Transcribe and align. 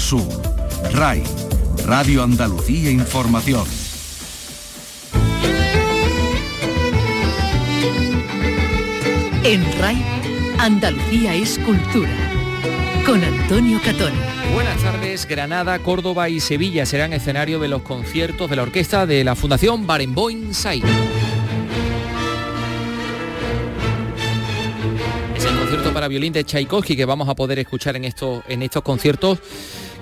Sur. 0.00 0.26
RAI, 0.92 1.22
Radio 1.86 2.24
Andalucía 2.24 2.90
Información. 2.90 3.64
En 9.44 9.62
RAI, 9.78 10.02
Andalucía 10.58 11.34
es 11.34 11.58
cultura. 11.58 12.10
Con 13.04 13.22
Antonio 13.22 13.78
Catón. 13.84 14.12
Buenas 14.54 14.82
tardes, 14.82 15.26
Granada, 15.26 15.78
Córdoba 15.78 16.28
y 16.28 16.40
Sevilla 16.40 16.86
serán 16.86 17.12
escenario 17.12 17.60
de 17.60 17.68
los 17.68 17.82
conciertos 17.82 18.48
de 18.50 18.56
la 18.56 18.62
orquesta 18.62 19.06
de 19.06 19.22
la 19.22 19.36
Fundación 19.36 19.86
Barenboim 19.86 20.52
Sai. 20.54 20.82
Es 25.36 25.44
el 25.44 25.56
concierto 25.56 25.92
para 25.92 26.08
violín 26.08 26.32
de 26.32 26.42
Tchaikovsky 26.42 26.96
que 26.96 27.04
vamos 27.04 27.28
a 27.28 27.36
poder 27.36 27.58
escuchar 27.60 27.96
en 27.96 28.06
estos, 28.06 28.42
en 28.48 28.62
estos 28.62 28.82
conciertos 28.82 29.38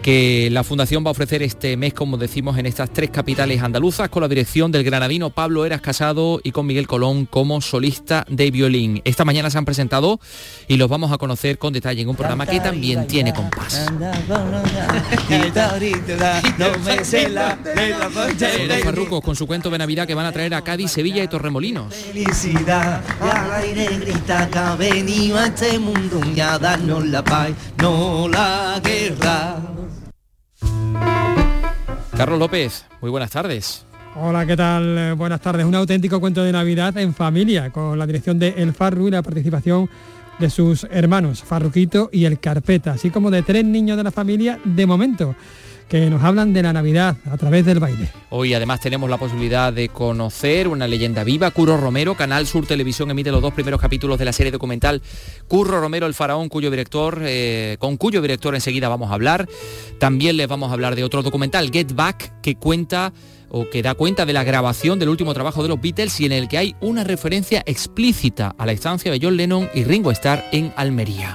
que 0.03 0.49
la 0.51 0.65
Fundación 0.65 1.05
va 1.05 1.09
a 1.09 1.13
ofrecer 1.13 1.43
este 1.43 1.77
mes, 1.77 1.95
como 1.95 2.17
decimos, 2.17 2.59
en 2.59 2.67
estas 2.67 2.93
tres 2.93 3.11
capitales 3.11 3.63
andaluzas, 3.63 4.09
con 4.09 4.23
la 4.23 4.29
dirección 4.29 4.73
del 4.73 4.85
granadino 4.85 5.31
Pablo 5.31 5.65
Eras 5.65 5.81
Casado 5.81 6.41
y 6.43 6.53
con 6.53 6.67
Miguel 6.67 6.87
Colón 6.87 7.27
como 7.27 7.61
solista 7.61 8.25
de 8.29 8.51
violín. 8.51 9.03
Esta 9.05 9.25
mañana 9.25 9.51
se 9.51 9.59
han 9.59 9.65
presentado 9.65 10.21
y 10.67 10.77
los 10.77 10.89
vamos 10.89 11.13
a 11.13 11.19
conocer 11.19 11.59
con 11.59 11.73
detalle 11.73 12.03
en 12.03 12.09
un 12.09 12.17
programa 12.17 12.47
que 12.47 12.61
también 12.61 13.07
tiene 13.07 13.33
compás. 13.33 13.87
Los 16.59 16.79
farrucos 18.85 19.21
con 19.21 19.37
su 19.37 19.47
cuento 19.47 19.71
de 19.71 19.79
Navidad 19.79 20.07
que 20.07 20.15
van 20.15 20.27
a 20.27 20.33
traer 20.33 20.55
a 20.55 20.63
Cádiz, 20.63 20.91
Sevilla 20.91 21.23
y 21.23 21.29
Torremolinos. 21.29 21.95
Felicidad, 21.95 23.03
y 23.21 23.29
al 23.29 23.53
aire 23.53 23.87
grita 23.99 24.49
que 24.49 24.59
ha 24.59 24.77
venido 24.77 25.39
a 25.39 25.47
este 25.47 25.79
mundo 25.79 26.21
a 26.43 26.59
darnos 26.59 27.07
la 27.07 27.23
paz, 27.23 27.51
no 27.79 28.29
la 28.29 28.81
guerra. 28.83 29.57
Carlos 32.17 32.39
López, 32.39 32.85
muy 33.01 33.11
buenas 33.11 33.31
tardes. 33.31 33.85
Hola, 34.17 34.45
¿qué 34.45 34.57
tal? 34.57 35.15
Buenas 35.15 35.41
tardes. 35.41 35.65
Un 35.65 35.75
auténtico 35.77 36.19
cuento 36.19 36.43
de 36.43 36.51
Navidad 36.51 36.97
en 36.99 37.15
familia, 37.15 37.71
con 37.71 37.97
la 37.97 38.07
dirección 38.07 38.39
de 38.39 38.55
El 38.57 38.73
Farru 38.73 39.07
y 39.07 39.13
la 39.13 39.23
participación 39.23 39.89
de 40.39 40.51
sus 40.51 40.85
hermanos, 40.91 41.43
Farruquito 41.43 42.11
y 42.13 42.25
El 42.25 42.41
Carpeta, 42.41 42.93
así 42.93 43.11
como 43.11 43.31
de 43.31 43.43
tres 43.43 43.65
niños 43.65 43.97
de 43.97 44.05
la 44.05 44.11
familia 44.11 44.59
de 44.65 44.87
momento, 44.87 45.37
que 45.89 46.11
nos 46.11 46.23
hablan 46.23 46.53
de 46.53 46.63
la 46.63 46.73
Navidad 46.73 47.17
a 47.31 47.37
través 47.37 47.65
del 47.65 47.81
baile. 47.81 48.09
Hoy 48.31 48.55
además 48.55 48.81
tenemos 48.81 49.09
la 49.09 49.17
posibilidad 49.17 49.73
de 49.73 49.89
conocer 49.89 50.69
una 50.69 50.87
leyenda 50.87 51.25
viva, 51.25 51.51
Curro 51.51 51.77
Romero, 51.77 52.15
Canal 52.15 52.47
Sur 52.47 52.67
Televisión 52.67 53.11
emite 53.11 53.31
los 53.31 53.43
dos 53.43 53.55
primeros 53.55 53.81
capítulos 53.81 54.19
de 54.19 54.25
la 54.25 54.33
serie 54.33 54.53
documental 54.53 55.03
Curro 55.49 55.81
Romero 55.81 56.07
el 56.07 56.15
Faraón, 56.15 56.49
cuyo 56.49 56.71
director, 56.71 57.21
eh, 57.23 57.77
con 57.79 57.97
cuyo 57.97 58.21
director 58.21 58.55
enseguida 58.55 58.89
vamos 58.89 59.11
a 59.11 59.15
hablar. 59.15 59.49
También 59.99 60.37
les 60.37 60.49
vamos 60.49 60.71
a 60.71 60.75
hablar 60.75 60.95
de 60.95 61.05
otro 61.05 61.23
documental, 61.23 61.71
Get 61.73 61.95
Back, 61.95 62.41
que 62.43 62.57
cuenta 62.57 63.13
o 63.51 63.69
que 63.71 63.83
da 63.83 63.95
cuenta 63.95 64.27
de 64.27 64.33
la 64.33 64.45
grabación 64.45 64.99
del 64.99 65.09
último 65.09 65.33
trabajo 65.35 65.63
de 65.63 65.71
los 65.71 65.81
Beatles 65.81 66.21
y 66.21 66.27
en 66.27 66.33
el 66.33 66.49
que 66.49 66.59
hay 66.59 66.77
una 66.81 67.05
referencia 67.05 67.63
explícita 67.67 68.55
a 68.59 68.67
la 68.67 68.73
estancia 68.73 69.11
de 69.11 69.19
John 69.21 69.37
Lennon 69.37 69.71
y 69.75 69.85
Ringo 69.85 70.11
Starr 70.11 70.45
en 70.53 70.73
Almería. 70.77 71.35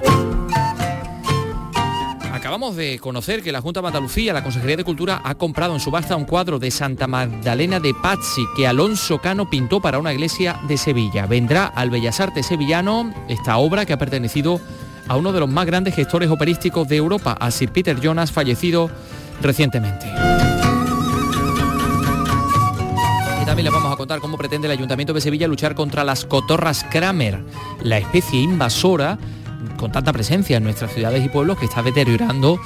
Acabamos 2.53 2.75
de 2.75 2.99
conocer 2.99 3.41
que 3.41 3.51
la 3.51 3.61
Junta 3.61 3.81
de 3.81 3.87
Andalucía, 3.87 4.31
la 4.31 4.43
Consejería 4.43 4.77
de 4.77 4.83
Cultura, 4.83 5.19
ha 5.23 5.33
comprado 5.33 5.73
en 5.73 5.79
subasta 5.79 6.15
un 6.15 6.25
cuadro 6.25 6.59
de 6.59 6.69
Santa 6.69 7.07
Magdalena 7.07 7.79
de 7.79 7.95
Pazzi 7.95 8.45
que 8.55 8.67
Alonso 8.67 9.17
Cano 9.17 9.49
pintó 9.49 9.81
para 9.81 9.97
una 9.97 10.13
iglesia 10.13 10.59
de 10.67 10.77
Sevilla. 10.77 11.25
Vendrá 11.25 11.65
al 11.65 11.89
Bellas 11.89 12.19
Artes 12.19 12.45
sevillano 12.45 13.11
esta 13.27 13.57
obra 13.57 13.87
que 13.87 13.93
ha 13.93 13.97
pertenecido 13.97 14.61
a 15.07 15.17
uno 15.17 15.33
de 15.33 15.39
los 15.39 15.49
más 15.49 15.65
grandes 15.65 15.95
gestores 15.95 16.29
operísticos 16.29 16.87
de 16.87 16.97
Europa, 16.97 17.35
a 17.39 17.49
Sir 17.49 17.71
Peter 17.71 17.99
Jonas, 17.99 18.31
fallecido 18.31 18.91
recientemente. 19.41 20.05
También 23.47 23.65
les 23.65 23.73
vamos 23.73 23.91
a 23.91 23.95
contar 23.95 24.19
cómo 24.19 24.37
pretende 24.37 24.67
el 24.67 24.73
Ayuntamiento 24.73 25.11
de 25.13 25.21
Sevilla 25.21 25.47
luchar 25.47 25.73
contra 25.73 26.03
las 26.03 26.23
cotorras 26.23 26.85
Kramer, 26.91 27.43
la 27.81 27.97
especie 27.97 28.39
invasora 28.39 29.17
con 29.77 29.91
tanta 29.91 30.13
presencia 30.13 30.57
en 30.57 30.63
nuestras 30.63 30.93
ciudades 30.93 31.23
y 31.25 31.29
pueblos 31.29 31.57
que 31.57 31.65
está 31.65 31.83
deteriorando 31.83 32.59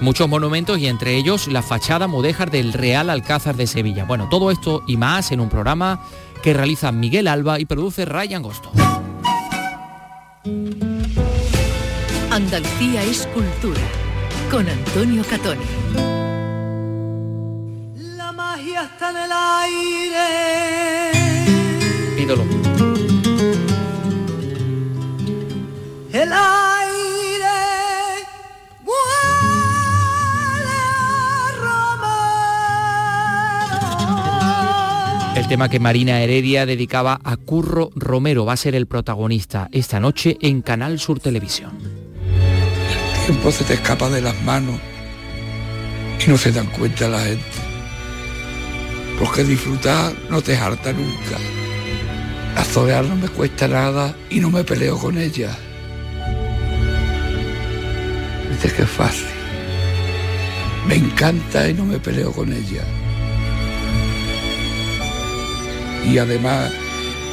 muchos 0.00 0.28
monumentos 0.28 0.78
y 0.78 0.86
entre 0.86 1.16
ellos 1.16 1.48
la 1.48 1.62
fachada 1.62 2.06
mudéjar 2.06 2.50
del 2.50 2.72
Real 2.72 3.10
Alcázar 3.10 3.56
de 3.56 3.66
Sevilla. 3.66 4.04
Bueno, 4.04 4.28
todo 4.28 4.50
esto 4.50 4.82
y 4.86 4.96
más 4.96 5.32
en 5.32 5.40
un 5.40 5.48
programa 5.48 6.00
que 6.42 6.52
realiza 6.52 6.92
Miguel 6.92 7.28
Alba 7.28 7.58
y 7.58 7.64
produce 7.64 8.04
Ryan 8.04 8.42
Gosto. 8.42 8.70
Andalucía 12.30 13.02
es 13.04 13.26
cultura. 13.28 13.80
Con 14.50 14.68
Antonio 14.68 15.22
Catón. 15.30 15.58
La 18.16 18.32
magia 18.32 18.82
está 18.82 19.10
en 19.10 19.16
el 19.16 19.32
aire. 20.12 20.22
Ídolo. 22.22 22.63
El 26.14 26.32
aire 26.32 27.48
huele 28.84 28.94
a 30.86 31.50
romero. 35.26 35.40
El 35.40 35.48
tema 35.48 35.68
que 35.68 35.80
Marina 35.80 36.20
Heredia 36.20 36.66
dedicaba 36.66 37.18
a 37.24 37.36
Curro 37.36 37.90
Romero 37.96 38.44
va 38.44 38.52
a 38.52 38.56
ser 38.56 38.76
el 38.76 38.86
protagonista 38.86 39.68
esta 39.72 39.98
noche 39.98 40.38
en 40.40 40.62
Canal 40.62 41.00
Sur 41.00 41.18
Televisión. 41.18 41.72
El 43.18 43.26
tiempo 43.26 43.50
se 43.50 43.64
te 43.64 43.74
escapa 43.74 44.08
de 44.08 44.20
las 44.20 44.40
manos 44.44 44.78
y 46.24 46.30
no 46.30 46.38
se 46.38 46.52
dan 46.52 46.66
cuenta 46.66 47.08
la 47.08 47.24
gente. 47.24 47.42
Porque 49.18 49.42
disfrutar 49.42 50.14
no 50.30 50.40
te 50.42 50.56
harta 50.56 50.92
nunca. 50.92 51.40
Azorear 52.54 53.04
no 53.04 53.16
me 53.16 53.26
cuesta 53.26 53.66
nada 53.66 54.14
y 54.30 54.38
no 54.38 54.52
me 54.52 54.62
peleo 54.62 54.96
con 54.96 55.18
ella. 55.18 55.58
Dices 58.54 58.72
que 58.72 58.82
es 58.82 58.90
fácil. 58.90 59.26
Me 60.86 60.96
encanta 60.96 61.68
y 61.68 61.74
no 61.74 61.84
me 61.84 61.98
peleo 61.98 62.32
con 62.32 62.52
ella. 62.52 62.84
Y 66.10 66.18
además, 66.18 66.72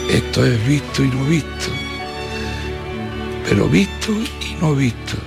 esto 0.09 0.45
es 0.45 0.67
visto 0.67 1.03
y 1.03 1.07
no 1.07 1.25
visto. 1.25 1.71
Pero 3.47 3.67
visto 3.67 4.11
y 4.11 4.61
no 4.61 4.73
visto. 4.75 5.17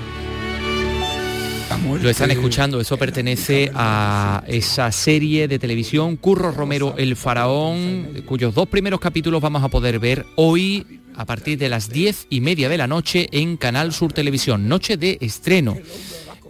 Lo 2.01 2.09
están 2.09 2.31
escuchando, 2.31 2.81
eso 2.81 2.97
pertenece 2.97 3.71
a 3.75 4.43
esa 4.47 4.91
serie 4.91 5.49
de 5.49 5.59
televisión 5.59 6.17
Curro 6.17 6.51
Romero 6.51 6.95
el 6.97 7.15
Faraón, 7.15 8.23
cuyos 8.25 8.55
dos 8.55 8.69
primeros 8.69 9.01
capítulos 9.01 9.43
vamos 9.43 9.63
a 9.63 9.69
poder 9.69 9.99
ver 9.99 10.25
hoy 10.37 11.01
a 11.17 11.25
partir 11.25 11.59
de 11.59 11.69
las 11.69 11.89
diez 11.89 12.27
y 12.31 12.41
media 12.41 12.69
de 12.69 12.79
la 12.79 12.87
noche 12.87 13.29
en 13.33 13.57
Canal 13.57 13.93
Sur 13.93 14.13
Televisión, 14.13 14.69
noche 14.69 14.97
de 14.97 15.19
estreno. 15.21 15.77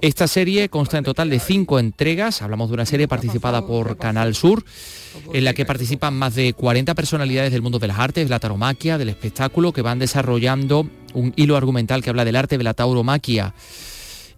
Esta 0.00 0.28
serie 0.28 0.68
consta 0.68 0.98
en 0.98 1.04
total 1.04 1.30
de 1.30 1.40
cinco 1.40 1.78
entregas, 1.78 2.42
hablamos 2.42 2.68
de 2.68 2.74
una 2.74 2.84
serie 2.84 3.08
participada 3.08 3.66
por 3.66 3.96
Canal 3.96 4.34
Sur, 4.34 4.64
en 5.32 5.44
la 5.44 5.54
que 5.54 5.64
participan 5.64 6.14
más 6.14 6.34
de 6.34 6.52
40 6.52 6.94
personalidades 6.94 7.52
del 7.52 7.62
mundo 7.62 7.78
de 7.78 7.86
las 7.86 7.98
artes, 7.98 8.26
de 8.26 8.30
la 8.30 8.38
tauromaquia, 8.38 8.98
del 8.98 9.08
espectáculo, 9.08 9.72
que 9.72 9.80
van 9.80 9.98
desarrollando 9.98 10.86
un 11.14 11.32
hilo 11.36 11.56
argumental 11.56 12.02
que 12.02 12.10
habla 12.10 12.26
del 12.26 12.36
arte 12.36 12.58
de 12.58 12.64
la 12.64 12.74
tauromaquia. 12.74 13.54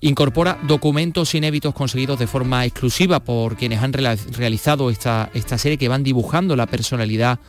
Incorpora 0.00 0.58
documentos 0.68 1.34
inéditos 1.34 1.74
conseguidos 1.74 2.18
de 2.18 2.26
forma 2.26 2.64
exclusiva 2.64 3.24
por 3.24 3.56
quienes 3.56 3.82
han 3.82 3.92
realizado 3.92 4.90
esta, 4.90 5.30
esta 5.34 5.58
serie, 5.58 5.78
que 5.78 5.88
van 5.88 6.04
dibujando 6.04 6.54
la 6.54 6.66
personalidad 6.66 7.40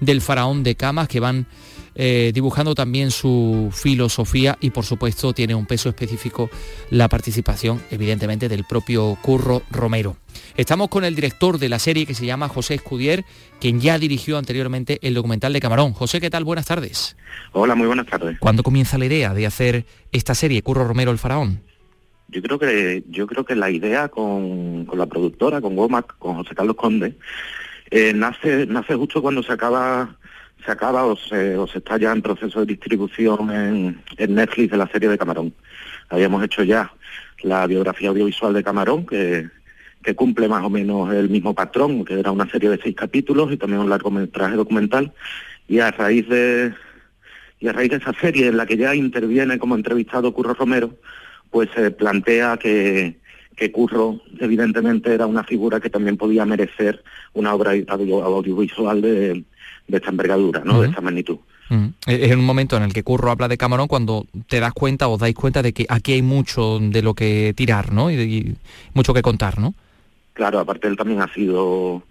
del 0.00 0.20
faraón 0.22 0.62
de 0.62 0.76
Camas, 0.76 1.08
que 1.08 1.20
van 1.20 1.46
eh, 1.96 2.30
dibujando 2.34 2.74
también 2.74 3.10
su 3.10 3.70
filosofía 3.72 4.58
y 4.60 4.70
por 4.70 4.84
supuesto 4.84 5.32
tiene 5.32 5.54
un 5.54 5.66
peso 5.66 5.88
específico 5.88 6.50
la 6.90 7.08
participación 7.08 7.80
evidentemente 7.90 8.48
del 8.48 8.64
propio 8.64 9.16
Curro 9.22 9.62
Romero. 9.70 10.16
Estamos 10.56 10.88
con 10.88 11.04
el 11.04 11.14
director 11.14 11.58
de 11.58 11.68
la 11.68 11.78
serie 11.78 12.06
que 12.06 12.14
se 12.14 12.26
llama 12.26 12.48
José 12.48 12.74
Escudier, 12.74 13.24
quien 13.60 13.80
ya 13.80 13.98
dirigió 13.98 14.38
anteriormente 14.38 14.98
el 15.02 15.14
documental 15.14 15.52
de 15.52 15.60
Camarón. 15.60 15.92
José, 15.92 16.20
¿qué 16.20 16.30
tal? 16.30 16.44
Buenas 16.44 16.66
tardes. 16.66 17.16
Hola, 17.52 17.74
muy 17.74 17.86
buenas 17.86 18.06
tardes. 18.06 18.38
¿Cuándo 18.38 18.62
comienza 18.62 18.98
la 18.98 19.06
idea 19.06 19.32
de 19.34 19.46
hacer 19.46 19.86
esta 20.12 20.34
serie, 20.34 20.62
Curro 20.62 20.86
Romero 20.86 21.10
el 21.10 21.18
Faraón? 21.18 21.62
Yo 22.28 22.42
creo 22.42 22.58
que 22.58 23.04
yo 23.08 23.26
creo 23.26 23.44
que 23.44 23.54
la 23.54 23.70
idea 23.70 24.08
con, 24.08 24.84
con 24.84 24.98
la 24.98 25.06
productora, 25.06 25.60
con 25.60 25.78
Womack, 25.78 26.18
con 26.18 26.36
José 26.36 26.54
Carlos 26.54 26.76
Conde, 26.76 27.16
eh, 27.90 28.12
nace 28.14 28.66
nace 28.66 28.94
justo 28.96 29.22
cuando 29.22 29.42
se 29.42 29.52
acaba 29.52 30.16
se 30.66 30.72
acaba 30.72 31.06
o 31.06 31.16
se, 31.16 31.56
o 31.56 31.66
se 31.68 31.78
está 31.78 31.96
ya 31.96 32.10
en 32.12 32.20
proceso 32.20 32.60
de 32.60 32.66
distribución 32.66 33.50
en, 34.18 34.34
Netflix 34.34 34.72
de 34.72 34.76
la 34.76 34.88
serie 34.88 35.08
de 35.08 35.16
Camarón. 35.16 35.54
Habíamos 36.08 36.42
hecho 36.44 36.64
ya 36.64 36.92
la 37.42 37.66
biografía 37.66 38.08
audiovisual 38.08 38.52
de 38.52 38.64
Camarón, 38.64 39.06
que, 39.06 39.48
que 40.02 40.16
cumple 40.16 40.48
más 40.48 40.64
o 40.64 40.70
menos 40.70 41.14
el 41.14 41.30
mismo 41.30 41.54
patrón, 41.54 42.04
que 42.04 42.18
era 42.18 42.32
una 42.32 42.50
serie 42.50 42.68
de 42.68 42.80
seis 42.82 42.96
capítulos 42.96 43.52
y 43.52 43.56
también 43.56 43.80
un 43.80 43.90
largometraje 43.90 44.56
documental. 44.56 45.12
Y 45.68 45.78
a 45.78 45.92
raíz 45.92 46.28
de 46.28 46.74
y 47.58 47.68
a 47.68 47.72
raíz 47.72 47.90
de 47.90 47.96
esa 47.96 48.12
serie 48.12 48.48
en 48.48 48.56
la 48.56 48.66
que 48.66 48.76
ya 48.76 48.94
interviene 48.94 49.58
como 49.58 49.76
entrevistado 49.76 50.34
Curro 50.34 50.52
Romero, 50.52 50.94
pues 51.50 51.70
se 51.74 51.90
plantea 51.90 52.58
que, 52.58 53.16
que 53.56 53.72
Curro 53.72 54.20
evidentemente 54.40 55.14
era 55.14 55.26
una 55.26 55.44
figura 55.44 55.80
que 55.80 55.88
también 55.88 56.16
podía 56.16 56.44
merecer 56.44 57.02
una 57.32 57.54
obra 57.54 57.70
audiovisual 57.70 59.00
de, 59.00 59.44
esta 59.88 60.10
envergadura, 60.10 60.62
¿no? 60.64 60.80
De 60.80 60.88
esta 60.88 61.00
magnitud. 61.00 61.38
Es 62.06 62.34
un 62.34 62.44
momento 62.44 62.76
en 62.76 62.84
el 62.84 62.92
que 62.92 63.02
Curro 63.02 63.30
habla 63.30 63.48
de 63.48 63.58
Camarón 63.58 63.88
cuando 63.88 64.26
te 64.48 64.60
das 64.60 64.72
cuenta, 64.72 65.08
os 65.08 65.18
dais 65.18 65.34
cuenta 65.34 65.62
de 65.62 65.72
que 65.72 65.86
aquí 65.88 66.12
hay 66.12 66.22
mucho 66.22 66.78
de 66.80 67.02
lo 67.02 67.14
que 67.14 67.54
tirar, 67.56 67.92
¿no? 67.92 68.10
Y, 68.10 68.56
mucho 68.94 69.12
que 69.12 69.22
contar, 69.22 69.58
¿no? 69.58 69.74
Claro, 70.32 70.60
aparte 70.60 70.86
él 70.88 70.96
también 70.96 71.22
ha 71.22 71.32
sido... 71.32 72.02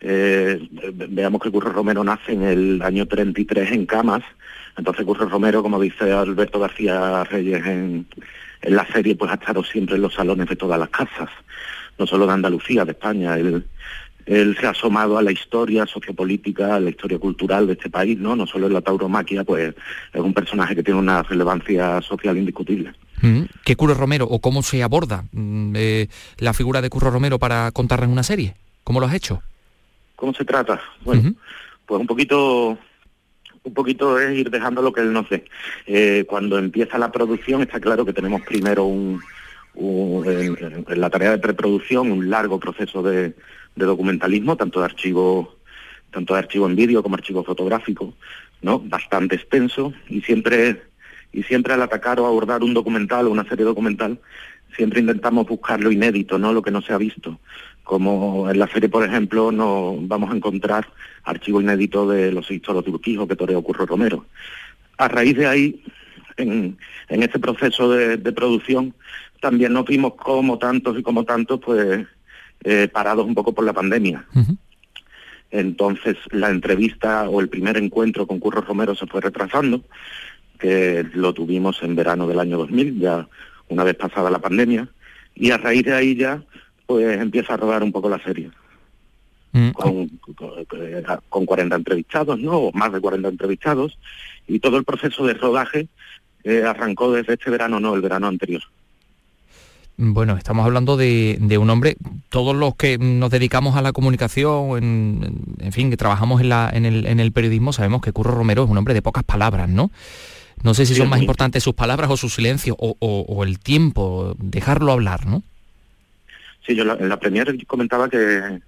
Eh, 0.00 0.60
veamos 1.08 1.40
que 1.42 1.50
Curro 1.50 1.72
Romero 1.72 2.04
nace 2.04 2.32
en 2.32 2.42
el 2.42 2.82
año 2.82 3.06
33 3.06 3.72
en 3.72 3.86
Camas, 3.86 4.22
entonces 4.76 5.04
Curro 5.04 5.28
Romero, 5.28 5.62
como 5.62 5.80
dice 5.80 6.12
Alberto 6.12 6.60
García 6.60 7.24
Reyes 7.24 7.64
en, 7.64 8.06
en 8.62 8.76
la 8.76 8.86
serie, 8.86 9.16
pues 9.16 9.30
ha 9.30 9.34
estado 9.34 9.64
siempre 9.64 9.96
en 9.96 10.02
los 10.02 10.14
salones 10.14 10.48
de 10.48 10.56
todas 10.56 10.78
las 10.78 10.90
casas, 10.90 11.30
no 11.98 12.06
solo 12.06 12.26
de 12.26 12.34
Andalucía, 12.34 12.84
de 12.84 12.92
España. 12.92 13.38
Él, 13.38 13.64
él 14.26 14.56
se 14.60 14.66
ha 14.66 14.70
asomado 14.70 15.16
a 15.16 15.22
la 15.22 15.30
historia 15.30 15.86
sociopolítica, 15.86 16.74
a 16.74 16.80
la 16.80 16.90
historia 16.90 17.18
cultural 17.18 17.66
de 17.66 17.74
este 17.74 17.88
país, 17.88 18.18
¿no? 18.18 18.34
No 18.34 18.46
solo 18.46 18.66
en 18.66 18.72
la 18.72 18.80
tauromaquia, 18.80 19.44
pues 19.44 19.74
es 20.12 20.20
un 20.20 20.34
personaje 20.34 20.74
que 20.74 20.82
tiene 20.82 21.00
una 21.00 21.22
relevancia 21.22 22.02
social 22.02 22.36
indiscutible. 22.36 22.92
Mm, 23.22 23.42
¿Qué 23.64 23.76
Curro 23.76 23.94
Romero 23.94 24.26
o 24.26 24.40
cómo 24.40 24.62
se 24.62 24.82
aborda 24.82 25.24
mm, 25.32 25.72
eh, 25.76 26.08
la 26.38 26.52
figura 26.52 26.82
de 26.82 26.90
Curro 26.90 27.10
Romero 27.10 27.38
para 27.38 27.70
contarla 27.70 28.06
en 28.06 28.12
una 28.12 28.24
serie? 28.24 28.56
¿Cómo 28.82 29.00
lo 29.00 29.06
has 29.06 29.14
hecho? 29.14 29.42
¿Cómo 30.16 30.34
se 30.34 30.44
trata? 30.44 30.80
Bueno, 31.04 31.34
pues 31.86 32.00
un 32.00 32.06
poquito 32.06 32.78
un 33.62 33.74
poquito 33.74 34.18
es 34.20 34.36
ir 34.38 34.50
dejando 34.50 34.80
lo 34.80 34.92
que 34.92 35.00
él 35.00 35.12
nos 35.12 35.28
dé. 35.28 35.44
Eh, 35.86 36.24
cuando 36.26 36.58
empieza 36.58 36.98
la 36.98 37.10
producción 37.10 37.62
está 37.62 37.80
claro 37.80 38.04
que 38.04 38.12
tenemos 38.12 38.42
primero 38.42 38.84
un, 38.84 39.20
en, 39.76 41.00
la 41.00 41.10
tarea 41.10 41.32
de 41.32 41.38
preproducción 41.38 42.10
un 42.10 42.30
largo 42.30 42.58
proceso 42.58 43.02
de, 43.02 43.34
documentalismo, 43.84 44.56
tanto 44.56 44.80
de 44.80 44.86
archivo, 44.86 45.56
tanto 46.10 46.34
de 46.34 46.40
archivo 46.40 46.66
en 46.66 46.76
vídeo 46.76 47.02
como 47.02 47.16
archivo 47.16 47.44
fotográfico, 47.44 48.14
¿no? 48.62 48.78
Bastante 48.80 49.36
extenso 49.36 49.92
y 50.08 50.22
siempre 50.22 50.82
y 51.32 51.42
siempre 51.42 51.74
al 51.74 51.82
atacar 51.82 52.18
o 52.18 52.26
abordar 52.26 52.62
un 52.62 52.72
documental 52.72 53.26
o 53.26 53.30
una 53.30 53.46
serie 53.46 53.64
documental 53.64 54.18
siempre 54.74 55.00
intentamos 55.00 55.46
buscar 55.46 55.80
lo 55.80 55.90
inédito, 55.90 56.38
¿no? 56.38 56.52
Lo 56.52 56.62
que 56.62 56.70
no 56.70 56.82
se 56.82 56.92
ha 56.92 56.98
visto. 56.98 57.40
Como 57.82 58.50
en 58.50 58.58
la 58.58 58.66
serie, 58.66 58.88
por 58.88 59.04
ejemplo, 59.04 59.52
no 59.52 59.96
vamos 60.00 60.32
a 60.32 60.36
encontrar 60.36 60.88
archivo 61.24 61.60
inédito 61.60 62.08
de 62.08 62.32
los 62.32 62.50
historios 62.50 62.84
de 62.84 62.90
Urquijo 62.90 63.26
que 63.26 63.36
toreó 63.36 63.62
Curro 63.62 63.86
Romero. 63.86 64.26
A 64.98 65.08
raíz 65.08 65.36
de 65.36 65.46
ahí, 65.46 65.82
en, 66.36 66.76
este 67.08 67.38
proceso 67.38 67.90
de, 67.90 68.18
producción, 68.32 68.94
también 69.40 69.72
nos 69.72 69.86
vimos 69.86 70.14
como 70.14 70.58
tantos 70.58 70.98
y 70.98 71.02
como 71.02 71.24
tantos, 71.24 71.60
pues, 71.60 72.06
eh, 72.64 72.88
parados 72.88 73.26
un 73.26 73.34
poco 73.34 73.52
por 73.52 73.64
la 73.64 73.72
pandemia. 73.72 74.26
Entonces, 75.50 76.16
la 76.30 76.50
entrevista 76.50 77.28
o 77.28 77.40
el 77.40 77.48
primer 77.48 77.76
encuentro 77.76 78.26
con 78.26 78.40
Curro 78.40 78.62
Romero 78.62 78.94
se 78.94 79.06
fue 79.06 79.20
retrasando, 79.20 79.82
que 80.58 81.06
lo 81.14 81.32
tuvimos 81.32 81.82
en 81.82 81.94
verano 81.94 82.26
del 82.26 82.40
año 82.40 82.58
2000, 82.58 82.98
ya 82.98 83.28
una 83.68 83.84
vez 83.84 83.94
pasada 83.94 84.30
la 84.30 84.38
pandemia, 84.38 84.88
y 85.34 85.50
a 85.50 85.58
raíz 85.58 85.84
de 85.84 85.94
ahí 85.94 86.16
ya 86.16 86.42
pues 86.86 87.20
empieza 87.20 87.54
a 87.54 87.56
rodar 87.56 87.82
un 87.82 87.92
poco 87.92 88.08
la 88.08 88.22
serie. 88.22 88.50
Mm. 89.52 89.70
Con, 89.70 90.08
con, 91.28 91.46
40 91.46 91.76
entrevistados, 91.76 92.38
¿no? 92.38 92.52
O 92.58 92.72
más 92.72 92.92
de 92.92 93.00
40 93.00 93.28
entrevistados, 93.28 93.98
y 94.46 94.58
todo 94.58 94.76
el 94.76 94.84
proceso 94.84 95.26
de 95.26 95.34
rodaje 95.34 95.88
eh, 96.44 96.62
arrancó 96.62 97.12
desde 97.12 97.34
este 97.34 97.50
verano, 97.50 97.80
no, 97.80 97.94
el 97.94 98.02
verano 98.02 98.26
anterior. 98.26 98.62
Bueno, 99.98 100.36
estamos 100.36 100.66
hablando 100.66 100.98
de, 100.98 101.58
un 101.58 101.70
hombre, 101.70 101.96
todos 102.28 102.54
los 102.54 102.76
que 102.76 102.98
nos 102.98 103.30
dedicamos 103.30 103.76
a 103.76 103.82
la 103.82 103.92
comunicación, 103.92 104.76
en, 104.76 105.56
en 105.58 105.72
fin, 105.72 105.88
que 105.88 105.96
trabajamos 105.96 106.42
en, 106.42 106.50
la, 106.50 106.70
en, 106.72 106.84
el, 106.84 107.06
en 107.06 107.18
el 107.18 107.32
periodismo, 107.32 107.72
sabemos 107.72 108.02
que 108.02 108.12
Curro 108.12 108.34
Romero 108.34 108.64
es 108.64 108.70
un 108.70 108.76
hombre 108.76 108.92
de 108.92 109.00
pocas 109.00 109.24
palabras, 109.24 109.70
¿no? 109.70 109.90
No 110.62 110.74
sé 110.74 110.84
si 110.84 110.94
son 110.94 111.08
más 111.08 111.20
importantes 111.20 111.62
sus 111.62 111.74
palabras 111.74 112.10
o 112.10 112.16
su 112.16 112.28
silencio 112.28 112.76
o, 112.78 113.44
el 113.44 113.58
tiempo, 113.58 114.34
dejarlo 114.38 114.92
hablar, 114.92 115.26
¿no? 115.26 115.42
Sí, 116.66 116.74
yo 116.74 116.82
en 116.82 117.08
la 117.08 117.18
premier 117.18 117.56
comentaba 117.66 118.08
que, 118.10 118.60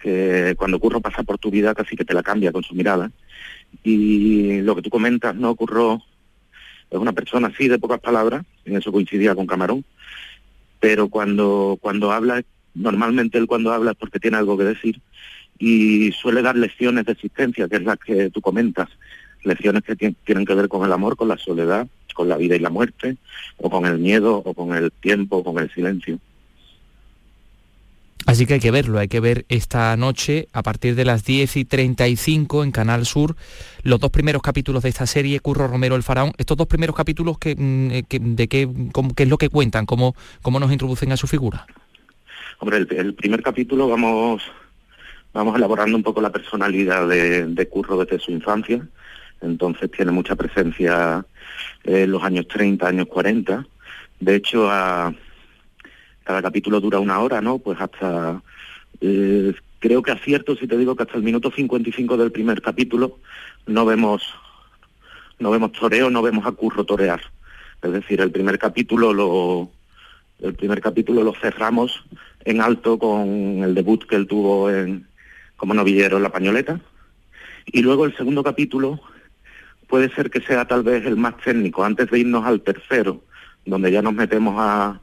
que 0.00 0.54
cuando 0.56 0.78
Curro 0.78 1.00
pasa 1.00 1.22
por 1.22 1.38
tu 1.38 1.50
vida 1.50 1.74
casi 1.74 1.96
que 1.96 2.04
te 2.04 2.14
la 2.14 2.22
cambia 2.22 2.52
con 2.52 2.62
su 2.62 2.74
mirada. 2.74 3.10
Y 3.82 4.60
lo 4.62 4.76
que 4.76 4.82
tú 4.82 4.90
comentas, 4.90 5.34
¿no? 5.34 5.54
Curro 5.54 6.02
es 6.90 6.98
una 6.98 7.12
persona 7.12 7.48
así 7.48 7.68
de 7.68 7.78
pocas 7.78 8.00
palabras, 8.00 8.44
en 8.64 8.76
eso 8.76 8.92
coincidía 8.92 9.34
con 9.34 9.46
Camarón, 9.46 9.84
pero 10.80 11.08
cuando, 11.08 11.78
cuando 11.80 12.12
habla, 12.12 12.42
normalmente 12.74 13.38
él 13.38 13.46
cuando 13.46 13.72
habla 13.72 13.92
es 13.92 13.96
porque 13.96 14.18
tiene 14.18 14.38
algo 14.38 14.56
que 14.56 14.64
decir 14.64 15.00
y 15.58 16.10
suele 16.12 16.42
dar 16.42 16.56
lecciones 16.56 17.04
de 17.04 17.12
existencia, 17.12 17.68
que 17.68 17.76
es 17.76 17.82
la 17.82 17.96
que 17.96 18.30
tú 18.30 18.40
comentas 18.40 18.88
lecciones 19.44 19.82
que 19.82 19.94
tienen 19.96 20.44
que 20.44 20.54
ver 20.54 20.68
con 20.68 20.84
el 20.84 20.92
amor, 20.92 21.16
con 21.16 21.28
la 21.28 21.36
soledad, 21.36 21.86
con 22.14 22.28
la 22.28 22.36
vida 22.36 22.56
y 22.56 22.58
la 22.58 22.70
muerte, 22.70 23.16
o 23.58 23.70
con 23.70 23.86
el 23.86 23.98
miedo, 23.98 24.42
o 24.44 24.54
con 24.54 24.74
el 24.74 24.90
tiempo, 24.90 25.38
o 25.38 25.44
con 25.44 25.58
el 25.58 25.70
silencio. 25.72 26.18
Así 28.26 28.46
que 28.46 28.54
hay 28.54 28.60
que 28.60 28.70
verlo, 28.70 28.98
hay 28.98 29.08
que 29.08 29.20
ver 29.20 29.46
esta 29.48 29.96
noche 29.96 30.48
a 30.52 30.62
partir 30.62 30.94
de 30.94 31.04
las 31.04 31.24
10 31.24 31.56
y 31.56 31.64
35 31.64 32.64
en 32.64 32.70
Canal 32.70 33.06
Sur 33.06 33.34
los 33.82 33.98
dos 33.98 34.10
primeros 34.10 34.42
capítulos 34.42 34.82
de 34.82 34.90
esta 34.90 35.06
serie, 35.06 35.40
Curro 35.40 35.66
Romero 35.66 35.96
el 35.96 36.02
Faraón. 36.02 36.32
Estos 36.36 36.56
dos 36.56 36.66
primeros 36.66 36.94
capítulos, 36.94 37.38
que, 37.38 37.56
mm, 37.56 37.90
eh, 37.90 38.04
de 38.10 38.48
qué, 38.48 38.68
qué 39.16 39.22
es 39.22 39.28
lo 39.28 39.38
que 39.38 39.48
cuentan? 39.48 39.86
¿Cómo, 39.86 40.14
¿Cómo 40.42 40.60
nos 40.60 40.70
introducen 40.70 41.12
a 41.12 41.16
su 41.16 41.26
figura? 41.26 41.66
Hombre, 42.58 42.76
el, 42.76 43.14
primer 43.14 43.42
capítulo 43.42 43.88
vamos, 43.88 44.42
vamos 45.32 45.56
elaborando 45.56 45.96
un 45.96 46.02
poco 46.02 46.20
la 46.20 46.30
personalidad 46.30 47.08
de, 47.08 47.46
de 47.46 47.68
Curro 47.68 48.04
desde 48.04 48.18
su 48.22 48.32
infancia 48.32 48.86
entonces 49.40 49.90
tiene 49.90 50.12
mucha 50.12 50.36
presencia 50.36 51.24
en 51.84 52.10
los 52.10 52.22
años 52.22 52.46
30, 52.48 52.86
años 52.86 53.06
40. 53.06 53.66
De 54.20 54.34
hecho, 54.34 54.70
cada 56.30 56.42
capítulo 56.42 56.80
dura 56.80 57.00
una 57.00 57.18
hora, 57.18 57.40
¿no? 57.40 57.58
Pues 57.58 57.80
hasta, 57.80 58.40
eh, 59.00 59.52
creo 59.80 60.00
que 60.00 60.12
acierto 60.12 60.54
si 60.54 60.68
te 60.68 60.76
digo 60.76 60.94
que 60.94 61.02
hasta 61.02 61.16
el 61.16 61.24
minuto 61.24 61.50
55 61.50 62.16
del 62.16 62.30
primer 62.30 62.62
capítulo 62.62 63.18
no 63.66 63.84
vemos, 63.84 64.22
no 65.40 65.50
vemos 65.50 65.72
toreo, 65.72 66.08
no 66.08 66.22
vemos 66.22 66.46
a 66.46 66.52
Curro 66.52 66.84
torear. 66.84 67.20
Es 67.82 67.90
decir, 67.90 68.20
el 68.20 68.30
primer 68.30 68.60
capítulo 68.60 69.12
lo, 69.12 69.70
el 70.40 70.54
primer 70.54 70.80
capítulo 70.80 71.24
lo 71.24 71.34
cerramos 71.34 72.04
en 72.44 72.60
alto 72.60 72.96
con 72.96 73.64
el 73.64 73.74
debut 73.74 74.06
que 74.06 74.14
él 74.14 74.28
tuvo 74.28 74.70
en, 74.70 75.08
como 75.56 75.74
novillero 75.74 76.18
en 76.18 76.22
La 76.22 76.30
Pañoleta. 76.30 76.78
Y 77.66 77.82
luego 77.82 78.04
el 78.04 78.16
segundo 78.16 78.44
capítulo 78.44 79.00
puede 79.88 80.14
ser 80.14 80.30
que 80.30 80.42
sea 80.42 80.64
tal 80.64 80.84
vez 80.84 81.04
el 81.06 81.16
más 81.16 81.38
técnico, 81.38 81.82
antes 81.82 82.08
de 82.08 82.20
irnos 82.20 82.46
al 82.46 82.60
tercero, 82.60 83.24
donde 83.66 83.90
ya 83.90 84.00
nos 84.00 84.14
metemos 84.14 84.54
a, 84.58 85.00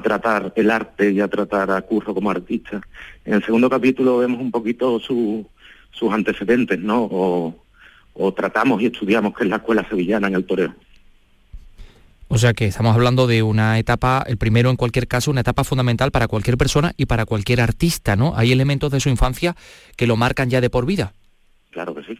tratar 0.00 0.52
el 0.56 0.70
arte 0.70 1.10
y 1.10 1.20
a 1.20 1.28
tratar 1.28 1.70
a 1.70 1.82
Curro 1.82 2.14
como 2.14 2.30
artista. 2.30 2.80
En 3.24 3.34
el 3.34 3.44
segundo 3.44 3.68
capítulo 3.68 4.18
vemos 4.18 4.40
un 4.40 4.50
poquito 4.50 4.98
sus 5.00 6.12
antecedentes, 6.12 6.78
¿no? 6.78 7.08
O, 8.14 8.32
tratamos 8.34 8.80
y 8.82 8.86
estudiamos 8.86 9.34
qué 9.34 9.44
es 9.44 9.50
la 9.50 9.56
escuela 9.56 9.86
sevillana 9.88 10.28
en 10.28 10.34
el 10.34 10.44
toreo. 10.44 10.74
O 12.28 12.38
sea 12.38 12.54
que 12.54 12.66
estamos 12.66 12.94
hablando 12.94 13.26
de 13.26 13.42
una 13.42 13.78
etapa, 13.78 14.24
el 14.26 14.38
primero 14.38 14.70
en 14.70 14.76
cualquier 14.76 15.06
caso, 15.06 15.30
una 15.30 15.42
etapa 15.42 15.64
fundamental 15.64 16.10
para 16.10 16.28
cualquier 16.28 16.56
persona 16.56 16.94
y 16.96 17.06
para 17.06 17.26
cualquier 17.26 17.60
artista, 17.60 18.16
¿no? 18.16 18.34
Hay 18.36 18.52
elementos 18.52 18.90
de 18.90 19.00
su 19.00 19.10
infancia 19.10 19.54
que 19.96 20.06
lo 20.06 20.16
marcan 20.16 20.48
ya 20.48 20.62
de 20.62 20.70
por 20.70 20.86
vida. 20.86 21.12
Claro 21.70 21.94
que 21.94 22.02
sí. 22.04 22.18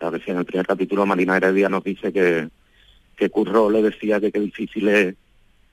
A 0.00 0.10
si 0.18 0.30
en 0.30 0.38
el 0.38 0.44
primer 0.44 0.66
capítulo 0.66 1.04
Marina 1.06 1.36
Heredia 1.36 1.68
nos 1.68 1.84
dice 1.84 2.12
que, 2.12 2.48
que 3.16 3.30
Curro 3.30 3.70
le 3.70 3.82
decía 3.82 4.20
que 4.20 4.32
qué 4.32 4.40
difícil 4.40 4.88
es 4.88 5.14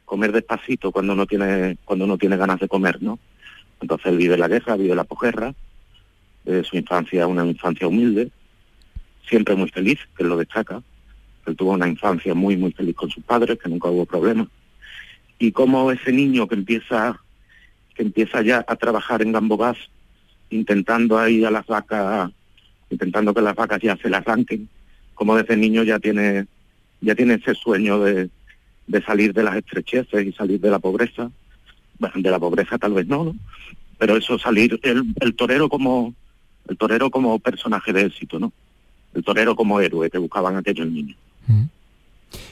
comer 0.07 0.31
despacito 0.31 0.93
cuando 0.93 1.13
no 1.15 1.27
tiene 1.27 1.77
cuando 1.83 2.07
no 2.07 2.17
tiene 2.17 2.37
ganas 2.37 2.61
de 2.61 2.69
comer, 2.69 3.03
¿no? 3.03 3.19
Entonces 3.81 4.07
él 4.07 4.17
vive 4.17 4.37
la 4.37 4.47
guerra, 4.47 4.77
vive 4.77 4.95
la 4.95 5.03
posguerra, 5.03 5.53
su 6.63 6.77
infancia 6.77 7.27
una 7.27 7.45
infancia 7.45 7.87
humilde, 7.87 8.31
siempre 9.27 9.53
muy 9.55 9.69
feliz, 9.69 9.99
que 10.17 10.23
lo 10.23 10.37
destaca. 10.37 10.81
Él 11.45 11.55
tuvo 11.57 11.71
una 11.71 11.89
infancia 11.89 12.33
muy, 12.33 12.55
muy 12.55 12.71
feliz 12.71 12.95
con 12.95 13.09
sus 13.09 13.23
padres, 13.23 13.59
que 13.61 13.69
nunca 13.69 13.89
hubo 13.89 14.05
problemas. 14.05 14.47
Y 15.39 15.51
como 15.51 15.91
ese 15.91 16.13
niño 16.13 16.47
que 16.47 16.55
empieza, 16.55 17.19
que 17.93 18.03
empieza 18.03 18.41
ya 18.41 18.65
a 18.65 18.75
trabajar 18.77 19.21
en 19.21 19.33
Gambogás, 19.33 19.77
intentando 20.49 21.19
ahí 21.19 21.43
a 21.43 21.51
las 21.51 21.67
vacas 21.67 22.31
intentando 22.89 23.33
que 23.33 23.41
las 23.41 23.55
vacas 23.55 23.81
ya 23.81 23.97
se 23.97 24.09
las 24.09 24.25
arranquen, 24.25 24.69
como 25.13 25.35
desde 25.35 25.57
niño 25.57 25.83
ya 25.83 25.99
tiene, 25.99 26.47
ya 27.01 27.13
tiene 27.15 27.33
ese 27.33 27.53
sueño 27.53 27.99
de, 27.99 28.29
de 28.87 29.01
salir 29.03 29.33
de 29.33 29.43
las 29.43 29.55
estrecheces 29.55 30.25
y 30.25 30.31
salir 30.31 30.59
de 30.59 30.71
la 30.71 30.79
pobreza. 30.79 31.29
Bueno, 31.99 32.15
de 32.17 32.31
la 32.31 32.39
pobreza 32.39 32.77
tal 32.77 32.93
vez 32.93 33.07
no, 33.07 33.25
¿no? 33.25 33.35
Pero 33.97 34.17
eso 34.17 34.37
salir, 34.37 34.79
el, 34.83 35.03
el 35.19 35.35
torero 35.35 35.69
como, 35.69 36.13
el 36.67 36.77
torero 36.77 37.09
como 37.09 37.39
personaje 37.39 37.91
de 37.91 38.03
éxito, 38.03 38.39
¿no? 38.39 38.53
El 39.13 39.23
torero 39.23 39.55
como 39.55 39.81
héroe 39.81 40.09
que 40.09 40.17
buscaban 40.17 40.55
aquellos 40.55 40.87
niños. 40.87 41.17
Mm. 41.47 41.63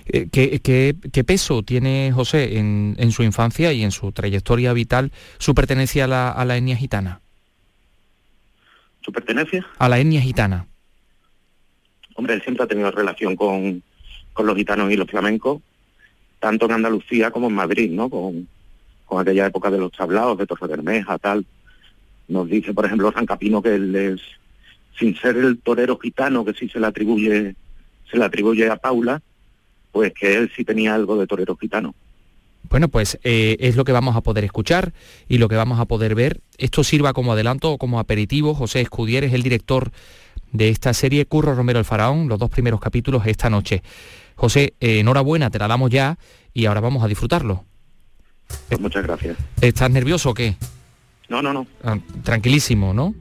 Eh, 0.07 0.27
¿Qué, 0.31 0.59
qué, 0.61 0.95
qué 1.11 1.23
peso 1.23 1.63
tiene 1.63 2.11
José 2.13 2.57
en, 2.57 2.95
en, 2.97 3.11
su 3.11 3.23
infancia 3.23 3.73
y 3.73 3.83
en 3.83 3.91
su 3.91 4.11
trayectoria 4.11 4.73
vital 4.73 5.11
su 5.37 5.53
pertenencia 5.53 6.05
a 6.05 6.07
la, 6.07 6.31
a 6.31 6.45
la 6.45 6.57
etnia 6.57 6.77
gitana? 6.77 7.21
¿Su 9.01 9.11
pertenencia? 9.11 9.65
A 9.77 9.89
la 9.89 9.99
etnia 9.99 10.21
gitana. 10.21 10.67
Hombre, 12.15 12.33
él 12.33 12.41
siempre 12.41 12.63
ha 12.63 12.67
tenido 12.67 12.89
relación 12.91 13.35
con, 13.35 13.83
con 14.33 14.47
los 14.47 14.55
gitanos 14.55 14.91
y 14.91 14.95
los 14.95 15.09
flamencos, 15.09 15.61
tanto 16.39 16.65
en 16.65 16.73
Andalucía 16.73 17.31
como 17.31 17.47
en 17.47 17.55
Madrid, 17.55 17.91
¿no? 17.91 18.09
Con, 18.09 18.47
con 19.05 19.21
aquella 19.21 19.47
época 19.47 19.69
de 19.69 19.77
los 19.77 19.91
tablaos, 19.91 20.37
de 20.37 20.45
Torre 20.45 20.67
Bermeja, 20.67 21.17
tal. 21.17 21.45
Nos 22.27 22.49
dice, 22.49 22.73
por 22.73 22.85
ejemplo, 22.85 23.11
San 23.11 23.25
Capino 23.25 23.61
que 23.61 23.75
él 23.75 23.95
es, 23.95 24.21
sin 24.97 25.15
ser 25.15 25.37
el 25.37 25.59
torero 25.59 25.97
gitano, 25.97 26.43
que 26.43 26.53
sí 26.53 26.69
se 26.69 26.79
le 26.79 26.87
atribuye, 26.87 27.55
se 28.09 28.17
le 28.17 28.25
atribuye 28.25 28.69
a 28.69 28.77
Paula, 28.77 29.21
pues 29.91 30.13
que 30.13 30.35
él 30.35 30.51
sí 30.55 30.63
tenía 30.63 30.95
algo 30.95 31.17
de 31.17 31.27
torero 31.27 31.55
gitano. 31.55 31.93
Bueno, 32.69 32.89
pues 32.89 33.19
eh, 33.23 33.57
es 33.59 33.75
lo 33.75 33.85
que 33.85 33.91
vamos 33.91 34.15
a 34.15 34.21
poder 34.21 34.43
escuchar 34.43 34.93
y 35.27 35.37
lo 35.37 35.47
que 35.47 35.55
vamos 35.55 35.79
a 35.79 35.85
poder 35.85 36.15
ver. 36.15 36.41
Esto 36.57 36.83
sirva 36.83 37.13
como 37.13 37.33
adelanto 37.33 37.71
o 37.71 37.77
como 37.77 37.99
aperitivo. 37.99 38.55
José 38.55 38.81
Escudier 38.81 39.23
es 39.23 39.33
el 39.33 39.43
director 39.43 39.91
de 40.51 40.69
esta 40.69 40.93
serie 40.93 41.25
Curro 41.25 41.53
Romero 41.53 41.79
el 41.79 41.85
Faraón, 41.85 42.27
los 42.27 42.39
dos 42.39 42.49
primeros 42.49 42.79
capítulos 42.79 43.25
esta 43.27 43.49
noche. 43.49 43.83
José, 44.35 44.73
eh, 44.79 44.99
enhorabuena, 44.99 45.49
te 45.49 45.59
la 45.59 45.67
damos 45.67 45.89
ya 45.89 46.17
y 46.53 46.65
ahora 46.65 46.81
vamos 46.81 47.03
a 47.03 47.07
disfrutarlo. 47.07 47.63
Pues 48.69 48.79
muchas 48.79 49.03
gracias. 49.03 49.37
¿Estás 49.61 49.89
nervioso 49.89 50.31
o 50.31 50.33
qué? 50.33 50.55
No, 51.29 51.41
no, 51.41 51.53
no. 51.53 51.65
Ah, 51.83 51.97
tranquilísimo, 52.23 52.93
¿no? 52.93 53.15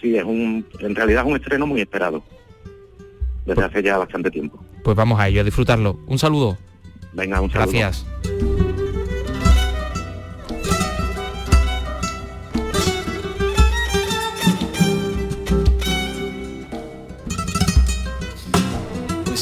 Sí, 0.00 0.16
es 0.16 0.24
un, 0.24 0.66
en 0.80 0.94
realidad 0.94 1.22
es 1.24 1.30
un 1.30 1.36
estreno 1.36 1.66
muy 1.66 1.80
esperado. 1.80 2.22
Desde 3.44 3.54
pues, 3.54 3.66
hace 3.66 3.82
ya 3.82 3.98
bastante 3.98 4.30
tiempo. 4.30 4.62
Pues 4.82 4.96
vamos 4.96 5.20
a 5.20 5.28
ello, 5.28 5.42
a 5.42 5.44
disfrutarlo. 5.44 6.00
Un 6.06 6.18
saludo. 6.18 6.56
Venga, 7.12 7.40
un 7.40 7.50
saludo. 7.50 7.72
Gracias. 7.72 8.06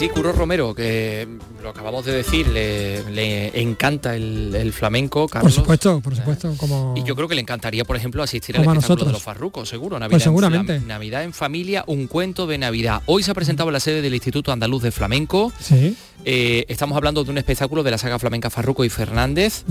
Sí, 0.03 0.09
Curro 0.09 0.33
Romero, 0.33 0.75
que 0.75 1.29
lo 1.63 1.71
acabamos 1.71 2.05
de 2.05 2.13
decir, 2.13 2.49
le, 2.49 3.61
encanta 3.61 4.17
el, 4.17 4.73
flamenco, 4.73 5.29
Carlos. 5.29 5.55
Por 5.55 5.63
supuesto, 5.63 6.01
por 6.01 6.17
supuesto. 6.17 6.55
Como... 6.57 6.95
Y 6.97 7.05
yo 7.05 7.15
creo 7.15 7.29
que 7.29 7.37
le 7.37 7.41
encantaría, 7.41 7.85
por 7.85 7.95
ejemplo, 7.95 8.21
asistir 8.23 8.57
al 8.57 8.65
espectáculo 8.65 9.05
de 9.05 9.13
los 9.13 9.23
farrucos, 9.23 9.69
seguro. 9.69 9.99
Navidad, 9.99 10.11
pues 10.11 10.25
seguramente. 10.25 10.77
En, 10.77 10.89
Navidad 10.89 11.23
en 11.23 11.33
familia, 11.33 11.85
un 11.87 12.09
cuento 12.09 12.49
de 12.49 12.59
Navidad. 12.59 13.03
Hoy 13.07 13.23
se 13.23 13.31
ha 13.31 13.35
presentado 13.35 13.69
en 13.69 13.75
la 13.75 13.81
sede 13.81 14.03
del 14.03 14.13
Instituto 14.13 14.51
Andaluz 14.51 14.83
de 14.83 14.91
Flamenco. 14.91 15.53
Sí. 15.61 15.97
Eh, 16.25 16.65
estamos 16.69 16.97
hablando 16.97 17.23
de 17.23 17.31
un 17.31 17.39
espectáculo 17.39 17.85
de 17.85 17.93
la 17.93 17.99
saga 17.99 18.19
flamenca 18.19 18.51
Farruco 18.51 18.85
y 18.85 18.89
Fernández. 18.89 19.65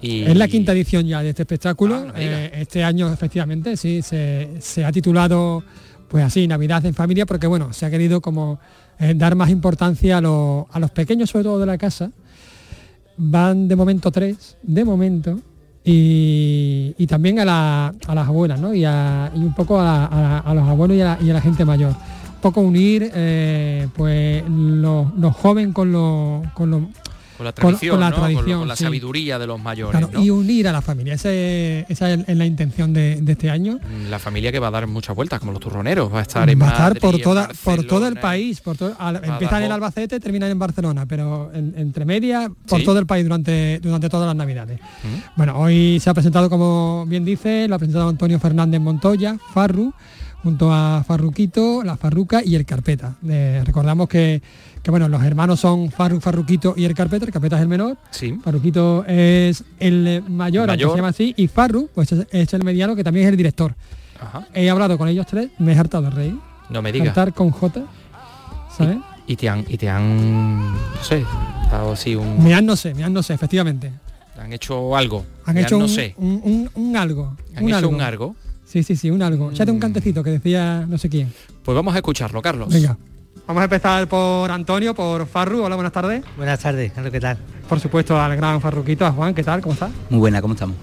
Y... 0.00 0.22
Es 0.22 0.36
la 0.36 0.46
quinta 0.46 0.72
edición 0.72 1.06
ya 1.06 1.20
de 1.22 1.30
este 1.30 1.42
espectáculo. 1.42 1.96
Ah, 1.96 2.12
eh, 2.16 2.50
este 2.54 2.84
año, 2.84 3.12
efectivamente, 3.12 3.76
sí, 3.76 4.02
se, 4.02 4.50
se 4.60 4.84
ha 4.84 4.92
titulado 4.92 5.64
pues 6.08 6.22
así, 6.22 6.46
Navidad 6.46 6.86
en 6.86 6.94
familia, 6.94 7.26
porque 7.26 7.48
bueno, 7.48 7.72
se 7.72 7.86
ha 7.86 7.90
querido 7.90 8.20
como 8.20 8.60
eh, 8.98 9.14
dar 9.14 9.34
más 9.34 9.50
importancia 9.50 10.18
a, 10.18 10.20
los 10.20 10.90
pequeños, 10.92 11.30
sobre 11.30 11.44
todo 11.44 11.58
de 11.58 11.66
la 11.66 11.78
casa. 11.78 12.10
Van 13.16 13.68
de 13.68 13.76
momento 13.76 14.10
tres, 14.10 14.56
de 14.62 14.84
momento, 14.84 15.38
y, 15.84 17.06
también 17.06 17.38
a, 17.38 17.44
las 17.44 18.28
abuelas, 18.28 18.60
¿no? 18.60 18.74
Y, 18.74 18.84
un 18.84 19.54
poco 19.54 19.78
a, 19.80 20.52
los 20.54 20.68
abuelos 20.68 20.96
y 20.96 21.00
a, 21.00 21.18
la, 21.20 21.40
gente 21.40 21.64
mayor. 21.64 21.90
Un 21.90 22.40
poco 22.40 22.60
unir 22.60 23.10
eh, 23.14 23.88
pues 23.94 24.42
los, 24.48 25.34
jóvenes 25.36 25.72
con 25.72 25.92
los, 25.92 26.46
con 26.52 26.88
con 27.44 28.00
la 28.00 28.10
tradición, 28.10 28.58
con, 28.58 28.68
la, 28.68 28.76
sabiduría 28.76 29.38
de 29.38 29.46
los 29.46 29.60
mayores. 29.60 30.06
Y 30.18 30.30
unir 30.30 30.68
a 30.68 30.72
la 30.72 30.82
familia, 30.82 31.14
esa 31.14 31.32
es, 31.32 32.00
la 32.28 32.46
intención 32.46 32.92
de, 32.92 33.22
este 33.26 33.50
año. 33.50 33.78
Mm, 33.78 34.10
la 34.10 34.18
familia 34.18 34.52
que 34.52 34.58
va 34.58 34.68
a 34.68 34.70
dar 34.70 34.86
muchas 34.86 35.14
vueltas, 35.14 35.40
como 35.40 35.52
los 35.52 35.60
turroneros, 35.60 36.12
va 36.12 36.20
a 36.20 36.22
estar 36.22 36.48
en 36.48 36.60
Va 36.60 36.68
a 36.68 36.70
estar 36.70 36.98
por, 36.98 37.18
toda, 37.20 37.48
por 37.62 37.84
todo 37.84 38.08
el 38.08 38.16
país, 38.16 38.60
por 38.60 38.76
empiezan 39.22 39.62
en 39.62 39.72
Albacete, 39.72 40.20
terminan 40.20 40.50
en 40.50 40.58
Barcelona, 40.58 41.06
pero 41.06 41.50
entre 41.54 42.04
medias 42.04 42.50
por 42.68 42.82
todo 42.82 42.98
el 42.98 43.06
país 43.06 43.24
durante, 43.24 43.80
durante 43.80 44.08
todas 44.08 44.26
las 44.26 44.36
navidades. 44.36 44.80
Bueno, 45.36 45.58
hoy 45.58 46.00
se 46.00 46.10
ha 46.10 46.14
presentado, 46.14 46.48
como 46.50 47.04
bien 47.06 47.24
dice, 47.24 47.68
lo 47.68 47.74
ha 47.74 47.78
presentado 47.78 48.08
Antonio 48.08 48.38
Fernández 48.38 48.80
Montoya, 48.80 49.36
Farru, 49.52 49.92
junto 50.44 50.72
a 50.72 51.02
Farruquito, 51.04 51.82
la 51.82 51.96
Farruca 51.96 52.42
y 52.44 52.54
el 52.54 52.64
Carpeta. 52.64 53.16
Eh, 53.26 53.62
recordamos 53.64 54.08
que 54.08 54.40
que 54.84 54.90
bueno, 54.90 55.08
los 55.08 55.22
hermanos 55.24 55.60
son 55.60 55.90
Farru, 55.90 56.20
Farruquito 56.20 56.74
y 56.76 56.84
el 56.84 56.94
Carpeta, 56.94 57.24
el 57.24 57.32
Carpeta 57.32 57.56
es 57.56 57.62
el 57.62 57.68
menor, 57.68 57.96
sí. 58.10 58.38
Farruquito 58.44 59.02
es 59.08 59.64
el 59.80 60.22
mayor, 60.28 60.68
aunque 60.68 60.84
se 60.84 60.94
llama 60.94 61.08
así, 61.08 61.32
y 61.38 61.48
Farru, 61.48 61.88
pues 61.94 62.12
es, 62.12 62.52
el 62.52 62.62
mediano 62.62 62.94
que 62.94 63.02
también 63.02 63.24
es 63.24 63.30
el 63.30 63.38
director. 63.38 63.74
He 64.52 64.68
hablado 64.68 64.98
con 64.98 65.08
ellos 65.08 65.26
tres, 65.26 65.48
me 65.58 65.72
he 65.72 65.78
hartado 65.78 66.04
de 66.04 66.10
reír. 66.10 66.36
No 66.68 66.82
me 66.82 66.92
digas. 66.92 67.08
Cantar 67.08 67.32
con 67.32 67.50
J, 67.50 67.82
¿sabes? 68.76 68.98
Y, 69.26 69.36
te 69.36 69.48
han, 69.48 69.64
y 69.66 69.78
te 69.78 69.88
han, 69.88 70.74
no 70.74 71.02
sé, 71.02 71.24
dado 71.70 71.92
así 71.92 72.14
un... 72.14 72.44
Me 72.44 72.52
han 72.52 72.66
no 72.66 72.76
sé, 72.76 72.92
me 72.94 73.04
han 73.04 73.14
no 73.14 73.22
sé, 73.22 73.32
efectivamente. 73.32 73.90
Han 74.38 74.52
hecho 74.52 74.94
algo. 74.94 75.24
Han 75.46 75.56
hecho 75.56 75.78
no 75.78 75.88
sé. 75.88 76.14
un, 76.18 76.94
algo. 76.94 77.34
Han 77.56 77.70
hecho 77.70 77.88
un 77.88 78.02
algo. 78.02 78.36
Sí, 78.74 78.82
sí, 78.82 78.96
sí, 78.96 79.08
un 79.08 79.22
algo. 79.22 79.52
Mm. 79.52 79.70
un 79.70 79.78
cantecito 79.78 80.24
que 80.24 80.30
decía 80.30 80.84
no 80.88 80.98
sé 80.98 81.08
quién. 81.08 81.32
Pues 81.62 81.76
vamos 81.76 81.94
a 81.94 81.98
escucharlo, 81.98 82.42
Carlos. 82.42 82.74
Venga. 82.74 82.98
Vamos 83.46 83.60
a 83.60 83.64
empezar 83.64 84.08
por 84.08 84.50
Antonio, 84.50 84.96
por 84.96 85.26
Farru. 85.26 85.62
Hola, 85.62 85.76
buenas 85.76 85.92
tardes. 85.92 86.24
Buenas 86.36 86.58
tardes, 86.58 86.90
Carlos, 86.90 87.12
¿qué 87.12 87.20
tal? 87.20 87.38
Por 87.68 87.78
supuesto, 87.78 88.20
al 88.20 88.34
gran 88.34 88.60
Farruquito, 88.60 89.06
a 89.06 89.12
Juan, 89.12 89.32
¿qué 89.32 89.44
tal? 89.44 89.60
¿Cómo 89.60 89.74
estás? 89.74 89.92
Muy 90.10 90.18
buena, 90.18 90.42
¿cómo 90.42 90.54
estamos? 90.54 90.74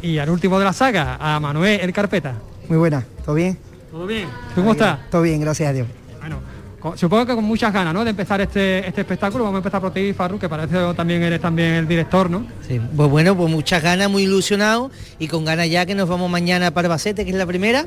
Y 0.00 0.16
al 0.16 0.30
último 0.30 0.58
de 0.58 0.64
la 0.64 0.72
saga, 0.72 1.18
a 1.20 1.38
Manuel 1.38 1.78
El 1.78 1.92
Carpeta. 1.92 2.36
Muy 2.70 2.78
buena, 2.78 3.04
¿todo 3.22 3.34
bien? 3.34 3.58
¿Todo 3.90 4.06
bien? 4.06 4.30
¿Tú 4.54 4.62
cómo 4.62 4.72
estás? 4.72 5.10
Todo 5.10 5.20
bien, 5.20 5.38
gracias 5.38 5.68
a 5.68 5.72
Dios. 5.74 5.88
Bueno, 6.20 6.38
supongo 6.96 7.26
que 7.26 7.34
con 7.34 7.44
muchas 7.44 7.72
ganas, 7.72 7.92
¿no? 7.92 8.04
De 8.04 8.10
empezar 8.10 8.40
este, 8.40 8.86
este 8.86 9.00
espectáculo. 9.00 9.44
Vamos 9.44 9.56
a 9.56 9.58
empezar 9.58 9.80
por 9.80 9.92
ti, 9.92 10.12
Farru, 10.12 10.38
que 10.38 10.48
parece 10.48 10.74
que 10.74 10.94
también 10.94 11.22
eres 11.22 11.40
también 11.40 11.72
el 11.72 11.88
director, 11.88 12.30
¿no? 12.30 12.46
Sí, 12.66 12.80
pues 12.96 13.10
bueno, 13.10 13.36
pues 13.36 13.50
muchas 13.50 13.82
ganas, 13.82 14.10
muy 14.10 14.24
ilusionado 14.24 14.90
y 15.18 15.28
con 15.28 15.44
ganas 15.44 15.68
ya 15.68 15.86
que 15.86 15.94
nos 15.94 16.08
vamos 16.08 16.30
mañana 16.30 16.70
para 16.70 16.86
Albacete, 16.86 17.24
que 17.24 17.30
es 17.30 17.36
la 17.36 17.46
primera, 17.46 17.86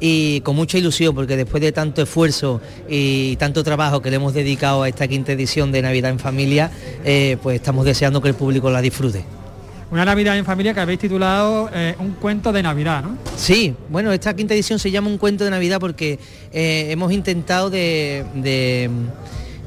y 0.00 0.40
con 0.42 0.56
mucha 0.56 0.78
ilusión 0.78 1.14
porque 1.14 1.36
después 1.36 1.60
de 1.60 1.72
tanto 1.72 2.02
esfuerzo 2.02 2.60
y 2.88 3.36
tanto 3.36 3.64
trabajo 3.64 4.00
que 4.00 4.10
le 4.10 4.16
hemos 4.16 4.34
dedicado 4.34 4.82
a 4.82 4.88
esta 4.88 5.08
quinta 5.08 5.32
edición 5.32 5.72
de 5.72 5.82
Navidad 5.82 6.10
en 6.10 6.18
Familia, 6.18 6.70
eh, 7.04 7.36
pues 7.42 7.56
estamos 7.56 7.84
deseando 7.84 8.22
que 8.22 8.28
el 8.28 8.34
público 8.34 8.70
la 8.70 8.80
disfrute. 8.80 9.24
Una 9.90 10.04
Navidad 10.04 10.36
en 10.36 10.44
familia 10.44 10.74
que 10.74 10.80
habéis 10.80 10.98
titulado 10.98 11.70
eh, 11.72 11.94
Un 11.98 12.12
cuento 12.12 12.52
de 12.52 12.62
Navidad, 12.62 13.02
¿no? 13.02 13.16
Sí, 13.36 13.74
bueno, 13.88 14.12
esta 14.12 14.34
quinta 14.34 14.54
edición 14.54 14.78
se 14.78 14.90
llama 14.90 15.08
Un 15.08 15.18
cuento 15.18 15.44
de 15.44 15.50
Navidad 15.50 15.80
porque 15.80 16.18
eh, 16.52 16.88
hemos 16.90 17.10
intentado 17.12 17.70
de, 17.70 18.24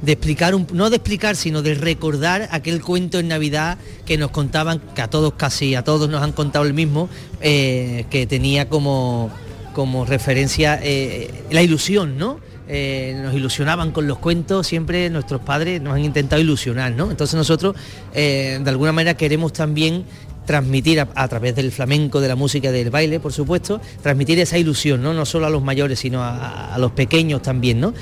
explicar, 0.06 0.54
no 0.74 0.90
de 0.90 0.96
explicar, 0.96 1.36
sino 1.36 1.62
de 1.62 1.74
recordar 1.74 2.50
aquel 2.52 2.82
cuento 2.82 3.18
en 3.20 3.30
Navidad 3.30 3.78
que 4.06 4.18
nos 4.18 4.32
contaban, 4.32 4.80
que 4.94 5.02
a 5.02 5.10
todos 5.10 5.34
casi, 5.34 5.74
a 5.74 5.84
todos 5.84 6.10
nos 6.10 6.22
han 6.22 6.34
contado 6.34 6.66
el 6.66 6.74
mismo, 6.74 7.10
que 7.40 8.28
tenía 8.30 8.70
como 8.70 9.32
como 9.74 10.06
referencia 10.06 10.80
eh, 10.82 11.30
la 11.50 11.62
ilusión, 11.62 12.18
¿no? 12.18 12.40
Eh, 12.74 13.20
nos 13.22 13.34
ilusionaban 13.34 13.92
con 13.92 14.08
los 14.08 14.18
cuentos, 14.18 14.66
siempre 14.66 15.10
nuestros 15.10 15.42
padres 15.42 15.82
nos 15.82 15.94
han 15.94 16.06
intentado 16.06 16.42
ilusionar, 16.42 16.94
¿no? 16.94 17.12
Entonces 17.12 17.36
nosotros 17.36 17.76
eh, 18.14 18.62
de 18.64 18.70
alguna 18.70 18.94
manera 18.94 19.18
queremos 19.18 19.52
también 19.52 20.06
transmitir 20.46 21.02
a, 21.02 21.28
través 21.28 21.54
del 21.54 21.74
flamenco, 21.74 22.22
de 22.22 22.30
la 22.30 22.38
música, 22.38 22.72
del 22.72 22.90
baile, 22.90 23.20
por 23.20 23.34
supuesto, 23.34 23.82
transmitir 24.02 24.40
esa 24.40 24.58
ilusión, 24.58 25.04
¿no? 25.04 25.14
No 25.14 25.26
solo 25.26 25.48
a 25.48 25.50
los 25.50 25.62
mayores, 25.62 26.00
sino 26.00 26.24
a, 26.24 26.74
los 26.80 26.94
pequeños 26.94 27.42
también, 27.42 27.82
¿no? 27.82 27.94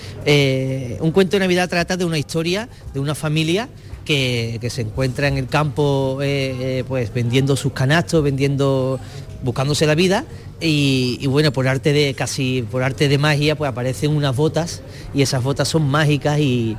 un 1.00 1.12
cuento 1.14 1.38
de 1.38 1.40
Navidad 1.40 1.68
trata 1.68 1.98
de 1.98 2.06
una 2.06 2.20
historia 2.20 2.70
de 2.94 3.00
una 3.00 3.16
familia 3.16 3.70
que, 4.06 4.60
que, 4.62 4.70
se 4.70 4.82
encuentra 4.82 5.28
en 5.28 5.38
el 5.38 5.48
campo 5.48 6.20
pues 6.88 7.14
vendiendo 7.14 7.56
sus 7.56 7.74
canastos, 7.74 8.24
vendiendo, 8.24 9.00
buscándose 9.44 9.88
la 9.88 9.96
vida 9.96 10.26
y, 10.62 11.25
bueno, 11.28 11.51
por 11.54 11.68
arte 11.68 11.94
de 11.94 12.13
casi 12.13 12.66
por 12.70 12.84
arte 12.84 13.08
de 13.08 13.18
magia, 13.18 13.56
pues 13.56 13.70
aparecen 13.70 14.12
unas 14.12 14.36
botas 14.36 14.82
y 15.13 15.22
esas 15.22 15.42
botas 15.42 15.68
son 15.68 15.89
mágicas 15.89 16.39
y, 16.39 16.75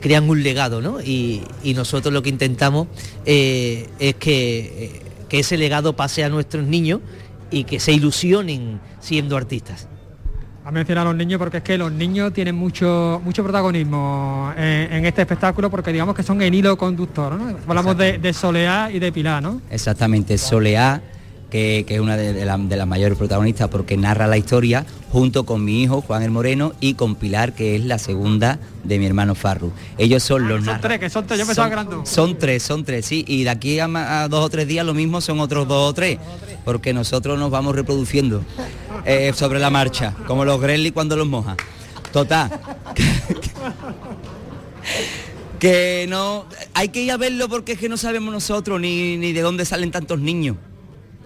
crean 0.00 0.28
un 0.28 0.42
legado, 0.42 0.80
¿no? 0.80 1.00
Y, 1.00 1.42
nosotros 1.74 2.12
lo 2.14 2.22
que 2.22 2.28
intentamos 2.28 2.86
eh, 3.24 3.88
es 3.98 4.14
que, 4.14 5.02
que, 5.28 5.40
ese 5.40 5.56
legado 5.56 5.96
pase 5.96 6.22
a 6.22 6.28
nuestros 6.28 6.64
niños 6.64 7.00
y 7.50 7.64
que 7.64 7.80
se 7.80 7.92
ilusionen 7.92 8.80
siendo 9.00 9.36
artistas. 9.36 9.88
A 10.64 10.70
mencionar 10.70 11.06
a 11.06 11.10
los 11.10 11.16
niños 11.16 11.38
porque 11.38 11.58
es 11.58 11.62
que 11.62 11.76
los 11.76 11.92
niños 11.92 12.32
tienen 12.32 12.54
mucho 12.54 13.20
mucho 13.22 13.42
protagonismo 13.42 14.50
en, 14.56 15.04
este 15.04 15.20
espectáculo 15.22 15.68
porque 15.70 15.92
digamos 15.92 16.14
que 16.14 16.22
son 16.22 16.40
el 16.40 16.54
hilo 16.54 16.78
conductor, 16.78 17.34
¿no? 17.34 17.58
Hablamos 17.68 17.98
de, 17.98 18.18
de 18.18 18.32
Soleá 18.32 18.90
y 18.90 18.98
de 18.98 19.12
Pilar, 19.12 19.42
¿no? 19.42 19.60
Exactamente, 19.70 20.38
Soleá 20.38 21.02
que, 21.54 21.84
es 21.86 22.00
una 22.00 22.16
de, 22.16 22.44
las 22.44 22.86
mayores 22.88 23.16
protagonistas 23.16 23.68
porque 23.68 23.96
narra 23.96 24.26
la 24.26 24.36
historia 24.36 24.84
junto 25.12 25.46
con 25.46 25.64
mi 25.64 25.84
hijo 25.84 26.00
Juan 26.00 26.24
el 26.24 26.32
Moreno 26.32 26.72
y 26.80 26.94
con 26.94 27.14
Pilar, 27.14 27.52
que 27.52 27.76
es 27.76 27.84
la 27.84 27.98
segunda 27.98 28.58
de 28.82 28.98
mi 28.98 29.06
hermano 29.06 29.36
Farru. 29.36 29.70
Ellos 29.96 30.24
son 30.24 30.48
los 30.48 30.64
Son 30.64 30.80
tres, 30.80 30.98
que 30.98 31.08
son 31.08 31.24
tres, 31.28 31.38
yo 31.38 31.46
pensaba 31.46 31.68
que 31.68 31.74
eran 31.74 31.88
dos. 31.88 32.08
Son 32.08 32.36
tres, 32.36 32.60
son 32.64 32.82
tres, 32.82 33.06
sí, 33.06 33.24
y 33.28 33.44
de 33.44 33.50
aquí 33.50 33.78
a, 33.78 34.26
dos 34.28 34.44
o 34.44 34.50
tres 34.50 34.66
días 34.66 34.84
lo 34.84 34.94
mismo 34.94 35.20
son 35.20 35.38
otros 35.38 35.68
dos 35.68 35.90
o 35.90 35.94
tres, 35.94 36.18
porque 36.64 36.92
nosotros 36.92 37.38
nos 37.38 37.52
vamos 37.52 37.76
reproduciendo 37.76 38.42
eh, 39.04 39.32
sobre 39.32 39.60
la 39.60 39.70
marcha, 39.70 40.12
como 40.26 40.44
los 40.44 40.60
Gremlins 40.60 40.92
cuando 40.92 41.16
los 41.16 41.28
moja. 41.28 41.56
Total. 42.12 42.50
que 45.60 46.06
no 46.08 46.46
hay 46.74 46.88
que 46.88 47.00
ir 47.00 47.12
a 47.12 47.16
verlo 47.16 47.48
porque 47.48 47.72
es 47.72 47.78
que 47.78 47.88
no 47.88 47.96
sabemos 47.96 48.34
nosotros 48.34 48.80
ni, 48.80 49.16
ni 49.18 49.32
de 49.32 49.40
dónde 49.40 49.64
salen 49.64 49.92
tantos 49.92 50.18
niños 50.18 50.56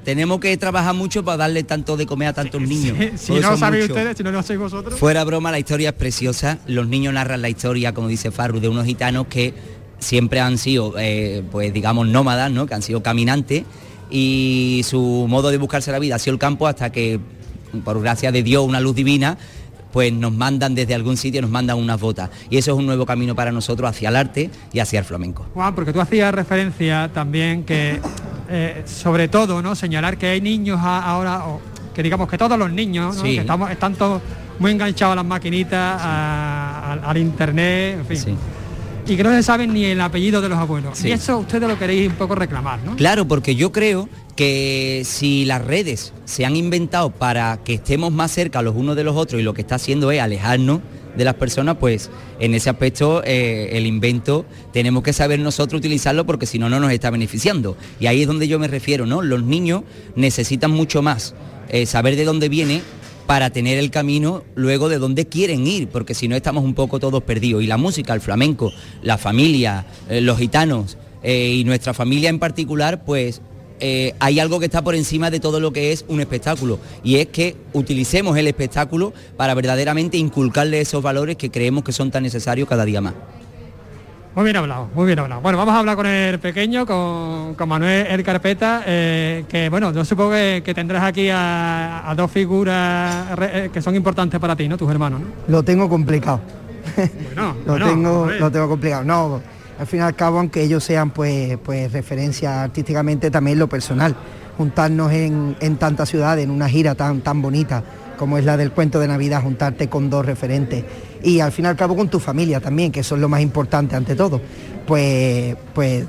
tenemos 0.04 0.40
que 0.40 0.56
trabajar 0.56 0.94
mucho 0.94 1.24
para 1.24 1.38
darle 1.38 1.64
tanto 1.64 1.96
de 1.96 2.06
comer 2.06 2.28
a 2.28 2.32
tantos 2.32 2.60
niños. 2.62 2.96
si 3.16 3.32
no 3.32 3.50
lo 3.50 3.56
sabéis 3.56 3.88
ustedes, 3.88 4.16
si 4.16 4.22
no 4.22 4.30
lo 4.30 4.38
hacéis 4.38 4.58
vosotros. 4.58 4.98
Fuera 4.98 5.24
broma, 5.24 5.50
la 5.50 5.58
historia 5.58 5.90
es 5.90 5.94
preciosa. 5.94 6.58
Los 6.66 6.88
niños 6.88 7.12
narran 7.14 7.42
la 7.42 7.48
historia, 7.48 7.92
como 7.94 8.08
dice 8.08 8.30
Farru, 8.30 8.60
de 8.60 8.68
unos 8.68 8.86
gitanos 8.86 9.26
que 9.26 9.54
siempre 9.98 10.40
han 10.40 10.58
sido, 10.58 10.94
eh, 10.98 11.42
pues 11.50 11.72
digamos, 11.72 12.06
nómadas, 12.06 12.50
¿no? 12.50 12.66
Que 12.66 12.74
han 12.74 12.82
sido 12.82 13.02
caminantes 13.02 13.64
y 14.10 14.82
su 14.84 15.26
modo 15.28 15.50
de 15.50 15.58
buscarse 15.58 15.92
la 15.92 15.98
vida 15.98 16.16
ha 16.16 16.18
sido 16.18 16.34
el 16.34 16.38
campo 16.38 16.66
hasta 16.66 16.90
que, 16.90 17.20
por 17.84 18.00
gracia 18.00 18.32
de 18.32 18.42
Dios, 18.42 18.64
una 18.64 18.80
luz 18.80 18.94
divina, 18.94 19.36
pues 19.92 20.12
nos 20.12 20.32
mandan 20.32 20.74
desde 20.74 20.94
algún 20.94 21.16
sitio, 21.16 21.42
nos 21.42 21.50
mandan 21.50 21.78
unas 21.78 22.00
botas. 22.00 22.30
Y 22.50 22.58
eso 22.58 22.72
es 22.72 22.78
un 22.78 22.86
nuevo 22.86 23.06
camino 23.06 23.34
para 23.34 23.52
nosotros 23.52 23.88
hacia 23.90 24.08
el 24.08 24.16
arte 24.16 24.50
y 24.72 24.78
hacia 24.80 25.00
el 25.00 25.04
flamenco. 25.04 25.46
Juan, 25.54 25.74
porque 25.74 25.92
tú 25.92 26.00
hacías 26.00 26.34
referencia 26.34 27.10
también 27.12 27.64
que, 27.64 28.00
eh, 28.48 28.82
sobre 28.86 29.28
todo, 29.28 29.62
¿no? 29.62 29.74
Señalar 29.74 30.16
que 30.16 30.26
hay 30.26 30.40
niños 30.40 30.78
ahora, 30.82 31.46
o 31.46 31.60
que 31.94 32.02
digamos 32.02 32.28
que 32.28 32.38
todos 32.38 32.58
los 32.58 32.70
niños, 32.70 33.22
que 33.22 33.38
estamos, 33.38 33.70
están 33.70 33.94
todos 33.94 34.22
muy 34.58 34.72
enganchados 34.72 35.12
a 35.12 35.16
las 35.16 35.24
maquinitas, 35.24 36.00
al 36.02 37.16
internet, 37.16 37.98
en 38.00 38.06
fin 38.06 38.38
y 39.08 39.16
que 39.16 39.22
no 39.22 39.30
se 39.30 39.42
saben 39.42 39.72
ni 39.72 39.86
el 39.86 40.00
apellido 40.00 40.40
de 40.40 40.48
los 40.48 40.58
abuelos. 40.58 41.02
Y 41.04 41.12
eso 41.12 41.38
ustedes 41.38 41.68
lo 41.68 41.78
queréis 41.78 42.08
un 42.08 42.16
poco 42.16 42.34
reclamar, 42.34 42.80
¿no? 42.84 42.94
Claro, 42.96 43.26
porque 43.26 43.56
yo 43.56 43.72
creo 43.72 44.08
que 44.36 45.02
si 45.04 45.44
las 45.46 45.64
redes 45.64 46.12
se 46.26 46.44
han 46.44 46.56
inventado 46.56 47.10
para 47.10 47.58
que 47.64 47.74
estemos 47.74 48.12
más 48.12 48.30
cerca 48.30 48.62
los 48.62 48.76
unos 48.76 48.96
de 48.96 49.04
los 49.04 49.16
otros 49.16 49.40
y 49.40 49.44
lo 49.44 49.54
que 49.54 49.62
está 49.62 49.76
haciendo 49.76 50.10
es 50.10 50.20
alejarnos 50.20 50.80
de 51.16 51.24
las 51.24 51.34
personas, 51.34 51.76
pues 51.78 52.10
en 52.40 52.54
ese 52.54 52.70
aspecto 52.70 53.22
eh, 53.24 53.70
el 53.72 53.86
invento 53.86 54.44
tenemos 54.72 55.02
que 55.02 55.12
saber 55.12 55.40
nosotros 55.40 55.78
utilizarlo 55.78 56.26
porque 56.26 56.46
si 56.46 56.58
no, 56.58 56.68
no 56.68 56.80
nos 56.80 56.92
está 56.92 57.10
beneficiando. 57.10 57.76
Y 58.00 58.06
ahí 58.06 58.22
es 58.22 58.26
donde 58.26 58.48
yo 58.48 58.58
me 58.58 58.68
refiero, 58.68 59.06
¿no? 59.06 59.22
Los 59.22 59.42
niños 59.42 59.82
necesitan 60.16 60.70
mucho 60.70 61.02
más 61.02 61.34
eh, 61.68 61.86
saber 61.86 62.16
de 62.16 62.24
dónde 62.24 62.48
viene 62.48 62.82
para 63.26 63.50
tener 63.50 63.78
el 63.78 63.90
camino 63.90 64.44
luego 64.54 64.88
de 64.88 64.98
donde 64.98 65.26
quieren 65.26 65.66
ir, 65.66 65.88
porque 65.88 66.14
si 66.14 66.28
no 66.28 66.36
estamos 66.36 66.64
un 66.64 66.74
poco 66.74 66.98
todos 66.98 67.22
perdidos. 67.22 67.62
Y 67.62 67.66
la 67.66 67.76
música, 67.76 68.14
el 68.14 68.20
flamenco, 68.20 68.72
la 69.02 69.18
familia, 69.18 69.84
eh, 70.08 70.20
los 70.20 70.38
gitanos 70.38 70.96
y 71.20 71.64
nuestra 71.64 71.94
familia 71.94 72.30
en 72.30 72.38
particular, 72.38 73.04
pues 73.04 73.42
eh, 73.80 74.14
hay 74.18 74.40
algo 74.40 74.58
que 74.58 74.66
está 74.66 74.82
por 74.82 74.94
encima 74.94 75.30
de 75.30 75.40
todo 75.40 75.60
lo 75.60 75.72
que 75.72 75.92
es 75.92 76.04
un 76.08 76.20
espectáculo 76.20 76.78
y 77.02 77.16
es 77.16 77.28
que 77.28 77.56
utilicemos 77.72 78.36
el 78.36 78.46
espectáculo 78.46 79.12
para 79.36 79.54
verdaderamente 79.54 80.16
inculcarle 80.16 80.80
esos 80.80 81.02
valores 81.02 81.36
que 81.36 81.50
creemos 81.50 81.84
que 81.84 81.92
son 81.92 82.10
tan 82.10 82.22
necesarios 82.22 82.68
cada 82.68 82.84
día 82.84 83.00
más. 83.00 83.14
Muy 84.34 84.44
bien 84.44 84.56
hablado, 84.56 84.88
muy 84.94 85.06
bien 85.06 85.18
hablado. 85.18 85.40
Bueno, 85.40 85.58
vamos 85.58 85.74
a 85.74 85.80
hablar 85.80 85.96
con 85.96 86.06
el 86.06 86.38
pequeño, 86.38 86.86
con, 86.86 87.56
Manuel 87.68 88.06
El 88.06 88.22
Carpeta, 88.22 88.84
eh, 88.86 89.44
que 89.48 89.68
bueno, 89.68 89.92
yo 89.92 90.04
supongo 90.04 90.30
que, 90.30 90.72
tendrás 90.74 91.02
aquí 91.02 91.28
a, 91.32 92.14
dos 92.16 92.30
figuras 92.30 93.36
eh, 93.40 93.70
que 93.72 93.82
son 93.82 93.96
importantes 93.96 94.38
para 94.38 94.54
ti, 94.54 94.68
¿no? 94.68 94.76
Tus 94.76 94.90
hermanos, 94.90 95.22
¿no? 95.22 95.26
Lo 95.48 95.62
tengo 95.64 95.88
complicado. 95.88 96.40
Bueno, 96.96 97.56
lo, 97.66 97.74
tengo, 97.84 98.30
lo 98.38 98.50
tengo 98.52 98.68
complicado. 98.68 99.02
No, 99.02 99.40
al 99.78 99.86
fin 99.86 100.00
y 100.00 100.02
al 100.02 100.16
cabo, 100.16 100.38
aunque 100.38 100.62
ellos 100.62 100.82
sean 100.82 101.10
pues, 101.10 101.56
pues 101.58 101.92
referencia 101.92 102.62
artísticamente, 102.62 103.30
también 103.30 103.58
lo 103.58 103.68
personal. 103.68 104.16
Juntarnos 104.56 105.12
en, 105.12 105.56
en 105.60 105.76
tantas 105.76 106.08
ciudades, 106.08 106.44
en 106.44 106.50
una 106.50 106.68
gira 106.68 106.94
tan, 106.94 107.20
tan 107.20 107.40
bonita 107.40 107.84
como 108.18 108.36
es 108.36 108.44
la 108.44 108.56
del 108.56 108.72
cuento 108.72 108.98
de 108.98 109.08
Navidad, 109.08 109.42
juntarte 109.42 109.88
con 109.88 110.10
dos 110.10 110.26
referentes 110.26 110.84
y 111.22 111.40
al 111.40 111.52
fin 111.52 111.64
y 111.64 111.68
al 111.68 111.76
cabo 111.76 111.96
con 111.96 112.08
tu 112.08 112.18
familia 112.18 112.60
también, 112.60 112.92
que 112.92 113.00
eso 113.00 113.14
es 113.14 113.20
lo 113.20 113.28
más 113.28 113.40
importante 113.40 113.96
ante 113.96 114.14
todo. 114.14 114.40
Pues, 114.86 115.56
pues 115.72 116.04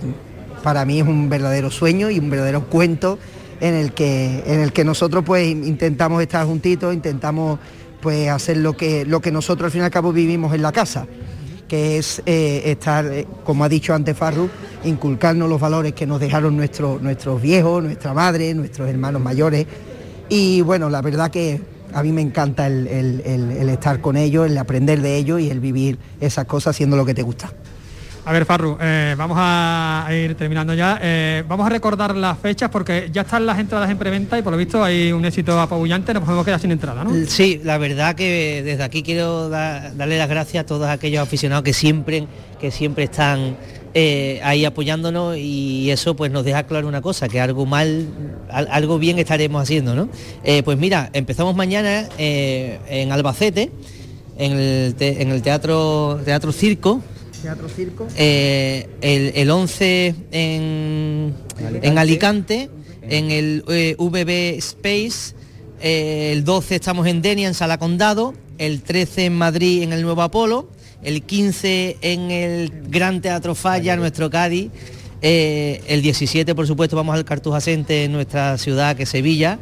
para 0.64 0.84
mí 0.84 1.00
es 1.00 1.08
un 1.08 1.30
verdadero 1.30 1.72
sueño 1.72 2.10
y 2.10 2.20
un 2.20 2.30
verdadero 2.30 2.66
cuento 2.66 3.18
en 3.62 3.76
el 3.76 3.94
que, 3.94 4.44
en 4.46 4.60
el 4.60 4.74
que 4.74 4.84
nosotros 4.84 5.24
pues 5.26 5.48
intentamos 5.48 6.22
estar 6.22 6.46
juntitos, 6.46 6.94
intentamos 6.94 7.60
pues 8.02 8.30
hacer 8.30 8.58
lo 8.58 8.76
que, 8.76 9.06
lo 9.06 9.22
que 9.22 9.32
nosotros 9.32 9.66
al 9.66 9.72
fin 9.72 9.82
y 9.82 9.86
al 9.86 9.92
cabo 9.92 10.12
vivimos 10.12 10.54
en 10.54 10.62
la 10.62 10.72
casa, 10.72 11.06
que 11.70 11.98
es 11.98 12.22
eh, 12.26 12.64
estar, 12.66 13.06
eh, 13.06 13.26
como 13.46 13.64
ha 13.64 13.70
dicho 13.70 13.94
antes 13.94 14.18
Farru, 14.18 14.50
inculcarnos 14.84 15.48
los 15.48 15.62
valores 15.62 15.94
que 15.94 16.06
nos 16.06 16.20
dejaron 16.20 16.58
nuestros, 16.58 17.02
nuestros 17.02 17.42
viejos, 17.42 17.82
nuestra 17.82 18.14
madre, 18.14 18.54
nuestros 18.54 18.90
hermanos 18.90 19.22
mayores. 19.22 19.66
Y 20.28 20.60
bueno, 20.62 20.90
la 20.90 21.02
verdad 21.02 21.32
que 21.32 21.62
a 21.94 22.04
mí 22.04 22.12
me 22.12 22.22
encanta 22.22 22.68
el, 22.68 23.70
estar 23.70 24.02
con 24.02 24.18
ellos, 24.18 24.48
el 24.48 24.58
aprender 24.58 25.02
de 25.02 25.16
ellos 25.16 25.40
y 25.40 25.50
el 25.50 25.60
vivir 25.60 25.98
esas 26.20 26.46
cosas 26.46 26.76
haciendo 26.76 26.98
lo 26.98 27.06
que 27.06 27.14
te 27.14 27.22
gusta. 27.22 27.54
A 28.30 28.32
ver, 28.32 28.46
Farru, 28.46 28.78
eh, 28.80 29.16
vamos 29.18 29.38
a 29.40 30.08
ir 30.12 30.36
terminando 30.36 30.76
ya. 30.76 31.00
Eh, 31.02 31.44
vamos 31.48 31.66
a 31.66 31.70
recordar 31.70 32.16
las 32.16 32.38
fechas 32.38 32.70
porque 32.70 33.10
ya 33.12 33.24
están 33.24 33.48
las 33.48 33.58
entradas 33.58 33.90
en 33.90 33.98
preventa 33.98 34.38
y 34.38 34.44
por 34.44 34.52
lo 34.52 34.58
visto 34.60 34.84
hay 34.84 35.12
un 35.12 35.26
éxito 35.26 35.60
apabullante, 35.60 36.14
nos 36.14 36.22
podemos 36.22 36.46
quedar 36.46 36.60
sin 36.60 36.70
entrada, 36.70 37.04
¿no? 37.04 37.10
Sí, 37.26 37.60
la 37.64 37.80
verdad 37.80 38.14
que 38.14 38.62
desde 38.64 38.84
aquí 38.84 39.02
quiero 39.02 39.50
darle 39.50 40.20
las 40.20 40.30
gracias 40.30 40.64
a 40.64 40.68
todos 40.68 40.88
aquellos 40.90 41.24
aficionados 41.24 41.64
que 41.64 41.74
siempre, 41.74 42.28
que 42.60 42.70
siempre 42.70 43.06
están 43.06 43.58
eh, 43.96 44.40
ahí 44.44 44.64
apoyándonos 44.64 45.36
y 45.36 45.90
eso 45.90 46.16
pues 46.16 46.32
nos 46.32 46.46
deja 46.46 46.62
claro 46.68 46.88
una 46.88 47.02
cosa, 47.02 47.28
que 47.30 47.42
algo 47.42 47.66
mal, 47.66 48.10
algo 48.52 49.00
bien 49.00 49.18
estaremos 49.18 49.64
haciendo, 49.64 49.96
¿no? 49.96 50.08
Pues 50.64 50.78
mira, 50.78 51.10
empezamos 51.14 51.56
mañana 51.56 52.08
en 52.20 53.12
Albacete, 53.12 53.72
en 54.38 54.52
el, 54.52 55.42
teatro, 55.42 56.20
teatro 56.24 56.52
Circo. 56.52 57.02
Teatro 57.42 57.70
Circo. 57.70 58.08
El, 58.16 59.50
11 59.50 60.16
en 60.32 61.34
Alicante, 61.58 61.88
en, 61.88 61.98
Alicante, 61.98 62.70
en 63.02 63.32
el 63.32 63.64
VB 63.98 64.58
Space. 64.58 65.36
el 65.82 66.44
12 66.44 66.76
estamos 66.76 67.08
en 67.08 67.22
Denia, 67.22 67.48
en 67.48 67.54
Sala 67.54 67.78
Condado. 67.78 68.34
El 68.58 68.82
13 68.82 69.26
en 69.26 69.38
Madrid, 69.38 69.84
en 69.84 69.94
el 69.94 70.02
Nuevo 70.02 70.22
Apolo 70.22 70.70
el 71.04 71.24
15 71.24 71.98
en 72.02 72.32
el 72.32 72.72
Gran 72.90 73.22
Teatro 73.22 73.56
Falla, 73.56 73.96
nuestro 73.96 74.30
Cádiz, 74.30 74.70
eh, 75.22 75.82
el 75.88 76.02
17 76.02 76.56
por 76.56 76.68
supuesto 76.68 76.96
vamos 76.96 77.16
al 77.16 77.26
Cartujasente 77.26 78.06
en 78.06 78.12
nuestra 78.12 78.58
ciudad 78.58 78.96
que 78.96 79.04
es 79.04 79.10
Sevilla, 79.10 79.60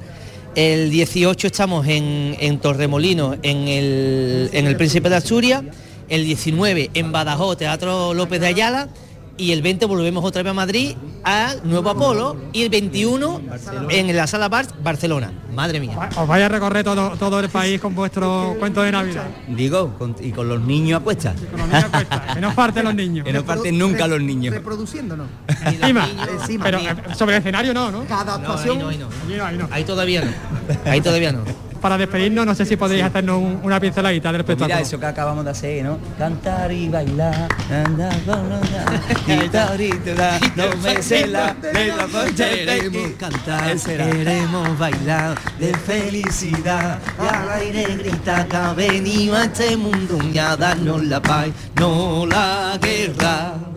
el 0.55 0.89
18 0.89 1.47
estamos 1.47 1.85
en, 1.87 2.59
Torremolino, 2.59 3.35
en 3.43 3.67
el, 3.67 4.49
en 4.53 4.65
el 4.65 4.75
Príncipe 4.75 5.09
de 5.09 5.15
Asturias, 5.15 5.63
el 6.09 6.25
19 6.25 6.91
en 6.93 7.11
Badajoz, 7.11 7.57
Teatro 7.57 8.13
López 8.13 8.39
de 8.41 8.47
Ayala, 8.47 8.89
y 9.37 9.51
el 9.51 9.61
20 9.61 9.85
volvemos 9.85 10.25
otra 10.25 10.41
vez 10.41 10.49
a 10.49 10.53
Madrid, 10.53 10.95
al 11.23 11.61
Nuevo 11.63 11.91
Apolo, 11.91 12.35
y 12.53 12.63
el 12.63 12.69
21 12.69 13.41
en 13.89 14.15
la 14.15 14.25
Sala 14.25 14.49
Bar 14.49 14.65
Barcelona. 14.81 15.31
Madre 15.53 15.79
mía. 15.79 16.09
Os 16.15 16.27
vaya 16.27 16.47
a 16.47 16.49
recorrer 16.49 16.83
todo, 16.83 17.11
todo 17.17 17.39
el 17.39 17.49
país 17.49 17.79
con 17.79 17.93
vuestro 17.93 18.55
cuento 18.59 18.81
de 18.81 18.91
Navidad. 18.91 19.27
Digo, 19.47 19.93
y 20.19 20.31
con 20.31 20.49
los 20.49 20.61
niños 20.61 21.01
apuestas. 21.01 21.35
con 21.51 21.59
los 21.59 21.67
niños 21.67 21.83
apuestas. 21.85 22.33
que 22.35 22.41
no 22.41 22.55
parten 22.55 22.85
los 22.85 22.95
niños. 22.95 23.25
Que 23.25 23.33
no 23.33 23.43
parten 23.43 23.77
nunca 23.77 24.07
los 24.07 24.21
niños. 24.21 24.53
Reproduciéndonos. 24.53 25.27
Encima. 25.65 26.07
Pero 26.63 26.79
eh, 26.79 26.95
sobre 27.15 27.35
el 27.35 27.39
escenario 27.39 27.73
no, 27.73 27.91
¿no? 27.91 28.05
Cada 28.05 28.35
actuación. 28.35 28.89
ahí, 28.89 28.97
no, 28.97 29.45
ahí, 29.45 29.57
no. 29.57 29.67
ahí 29.71 29.83
todavía 29.83 30.23
no. 30.23 30.31
Ahí 30.85 31.01
todavía 31.01 31.31
no 31.31 31.66
para 31.79 31.97
despedirnos, 31.97 32.45
no 32.45 32.55
sé 32.55 32.65
si 32.65 32.75
podéis 32.75 33.03
hacernos 33.03 33.41
una 33.63 33.79
pinceladita 33.79 34.31
del 34.31 34.39
respecto 34.39 34.65
pues 34.65 34.75
mira 34.75 34.81
eso 34.81 34.99
que 34.99 35.05
acabamos 35.05 35.45
de 35.45 35.51
hacer, 35.51 35.83
¿no? 35.83 35.97
Cantar 36.17 36.71
y 36.71 36.89
bailar, 36.89 37.47
no 40.55 40.77
me 40.81 41.01
sé 41.01 41.27
la 41.27 41.55
Queremos 42.35 43.11
cantar, 43.19 43.77
queremos 43.77 44.77
bailar 44.77 45.37
de 45.59 45.73
felicidad. 45.73 46.99
Y 47.21 47.35
al 47.35 47.49
aire 47.61 47.83
grita 47.97 48.45
que 48.47 48.55
ha 48.55 48.73
venido 48.73 49.35
a 49.35 49.45
este 49.45 49.77
mundo 49.77 50.17
a 50.39 50.55
darnos 50.55 51.03
la 51.05 51.21
paz, 51.21 51.47
no 51.75 52.25
la 52.25 52.77
guerra. 52.81 53.76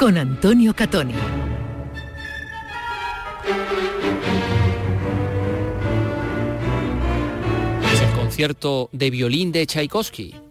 con 0.00 0.16
Antonio 0.16 0.74
Catoni. 0.74 1.12
Es 7.92 8.00
el 8.00 8.10
concierto 8.12 8.88
de 8.92 9.10
violín 9.10 9.52
de 9.52 9.66
Tchaikovsky. 9.66 10.49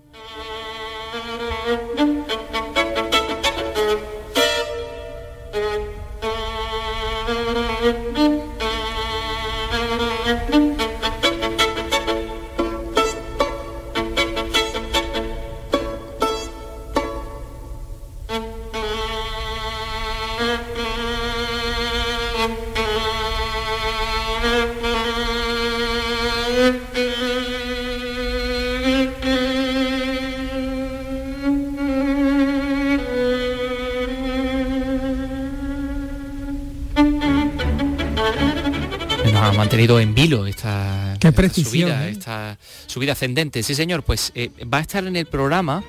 En 39.79 40.13
vilo 40.13 40.45
esta, 40.45 41.15
Qué 41.19 41.31
precisión, 41.31 41.89
subida, 41.89 42.07
¿eh? 42.07 42.11
esta 42.11 42.57
subida 42.85 43.13
ascendente. 43.13 43.63
Sí, 43.63 43.75
señor, 43.75 44.03
pues 44.03 44.31
eh, 44.35 44.51
va 44.71 44.79
a 44.79 44.81
estar 44.81 45.05
en 45.05 45.15
el 45.15 45.25
programa 45.25 45.83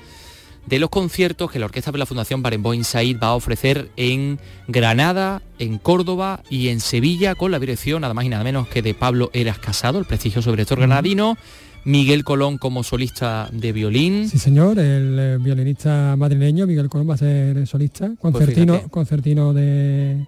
de 0.65 0.79
los 0.79 0.89
conciertos 0.89 1.51
que 1.51 1.59
la 1.59 1.65
Orquesta 1.65 1.91
de 1.91 1.97
la 1.97 2.05
Fundación 2.05 2.41
Barenboim 2.41 2.83
Said 2.83 3.17
va 3.21 3.27
a 3.27 3.35
ofrecer 3.35 3.89
en 3.97 4.39
Granada, 4.67 5.41
en 5.59 5.77
Córdoba 5.77 6.41
y 6.49 6.69
en 6.69 6.79
Sevilla 6.79 7.35
con 7.35 7.51
la 7.51 7.59
dirección 7.59 8.01
nada 8.01 8.13
más 8.13 8.25
y 8.25 8.29
nada 8.29 8.43
menos 8.43 8.67
que 8.67 8.81
de 8.81 8.93
Pablo 8.93 9.29
Eras 9.33 9.59
Casado, 9.59 9.99
el 9.99 10.05
prestigioso 10.05 10.51
director 10.51 10.77
granadino, 10.77 11.37
Miguel 11.83 12.23
Colón 12.23 12.57
como 12.59 12.83
solista 12.83 13.49
de 13.51 13.73
violín. 13.73 14.29
Sí, 14.29 14.37
señor, 14.37 14.79
el 14.79 15.17
eh, 15.19 15.37
violinista 15.41 16.15
madrileño 16.15 16.67
Miguel 16.67 16.89
Colón 16.89 17.09
va 17.09 17.15
a 17.15 17.17
ser 17.17 17.67
solista, 17.67 18.11
concertino, 18.19 18.79
Pues 18.79 18.91
concertino 18.91 19.51
de, 19.53 20.25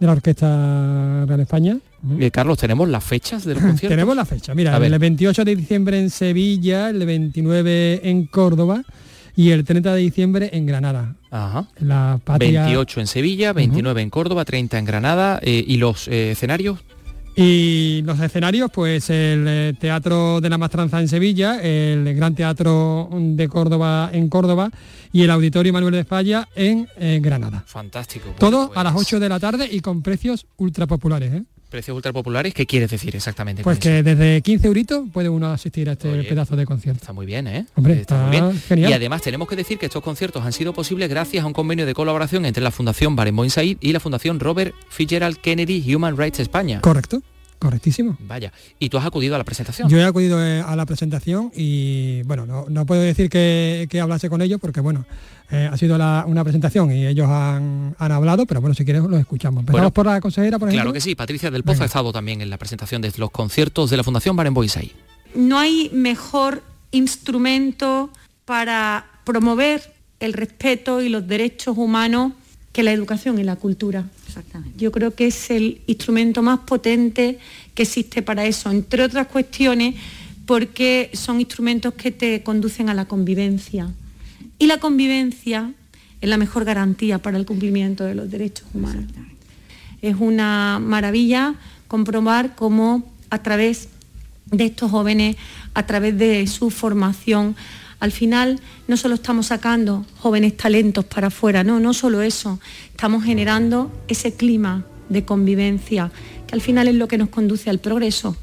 de 0.00 0.06
la 0.06 0.12
Orquesta 0.12 1.26
Real 1.26 1.40
España. 1.40 1.78
Eh, 2.18 2.30
Carlos, 2.30 2.58
¿tenemos 2.58 2.88
las 2.88 3.02
fechas 3.02 3.44
de 3.44 3.54
los 3.54 3.62
conciertos? 3.62 3.90
Tenemos 3.90 4.16
la 4.16 4.24
fecha, 4.24 4.54
mira, 4.54 4.76
el 4.76 4.98
28 4.98 5.44
de 5.44 5.56
diciembre 5.56 5.98
en 5.98 6.10
Sevilla, 6.10 6.90
el 6.90 7.04
29 7.04 8.08
en 8.08 8.26
Córdoba 8.26 8.82
y 9.36 9.50
el 9.50 9.64
30 9.64 9.94
de 9.94 10.00
diciembre 10.00 10.50
en 10.52 10.66
Granada. 10.66 11.16
Ajá. 11.30 11.68
La 11.80 12.20
patria 12.22 12.62
28 12.64 13.00
en 13.00 13.06
Sevilla, 13.06 13.52
29 13.52 14.02
en 14.02 14.10
Córdoba, 14.10 14.44
30 14.44 14.78
en 14.78 14.84
Granada 14.84 15.40
eh, 15.42 15.64
y 15.66 15.78
los 15.78 16.06
eh, 16.06 16.32
escenarios 16.32 16.78
Y 17.34 18.02
los 18.04 18.20
escenarios, 18.20 18.70
pues 18.72 19.10
el 19.10 19.44
eh, 19.48 19.72
Teatro 19.78 20.40
de 20.40 20.48
la 20.48 20.58
Mastranza 20.58 21.00
en 21.00 21.08
Sevilla, 21.08 21.60
el 21.60 22.14
Gran 22.14 22.36
Teatro 22.36 23.08
de 23.12 23.48
Córdoba 23.48 24.10
en 24.12 24.28
Córdoba 24.28 24.70
y 25.14 25.22
el 25.22 25.30
Auditorio 25.30 25.72
Manuel 25.72 25.94
de 25.94 26.04
Falla 26.04 26.48
en 26.56 26.88
eh, 26.96 27.20
Granada. 27.22 27.62
Fantástico. 27.66 28.26
Bueno, 28.26 28.38
Todo 28.38 28.66
pues, 28.66 28.78
a 28.78 28.82
las 28.84 28.94
8 28.96 29.20
de 29.20 29.28
la 29.28 29.38
tarde 29.38 29.68
y 29.70 29.80
con 29.80 30.02
precios 30.02 30.44
ultra 30.56 30.86
populares. 30.88 31.42
Precios 31.74 31.96
ultra 31.96 32.12
populares, 32.12 32.54
¿qué 32.54 32.66
quieres 32.66 32.88
decir 32.88 33.16
exactamente? 33.16 33.64
Pues 33.64 33.78
eso? 33.78 33.88
que 33.88 34.04
desde 34.04 34.42
15 34.42 34.68
euritos 34.68 35.08
puede 35.12 35.28
uno 35.28 35.48
asistir 35.48 35.88
a 35.88 35.94
este 35.94 36.08
Oye, 36.08 36.22
pedazo 36.22 36.54
de 36.54 36.66
concierto. 36.66 37.00
Está 37.00 37.12
muy 37.12 37.26
bien, 37.26 37.48
¿eh? 37.48 37.66
Hombre, 37.74 37.94
está, 37.94 38.14
está 38.14 38.42
muy 38.44 38.52
bien. 38.52 38.62
genial. 38.62 38.90
Y 38.92 38.94
además 38.94 39.22
tenemos 39.22 39.48
que 39.48 39.56
decir 39.56 39.76
que 39.76 39.86
estos 39.86 40.00
conciertos 40.00 40.44
han 40.44 40.52
sido 40.52 40.72
posibles 40.72 41.08
gracias 41.08 41.42
a 41.42 41.48
un 41.48 41.52
convenio 41.52 41.84
de 41.84 41.92
colaboración 41.92 42.46
entre 42.46 42.62
la 42.62 42.70
Fundación 42.70 43.16
Barenboim 43.16 43.50
Said 43.50 43.78
y 43.80 43.92
la 43.92 43.98
Fundación 43.98 44.38
Robert 44.38 44.72
Fitzgerald 44.88 45.38
Kennedy 45.38 45.92
Human 45.92 46.16
Rights 46.16 46.38
España. 46.38 46.80
Correcto, 46.80 47.24
correctísimo. 47.58 48.16
Vaya. 48.20 48.52
Y 48.78 48.88
tú 48.88 48.98
has 48.98 49.06
acudido 49.06 49.34
a 49.34 49.38
la 49.38 49.44
presentación. 49.44 49.88
Yo 49.88 49.98
he 49.98 50.04
acudido 50.04 50.40
eh, 50.46 50.60
a 50.60 50.76
la 50.76 50.86
presentación 50.86 51.50
y 51.56 52.22
bueno, 52.22 52.46
no, 52.46 52.66
no 52.68 52.86
puedo 52.86 53.02
decir 53.02 53.28
que, 53.28 53.88
que 53.90 54.00
hablase 54.00 54.30
con 54.30 54.42
ellos 54.42 54.60
porque 54.60 54.78
bueno, 54.78 55.06
eh, 55.50 55.68
ha 55.70 55.76
sido 55.76 55.96
la- 55.98 56.24
una 56.26 56.42
presentación 56.42 56.90
y 56.92 57.06
ellos 57.06 57.28
han, 57.28 57.94
han 57.98 58.12
hablado, 58.12 58.46
pero 58.46 58.60
bueno, 58.60 58.74
si 58.74 58.84
quieres 58.84 59.02
los 59.02 59.20
escuchamos. 59.20 59.60
Empezamos 59.60 59.80
Bueno, 59.80 59.92
por 59.94 60.06
la 60.06 60.20
consejera, 60.20 60.58
por 60.58 60.68
ejemplo. 60.68 60.82
Claro 60.84 60.92
que 60.92 61.00
sí, 61.00 61.14
Patricia 61.14 61.50
del 61.50 61.62
Pozo 61.62 61.74
Venga. 61.74 61.84
ha 61.84 61.86
estado 61.86 62.12
también 62.12 62.40
en 62.40 62.50
la 62.50 62.56
presentación 62.58 63.02
de 63.02 63.12
los 63.16 63.30
conciertos 63.30 63.90
de 63.90 63.96
la 63.96 64.02
Fundación 64.04 64.34
Barenboim 64.36 64.68
Said. 64.68 64.90
no 65.34 65.58
hay 65.58 65.90
mejor 65.92 66.62
instrumento 66.92 68.10
para 68.44 69.06
promover 69.24 69.92
el 70.20 70.32
respeto 70.32 71.02
y 71.02 71.08
los 71.08 71.26
derechos 71.26 71.76
humanos 71.78 72.32
que 72.72 72.82
la 72.82 72.92
educación 72.92 73.38
y 73.38 73.44
la 73.44 73.56
cultura. 73.56 74.04
Yo 74.76 74.90
creo 74.90 75.14
que 75.14 75.28
es 75.28 75.50
el 75.50 75.80
instrumento 75.86 76.42
más 76.42 76.60
potente 76.60 77.38
que 77.74 77.82
existe 77.84 78.20
para 78.22 78.44
eso, 78.46 78.70
entre 78.70 79.04
otras 79.04 79.28
cuestiones 79.28 79.94
porque 80.46 81.10
son 81.14 81.40
instrumentos 81.40 81.94
que 81.94 82.10
te 82.10 82.42
conducen 82.42 82.88
a 82.90 82.94
la 82.94 83.04
convivencia. 83.06 83.88
Y 84.64 84.66
la 84.66 84.78
convivencia 84.78 85.74
es 86.22 86.30
la 86.30 86.38
mejor 86.38 86.64
garantía 86.64 87.18
para 87.18 87.36
el 87.36 87.44
cumplimiento 87.44 88.04
de 88.04 88.14
los 88.14 88.30
derechos 88.30 88.66
humanos. 88.72 89.04
Es 90.00 90.16
una 90.18 90.78
maravilla 90.80 91.56
comprobar 91.86 92.54
cómo 92.54 93.12
a 93.28 93.42
través 93.42 93.90
de 94.46 94.64
estos 94.64 94.90
jóvenes, 94.90 95.36
a 95.74 95.84
través 95.84 96.16
de 96.16 96.46
su 96.46 96.70
formación, 96.70 97.56
al 98.00 98.10
final 98.10 98.58
no 98.88 98.96
solo 98.96 99.16
estamos 99.16 99.48
sacando 99.48 100.06
jóvenes 100.16 100.56
talentos 100.56 101.04
para 101.04 101.26
afuera, 101.26 101.62
no, 101.62 101.78
no 101.78 101.92
solo 101.92 102.22
eso, 102.22 102.58
estamos 102.90 103.22
generando 103.22 103.92
ese 104.08 104.32
clima 104.32 104.86
de 105.10 105.26
convivencia, 105.26 106.10
que 106.46 106.54
al 106.54 106.62
final 106.62 106.88
es 106.88 106.94
lo 106.94 107.06
que 107.06 107.18
nos 107.18 107.28
conduce 107.28 107.68
al 107.68 107.80
progreso 107.80 108.34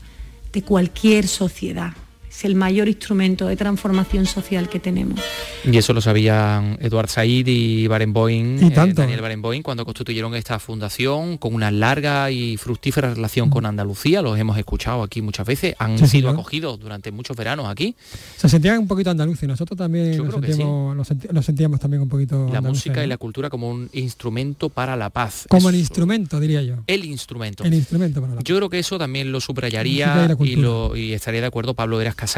de 0.54 0.62
cualquier 0.62 1.28
sociedad. 1.28 1.94
Es 2.42 2.46
el 2.46 2.56
mayor 2.56 2.88
instrumento 2.88 3.46
de 3.46 3.56
transformación 3.56 4.26
social 4.26 4.68
que 4.68 4.80
tenemos. 4.80 5.20
Y 5.64 5.78
eso 5.78 5.94
lo 5.94 6.02
sabían 6.02 6.76
Eduard 6.82 7.08
Said 7.08 7.46
y 7.46 7.86
Barenboim, 7.86 8.58
Y 8.64 8.68
eh, 8.68 8.72
tanto. 8.72 9.02
Daniel 9.04 9.22
Barenboim, 9.22 9.62
cuando 9.62 9.86
constituyeron 9.86 10.34
esta 10.34 10.58
fundación 10.58 11.38
con 11.38 11.54
una 11.54 11.70
larga 11.70 12.32
y 12.32 12.58
fructífera 12.58 13.14
relación 13.14 13.52
con 13.52 13.68
Andalucía. 13.68 14.24
Los 14.24 14.40
hemos 14.40 14.58
escuchado 14.58 15.04
aquí 15.04 15.22
muchas 15.22 15.46
veces. 15.46 15.76
Han 15.78 16.00
Sí, 16.00 16.08
sido 16.08 16.30
acogidos 16.32 16.80
durante 16.80 17.12
muchos 17.12 17.38
veranos 17.38 17.68
aquí. 17.70 17.96
Se 18.38 18.50
sentían 18.50 18.80
un 18.80 18.88
poquito 18.88 19.12
andaluces, 19.12 19.48
nosotros 19.48 19.78
también 19.78 20.12
que 20.26 20.32
sentíamos, 20.32 20.98
lo 20.98 21.04
senti- 21.04 21.28
lo 21.32 21.42
sentíamos 21.44 21.80
también 21.80 22.02
un 22.02 22.10
poquito 22.10 22.36
La 22.52 22.58
andaluces, 22.58 22.88
música 22.88 23.04
y 23.04 23.08
la 23.08 23.18
cultura 23.18 23.52
como 23.52 23.70
un 23.70 23.88
instrumento 23.94 24.70
para 24.70 24.96
la 24.96 25.12
paz. 25.12 25.46
Como 25.48 25.70
el 25.70 25.76
instrumento, 25.76 26.40
diría 26.40 26.64
yo. 26.64 26.78
El 26.88 27.06
instrumento. 27.06 27.64
El 27.64 27.76
instrumento 27.76 28.20
para 28.20 28.34
la 28.34 28.42
Yo 28.42 28.56
creo 28.56 28.70
que 28.70 28.80
eso 28.80 28.98
también 28.98 29.32
lo 29.32 29.38
y 29.38 29.42
subrayaría 29.42 30.28
y, 30.32 30.36
cultura. 30.36 30.62
lo, 30.62 30.96
y 30.96 31.14
estaría 31.14 31.42
de 31.42 31.48
acuerdo 31.48 31.76
Pablo 31.76 32.02
Eras 32.02 32.16
Casado. 32.16 32.31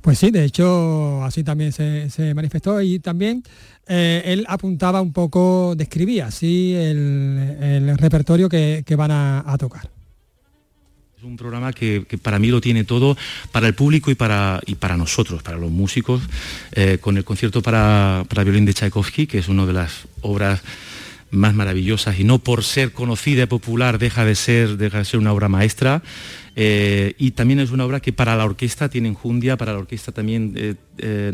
Pues 0.00 0.18
sí, 0.18 0.30
de 0.30 0.44
hecho 0.44 1.24
así 1.24 1.42
también 1.42 1.72
se, 1.72 2.08
se 2.10 2.32
manifestó 2.34 2.80
y 2.80 2.98
también 3.00 3.42
eh, 3.86 4.22
él 4.24 4.44
apuntaba 4.48 5.00
un 5.00 5.12
poco, 5.12 5.74
describía 5.76 6.26
así 6.26 6.74
el, 6.74 7.56
el 7.60 7.98
repertorio 7.98 8.48
que, 8.48 8.84
que 8.86 8.96
van 8.96 9.10
a, 9.10 9.44
a 9.46 9.58
tocar. 9.58 9.90
Es 11.18 11.24
un 11.24 11.36
programa 11.36 11.72
que, 11.72 12.04
que 12.08 12.16
para 12.16 12.38
mí 12.38 12.46
lo 12.46 12.60
tiene 12.60 12.84
todo 12.84 13.16
para 13.50 13.66
el 13.66 13.74
público 13.74 14.12
y 14.12 14.14
para, 14.14 14.60
y 14.66 14.76
para 14.76 14.96
nosotros, 14.96 15.42
para 15.42 15.58
los 15.58 15.70
músicos, 15.70 16.22
eh, 16.70 16.98
con 17.00 17.16
el 17.16 17.24
concierto 17.24 17.60
para, 17.60 18.24
para 18.28 18.44
violín 18.44 18.64
de 18.66 18.72
Tchaikovsky, 18.72 19.26
que 19.26 19.38
es 19.38 19.48
una 19.48 19.66
de 19.66 19.72
las 19.72 20.06
obras 20.20 20.62
más 21.30 21.54
maravillosas 21.54 22.20
y 22.20 22.24
no 22.24 22.38
por 22.38 22.62
ser 22.62 22.92
conocida 22.92 23.42
y 23.42 23.46
popular 23.46 23.98
deja 23.98 24.24
de 24.24 24.34
ser, 24.34 24.76
deja 24.76 24.98
de 24.98 25.04
ser 25.04 25.18
una 25.18 25.32
obra 25.32 25.48
maestra. 25.48 26.02
Eh, 26.60 27.14
y 27.18 27.30
también 27.30 27.60
es 27.60 27.70
una 27.70 27.84
obra 27.84 28.00
que 28.00 28.12
para 28.12 28.34
la 28.34 28.44
orquesta 28.44 28.88
tiene 28.88 29.06
enjundia, 29.06 29.56
para 29.56 29.72
la 29.72 29.78
orquesta 29.78 30.10
también 30.10 30.54
eh, 30.56 30.74
eh, 30.98 31.32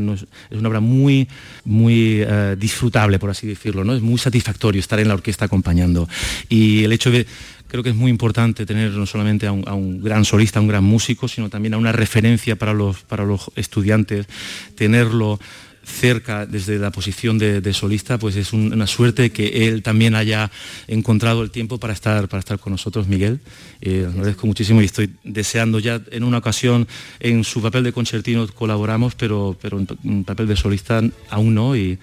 es, 0.51 0.59
una 0.59 0.69
obra 0.69 0.81
muy, 0.81 1.27
muy 1.65 2.23
disfrutable, 2.59 3.19
por 3.19 3.31
así 3.31 3.47
decirlo, 3.47 3.85
¿no? 3.85 3.95
Es 3.95 4.03
muy 4.03 4.19
satisfactorio 4.19 4.81
estar 4.81 5.01
en 5.01 5.09
la 5.09 5.15
orquesta 5.15 5.47
acompañando. 5.47 6.07
Y 6.51 6.85
el 6.85 6.93
hecho 6.93 7.11
de, 7.11 7.27
creo 7.69 7.83
que 7.83 7.89
es 7.89 7.97
muy 7.97 8.11
importante 8.11 8.67
tener 8.67 8.91
no 8.91 9.07
solamente 9.07 9.47
a 9.47 9.53
un, 9.53 9.67
a 9.67 9.73
un 9.73 10.03
gran 10.03 10.27
solista, 10.27 10.59
a 10.59 10.63
un 10.63 10.69
gran 10.69 10.85
músico, 10.85 11.27
sino 11.27 11.49
también 11.49 11.73
a 11.73 11.79
una 11.79 11.93
referencia 11.93 12.57
para 12.57 12.75
los, 12.75 13.03
para 13.05 13.25
los 13.25 13.51
estudiantes, 13.57 14.27
tenerlo 14.75 15.41
cerca 15.85 16.47
desde 16.47 16.79
la 16.79 16.91
posición 16.91 17.39
de, 17.39 17.61
de 17.61 17.73
solista, 17.73 18.19
pues 18.19 18.37
es 18.37 18.53
un- 18.53 18.73
una 18.73 18.87
suerte 18.87 19.31
que 19.31 19.69
él 19.69 19.83
también 19.83 20.15
haya 20.15 20.51
encontrado 20.89 21.43
el 21.43 21.51
tiempo 21.51 21.79
para 21.79 21.93
estar, 21.93 22.29
para 22.29 22.41
estar 22.41 22.59
con 22.59 22.73
nosotros, 22.73 23.07
Miguel. 23.07 23.41
Eh, 23.81 24.07
agradezco 24.09 24.47
muchísimo 24.47 24.81
y 24.83 24.87
estoy 24.87 25.11
deseando 25.25 25.79
ya 25.79 26.01
en 26.11 26.25
una 26.25 26.39
ocasión 26.39 26.89
en 27.21 27.45
su 27.45 27.61
papel 27.63 27.85
de 27.85 27.93
concertino 27.93 28.47
colaboramos, 28.49 29.15
pero, 29.15 29.57
pero 29.61 29.79
en, 29.79 29.87
pa- 29.87 29.97
en 30.05 30.25
papel 30.25 30.47
de 30.49 30.57
solista 30.57 31.03
aún 31.31 31.55
no 31.55 31.77
y, 31.77 31.99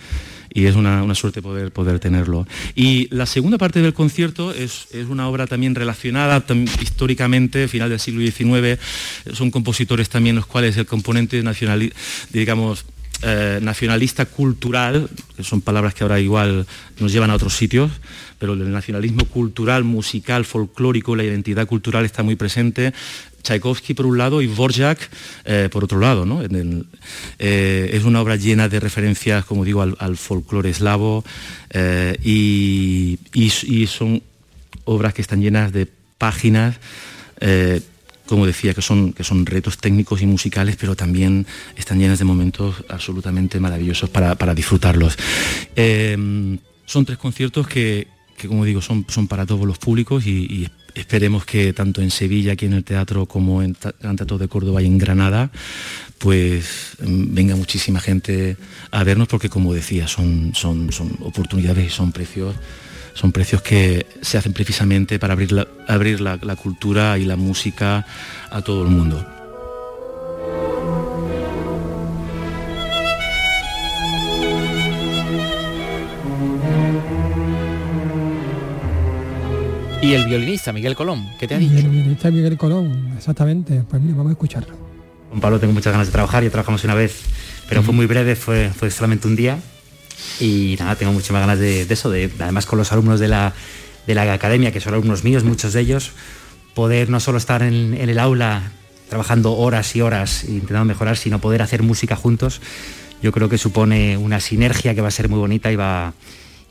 y 0.54 0.66
es 0.66 0.76
una, 0.76 1.04
suerte 1.16 1.42
poder, 1.42 1.72
poder 1.72 2.00
tenerlo. 2.00 2.46
Y 2.76 3.08
la 3.16 3.26
segunda 3.26 3.58
parte 3.58 3.82
del 3.82 3.94
concierto 3.94 4.54
es, 4.54 4.88
una 5.10 5.28
obra 5.30 5.48
también 5.48 5.74
relacionada 5.76 6.44
históricamente, 6.82 7.68
final 7.68 7.90
del 7.90 8.00
siglo 8.00 8.22
XIX, 8.22 8.80
son 9.34 9.50
compositores 9.50 10.10
también 10.10 10.36
los 10.36 10.46
cuales 10.46 10.78
el 10.78 10.86
componente 10.86 11.42
nacional, 11.42 11.94
digamos, 12.32 12.86
eh, 13.24 13.60
nacionalista 13.62 14.26
cultural, 14.26 15.08
que 15.38 15.44
son 15.44 15.62
palabras 15.62 15.94
que 15.94 16.04
ahora 16.04 16.20
igual 16.20 16.66
nos 17.00 17.12
llevan 17.12 17.30
a 17.30 17.36
otros 17.36 17.56
sitios, 17.56 17.92
pero 18.40 18.54
el 18.54 18.72
nacionalismo 18.72 19.26
cultural, 19.26 19.84
musical, 19.84 20.44
folclórico, 20.44 21.16
la 21.16 21.24
identidad 21.24 21.68
cultural 21.68 22.04
está 22.04 22.24
muy 22.24 22.36
presente. 22.36 22.94
Tchaikovsky 23.44 23.94
por 23.94 24.08
un 24.08 24.18
lado 24.18 24.42
y 24.42 24.48
Borjak 24.48 24.98
eh, 25.46 25.70
por 25.72 25.84
otro 25.84 26.00
lado. 26.00 26.26
¿no? 26.26 26.42
Eh, 26.42 27.90
es 27.94 28.04
una 28.06 28.22
obra 28.22 28.38
llena 28.38 28.68
de 28.70 28.80
referencias, 28.80 29.46
como 29.46 29.66
digo, 29.66 29.82
al, 29.84 30.18
folclore 30.18 30.72
eslavo 30.72 31.24
y, 32.24 33.20
son 33.88 34.24
obras 34.86 35.14
que 35.14 35.22
están 35.22 35.42
llenas 35.42 35.72
de 35.72 35.88
páginas 36.18 36.78
como 38.32 38.46
decía, 38.46 38.74
que 38.74 38.82
son, 38.82 39.12
que 39.12 39.26
son 39.26 39.46
retos 39.46 39.78
técnicos 39.78 40.22
y 40.22 40.26
musicales, 40.26 40.78
pero 40.80 40.96
también 40.96 41.46
están 41.76 42.00
llenas 42.00 42.18
de 42.18 42.24
momentos 42.24 42.86
absolutamente 42.88 43.60
maravillosos 43.60 44.10
para, 44.10 44.56
disfrutarlos. 44.56 45.18
Em, 45.76 46.58
son 46.86 47.04
tres 47.04 47.18
conciertos 47.18 47.68
que, 47.68 48.08
como 48.48 48.64
digo, 48.64 48.82
son, 48.82 49.06
son 49.10 49.28
para 49.28 49.46
todos 49.46 49.68
los 49.68 49.80
públicos 49.80 50.26
y, 50.26 50.70
esperemos 50.96 51.46
que 51.46 51.74
tanto 51.74 52.02
en 52.02 52.10
Sevilla, 52.10 52.54
aquí 52.54 52.68
en 52.68 52.74
el 52.74 52.86
teatro, 52.86 53.26
como 53.26 53.62
en 53.62 53.76
Teatro 53.76 54.38
de 54.38 54.48
Córdoba 54.48 54.82
y 54.82 54.86
en 54.86 54.98
Granada, 54.98 55.52
pues 56.18 56.96
em, 57.02 57.36
venga 57.36 57.58
muchísima 57.58 58.00
gente 58.00 58.56
a 58.92 59.04
vernos 59.04 59.28
porque, 59.28 59.50
como 59.50 59.74
decía, 59.74 60.08
son, 60.08 60.54
son, 60.56 60.94
son 60.94 61.18
oportunidades 61.20 61.86
y 61.86 61.90
son 61.90 62.14
precios 62.14 62.56
son 63.14 63.32
precios 63.32 63.62
que 63.62 64.06
se 64.22 64.38
hacen 64.38 64.54
precisamente 64.54 65.20
para 65.20 65.34
abrir 65.34 65.52
la, 65.52 65.68
abrir 65.88 66.22
la, 66.22 66.38
cultura 66.56 67.18
y 67.18 67.26
la 67.26 67.36
música 67.36 68.06
a 68.50 68.62
todo 68.62 68.84
el 68.84 68.90
mundo. 68.90 69.26
Y 80.02 80.14
el 80.14 80.26
violinista 80.26 80.74
Miguel 80.74 80.96
Colón, 80.96 81.30
¿qué 81.40 81.48
te 81.48 81.56
ha 81.56 81.60
dicho? 81.60 81.78
el 81.78 81.90
violinista 81.90 82.32
Miguel 82.32 82.58
Colón, 82.58 83.14
exactamente. 83.18 83.84
Pues 83.88 84.02
mira, 84.02 84.16
vamos 84.16 84.32
a 84.32 84.34
escucharlo. 84.34 84.76
Con 85.30 85.40
Pablo 85.40 85.60
tengo 85.60 85.74
muchas 85.74 85.94
ganas 85.94 86.08
de 86.08 86.12
trabajar, 86.12 86.44
ya 86.44 86.50
trabajamos 86.50 86.84
una 86.84 86.96
vez, 86.96 87.22
pero 87.70 87.84
fue 87.84 87.94
muy 87.94 88.08
breve, 88.08 88.36
fue, 88.36 88.70
fue 88.70 88.90
solamente 88.90 89.28
un 89.28 89.36
día 89.36 89.60
y 90.40 90.76
nada, 90.80 90.96
tengo 90.96 91.14
muchísimas 91.14 91.42
ganas 91.42 91.60
de, 91.60 91.82
eso, 91.82 92.10
de, 92.10 92.32
además 92.40 92.66
con 92.66 92.80
los 92.80 92.92
alumnos 92.92 93.20
de 93.20 93.28
la, 93.28 93.54
de 94.08 94.16
la 94.16 94.32
academia, 94.34 94.72
que 94.72 94.80
son 94.80 94.94
alumnos 94.94 95.24
míos, 95.24 95.44
muchos 95.44 95.74
de 95.74 95.82
ellos, 95.82 96.12
poder 96.74 97.10
no 97.10 97.20
solo 97.20 97.38
estar 97.38 97.62
en, 97.62 97.94
el 97.94 98.18
aula 98.20 98.72
trabajando 99.10 99.54
horas 99.54 99.96
y 99.96 100.02
horas 100.02 100.46
intentando 100.46 100.86
mejorar, 100.86 101.18
sino 101.18 101.40
poder 101.40 101.62
hacer 101.62 101.84
música 101.84 102.16
juntos, 102.16 102.62
yo 103.22 103.32
creo 103.32 103.50
que 103.50 103.58
supone 103.58 104.18
una 104.18 104.40
sinergia 104.40 104.96
que 104.96 105.02
va 105.02 105.10
a 105.10 105.12
ser 105.12 105.30
muy 105.30 105.40
bonita 105.40 105.72
y 105.72 105.76
va, 105.76 106.14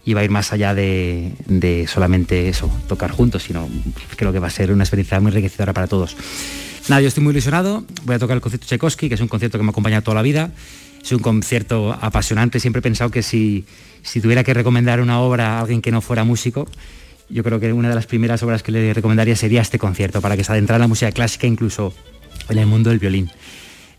y 0.05 0.15
va 0.15 0.23
a 0.23 0.25
ir 0.25 0.31
más 0.31 0.53
allá 0.53 0.75
de, 0.75 1.33
de, 1.47 1.87
solamente 1.87 2.49
eso, 2.49 2.71
tocar 2.89 3.11
juntos, 3.11 3.45
sino 3.45 3.69
creo 4.17 4.33
que 4.33 4.39
va 4.39 4.49
a 4.49 4.51
ser 4.51 4.73
una 4.73 4.85
experiencia 4.85 5.21
muy 5.21 5.31
enriquecedora 5.31 5.73
para 5.73 5.87
todos. 5.87 6.17
Nada, 6.89 7.03
yo 7.03 7.09
estoy 7.09 7.23
muy 7.23 7.33
ilusionado, 7.33 7.85
voy 8.05 8.17
a 8.17 8.19
tocar 8.19 8.37
el 8.37 8.41
concierto 8.41 8.67
Tchaikovsky, 8.67 9.09
que 9.09 9.15
es 9.15 9.21
un 9.21 9.29
concierto 9.29 9.59
que 9.59 9.63
me 9.63 9.69
ha 9.69 9.73
acompañado 9.73 10.03
toda 10.03 10.17
la 10.17 10.23
vida 10.23 10.51
es 11.03 11.13
un 11.13 11.21
concierto 11.21 11.97
apasionante. 12.01 12.61
Siempre 12.61 12.81
he 12.81 12.83
pensado 12.83 13.11
que 13.11 13.23
si, 13.23 13.65
si 14.03 14.21
tuviera 14.21 14.45
que 14.45 14.55
recomendar 14.55 15.01
una 15.01 15.21
obra 15.21 15.59
a 15.59 15.61
alguien 15.61 15.83
que 15.83 15.91
no 15.91 16.01
fuera 16.01 16.25
músico, 16.25 16.69
yo 17.29 17.43
creo 17.43 17.61
que 17.61 17.73
una 17.73 17.89
de 17.89 17.95
las 17.95 18.07
primeras 18.07 18.43
obras 18.43 18.63
que 18.63 18.73
le 18.73 18.93
recomendaría 18.93 19.37
sería 19.37 19.63
este 19.63 19.79
concierto, 19.79 20.21
para 20.21 20.37
que 20.37 20.45
se 20.45 20.53
adentrara 20.53 20.77
en 20.77 20.83
la 20.83 20.89
música 20.89 21.13
clásica, 21.13 21.47
incluso 21.47 21.95
en 22.49 22.59
el 22.59 22.67
mundo 22.67 22.91
del 22.91 22.99
violín. 22.99 23.31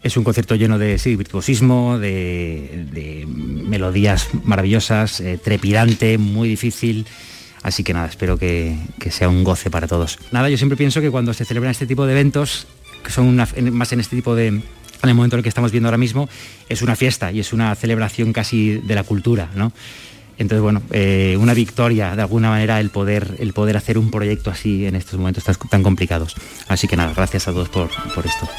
Es 0.03 0.17
un 0.17 0.23
concierto 0.23 0.55
lleno 0.55 0.79
de 0.79 0.99
virtuosismo, 1.05 1.99
de, 1.99 3.25
melodías 3.27 4.29
maravillosas, 4.43 5.19
eh, 5.21 5.39
trepidante, 5.41 6.17
muy 6.17 6.49
difícil. 6.49 7.05
Así 7.63 7.83
que 7.83 7.93
nada, 7.93 8.07
espero 8.07 8.37
que, 8.37 8.75
sea 9.09 9.29
un 9.29 9.43
goce 9.43 9.69
para 9.69 9.87
todos. 9.87 10.17
Nada, 10.31 10.49
yo 10.49 10.57
siempre 10.57 10.77
pienso 10.77 11.01
que 11.01 11.11
cuando 11.11 11.33
se 11.33 11.45
celebran 11.45 11.71
este 11.71 11.85
tipo 11.85 12.05
de 12.05 12.13
eventos, 12.13 12.67
que 13.03 13.11
son 13.11 13.35
más 13.35 13.53
en 13.91 13.99
este 13.99 14.15
tipo 14.15 14.35
de, 14.35 14.47
en 14.47 14.63
el 15.09 15.13
momento 15.13 15.35
en 15.35 15.39
el 15.39 15.43
que 15.43 15.49
estamos 15.49 15.71
viendo 15.71 15.87
ahora 15.87 15.97
mismo, 15.97 16.27
es 16.69 16.81
una 16.81 16.95
fiesta 16.95 17.31
y 17.31 17.39
es 17.39 17.53
una 17.53 17.73
celebración 17.75 18.33
casi 18.33 18.77
de 18.77 18.95
la 18.95 19.03
cultura, 19.03 19.49
¿no? 19.55 19.71
Entonces, 20.37 20.63
bueno, 20.63 20.81
eh, 20.91 21.37
una 21.39 21.53
victoria, 21.53 22.15
de 22.15 22.21
alguna 22.23 22.49
manera, 22.49 22.79
el 22.79 22.89
poder, 22.89 23.35
el 23.37 23.53
poder 23.53 23.77
hacer 23.77 23.99
un 23.99 24.09
proyecto 24.09 24.49
así 24.49 24.87
en 24.87 24.95
estos 24.95 25.19
momentos 25.19 25.43
tan, 25.69 25.83
complicados. 25.83 26.35
Así 26.67 26.87
que 26.87 26.95
nada, 26.97 27.13
gracias 27.13 27.47
a 27.47 27.51
todos 27.51 27.69
por, 27.69 27.89
por 28.15 28.25
esto. 28.25 28.49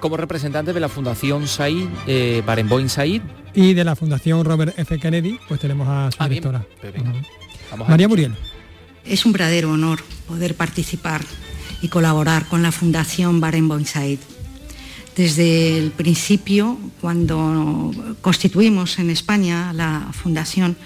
Como 0.00 0.16
representante 0.16 0.72
de 0.72 0.80
la 0.80 0.88
Fundación 0.88 1.46
Said, 1.46 1.88
eh, 2.06 2.42
Barenboim 2.46 2.88
Said. 2.88 3.22
Y 3.54 3.74
de 3.74 3.84
la 3.84 3.96
Fundación 3.96 4.44
Robert 4.44 4.78
F. 4.78 4.98
Kennedy, 4.98 5.38
pues 5.48 5.60
tenemos 5.60 5.88
a 5.88 6.10
su 6.10 6.16
ah, 6.22 6.28
directora. 6.28 6.66
Pues 6.80 6.94
María 7.88 8.08
Muriel. 8.08 8.34
Es 9.04 9.24
un 9.24 9.32
verdadero 9.32 9.72
honor 9.72 10.00
poder 10.26 10.54
participar 10.54 11.22
y 11.80 11.88
colaborar 11.88 12.46
con 12.46 12.62
la 12.62 12.72
Fundación 12.72 13.40
Barenboim 13.40 13.84
Said. 13.84 14.18
Desde 15.16 15.78
el 15.78 15.92
principio, 15.92 16.78
cuando 17.00 17.92
constituimos 18.20 18.98
en 18.98 19.08
España 19.08 19.72
la 19.72 20.08
fundación, 20.12 20.76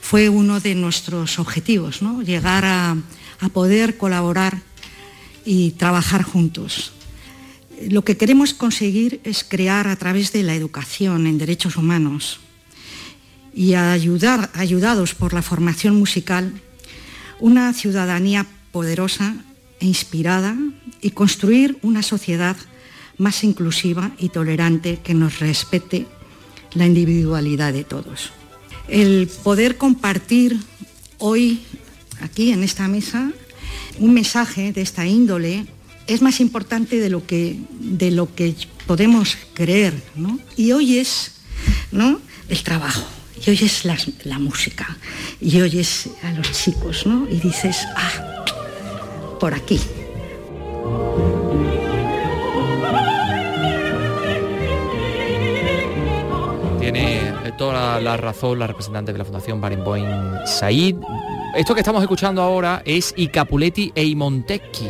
fue 0.00 0.28
uno 0.28 0.60
de 0.60 0.76
nuestros 0.76 1.40
objetivos, 1.40 2.00
¿no? 2.00 2.22
llegar 2.22 2.64
a 2.64 2.96
poder 3.52 3.96
colaborar 3.96 4.58
y 5.44 5.72
trabajar 5.72 6.22
juntos 6.22 6.92
lo 7.88 8.02
que 8.04 8.16
queremos 8.16 8.52
conseguir 8.52 9.20
es 9.24 9.44
crear 9.44 9.88
a 9.88 9.96
través 9.96 10.32
de 10.32 10.42
la 10.42 10.54
educación 10.54 11.26
en 11.26 11.38
derechos 11.38 11.76
humanos 11.76 12.40
y 13.54 13.74
ayudar, 13.74 14.50
ayudados 14.54 15.14
por 15.14 15.32
la 15.32 15.42
formación 15.42 15.96
musical, 15.96 16.52
una 17.38 17.72
ciudadanía 17.72 18.46
poderosa 18.72 19.34
e 19.80 19.86
inspirada 19.86 20.56
y 21.00 21.10
construir 21.10 21.78
una 21.82 22.02
sociedad 22.02 22.56
más 23.16 23.44
inclusiva 23.44 24.12
y 24.18 24.28
tolerante 24.28 24.98
que 25.02 25.14
nos 25.14 25.40
respete 25.40 26.06
la 26.74 26.86
individualidad 26.86 27.72
de 27.72 27.84
todos. 27.84 28.32
El 28.88 29.28
poder 29.42 29.76
compartir 29.76 30.58
hoy 31.18 31.62
aquí 32.20 32.52
en 32.52 32.62
esta 32.62 32.88
mesa 32.88 33.32
un 33.98 34.14
mensaje 34.14 34.72
de 34.72 34.82
esta 34.82 35.06
índole 35.06 35.66
es 36.06 36.22
más 36.22 36.40
importante 36.40 36.98
de 36.98 37.10
lo 37.10 37.26
que, 37.26 37.58
de 37.78 38.10
lo 38.10 38.34
que 38.34 38.54
podemos 38.86 39.36
creer, 39.54 39.94
¿no? 40.16 40.38
Y 40.56 40.72
hoy 40.72 40.98
es 40.98 41.32
¿no? 41.92 42.20
el 42.48 42.62
trabajo, 42.62 43.06
y 43.44 43.50
hoy 43.50 43.58
es 43.62 43.84
la, 43.84 44.38
música, 44.38 44.98
y 45.40 45.60
hoy 45.60 45.78
es 45.78 46.10
a 46.22 46.32
los 46.32 46.50
chicos, 46.52 47.06
¿no? 47.06 47.28
Y 47.28 47.36
dices, 47.36 47.78
ah, 47.96 48.44
por 49.38 49.54
aquí. 49.54 49.80
Tiene 56.80 57.32
toda 57.56 58.00
la 58.00 58.16
razón 58.16 58.58
la 58.58 58.66
representante 58.66 59.12
de 59.12 59.18
la 59.18 59.24
Fundación 59.24 59.60
Barenboim 59.60 60.08
Said. 60.46 60.96
Esto 61.54 61.74
que 61.74 61.80
estamos 61.80 62.00
escuchando 62.02 62.42
ahora 62.42 62.80
es 62.84 63.12
I 63.16 63.26
Capuletti 63.28 63.90
e 63.94 64.04
I 64.04 64.14
Montecchi. 64.14 64.86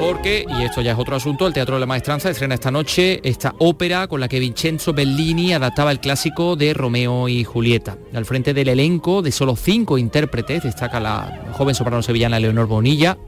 Porque, 0.00 0.46
y 0.48 0.62
esto 0.62 0.80
ya 0.80 0.92
es 0.92 0.98
otro 0.98 1.16
asunto, 1.16 1.46
el 1.46 1.52
Teatro 1.52 1.74
de 1.74 1.80
la 1.80 1.86
Maestranza 1.86 2.30
estrena 2.30 2.54
esta 2.54 2.70
noche 2.70 3.20
esta 3.22 3.54
ópera 3.58 4.06
con 4.06 4.20
la 4.20 4.28
que 4.28 4.40
Vincenzo 4.40 4.94
Bellini 4.94 5.52
adaptaba 5.52 5.90
el 5.90 6.00
clásico 6.00 6.56
de 6.56 6.72
Romeo 6.72 7.28
y 7.28 7.44
Julieta. 7.44 7.98
Al 8.14 8.24
frente 8.24 8.54
del 8.54 8.68
elenco 8.68 9.20
de 9.20 9.30
solo 9.30 9.56
cinco 9.56 9.98
intérpretes 9.98 10.62
destaca 10.62 11.00
la 11.00 11.50
joven 11.52 11.74
soprano 11.74 12.02
sevillana 12.02 12.40
Leonor 12.40 12.66
Bonilla, 12.66 13.18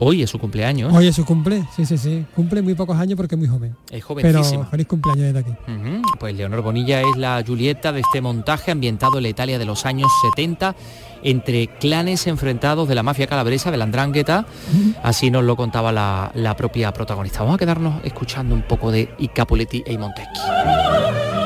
Hoy 0.00 0.22
es 0.22 0.30
su 0.30 0.38
cumpleaños. 0.38 0.92
Hoy 0.92 1.08
es 1.08 1.16
su 1.16 1.24
cumple, 1.24 1.64
sí, 1.74 1.84
sí, 1.84 1.98
sí. 1.98 2.24
Cumple 2.36 2.62
muy 2.62 2.74
pocos 2.74 2.96
años 2.96 3.16
porque 3.16 3.34
es 3.34 3.38
muy 3.38 3.48
joven. 3.48 3.74
Es 3.90 4.04
jovencísima. 4.04 4.60
Pero 4.60 4.70
feliz 4.70 4.86
cumpleaños 4.86 5.24
desde 5.24 5.38
aquí. 5.40 5.52
Pues 6.20 6.34
Leonor 6.36 6.62
Bonilla 6.62 7.00
es 7.00 7.16
la 7.16 7.42
Julieta 7.44 7.92
de 7.92 8.00
este 8.00 8.20
montaje 8.20 8.70
ambientado 8.70 9.16
en 9.16 9.24
la 9.24 9.28
Italia 9.28 9.58
de 9.58 9.64
los 9.64 9.86
años 9.86 10.10
70 10.36 10.76
entre 11.24 11.66
clanes 11.66 12.28
enfrentados 12.28 12.88
de 12.88 12.94
la 12.94 13.02
mafia 13.02 13.26
calabresa, 13.26 13.72
de 13.72 13.76
la 13.76 13.84
Andrangheta. 13.84 14.46
Así 15.02 15.30
nos 15.30 15.42
lo 15.42 15.56
contaba 15.56 15.90
la, 15.90 16.30
la 16.34 16.54
propia 16.54 16.92
protagonista. 16.92 17.40
Vamos 17.40 17.56
a 17.56 17.58
quedarnos 17.58 18.04
escuchando 18.04 18.54
un 18.54 18.62
poco 18.62 18.92
de 18.92 19.08
I 19.18 19.28
Capuletti 19.28 19.82
e 19.84 19.98
Montecchi. 19.98 21.37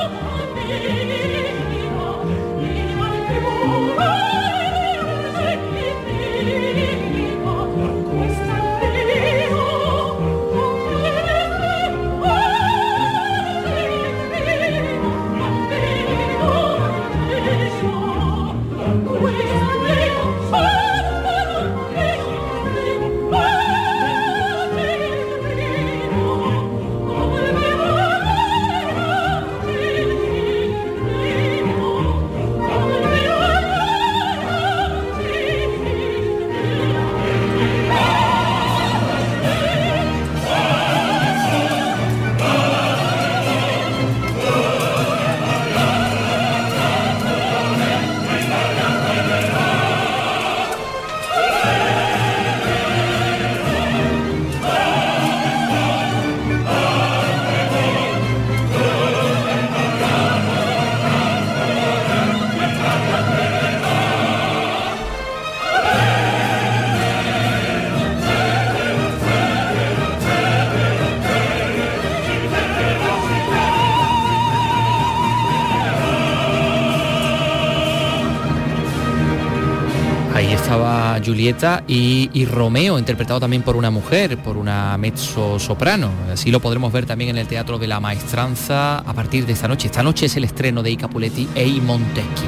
Julieta 81.24 81.84
y, 81.86 82.44
Romeo, 82.46 82.98
interpretado 82.98 83.40
también 83.40 83.62
por 83.62 83.76
una 83.76 83.90
mujer, 83.90 84.38
por 84.38 84.56
una 84.56 84.96
mezzo 84.98 85.58
soprano. 85.58 86.10
Así 86.32 86.50
lo 86.50 86.60
podremos 86.60 86.92
ver 86.92 87.06
también 87.06 87.30
en 87.30 87.38
el 87.38 87.46
Teatro 87.46 87.78
de 87.78 87.86
la 87.86 88.00
Maestranza 88.00 88.98
a 88.98 89.14
partir 89.14 89.46
de 89.46 89.52
esta 89.52 89.68
noche. 89.68 89.86
Esta 89.86 90.02
noche 90.02 90.26
es 90.26 90.36
el 90.36 90.44
estreno 90.44 90.82
de 90.82 90.90
I 90.90 90.96
Capuletti 90.96 91.48
e 91.54 91.66
I 91.66 91.80
Montecchi. 91.80 92.44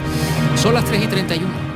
Son 0.56 0.74
las 0.74 0.84
3 0.84 1.04
y 1.04 1.06
31. 1.06 1.73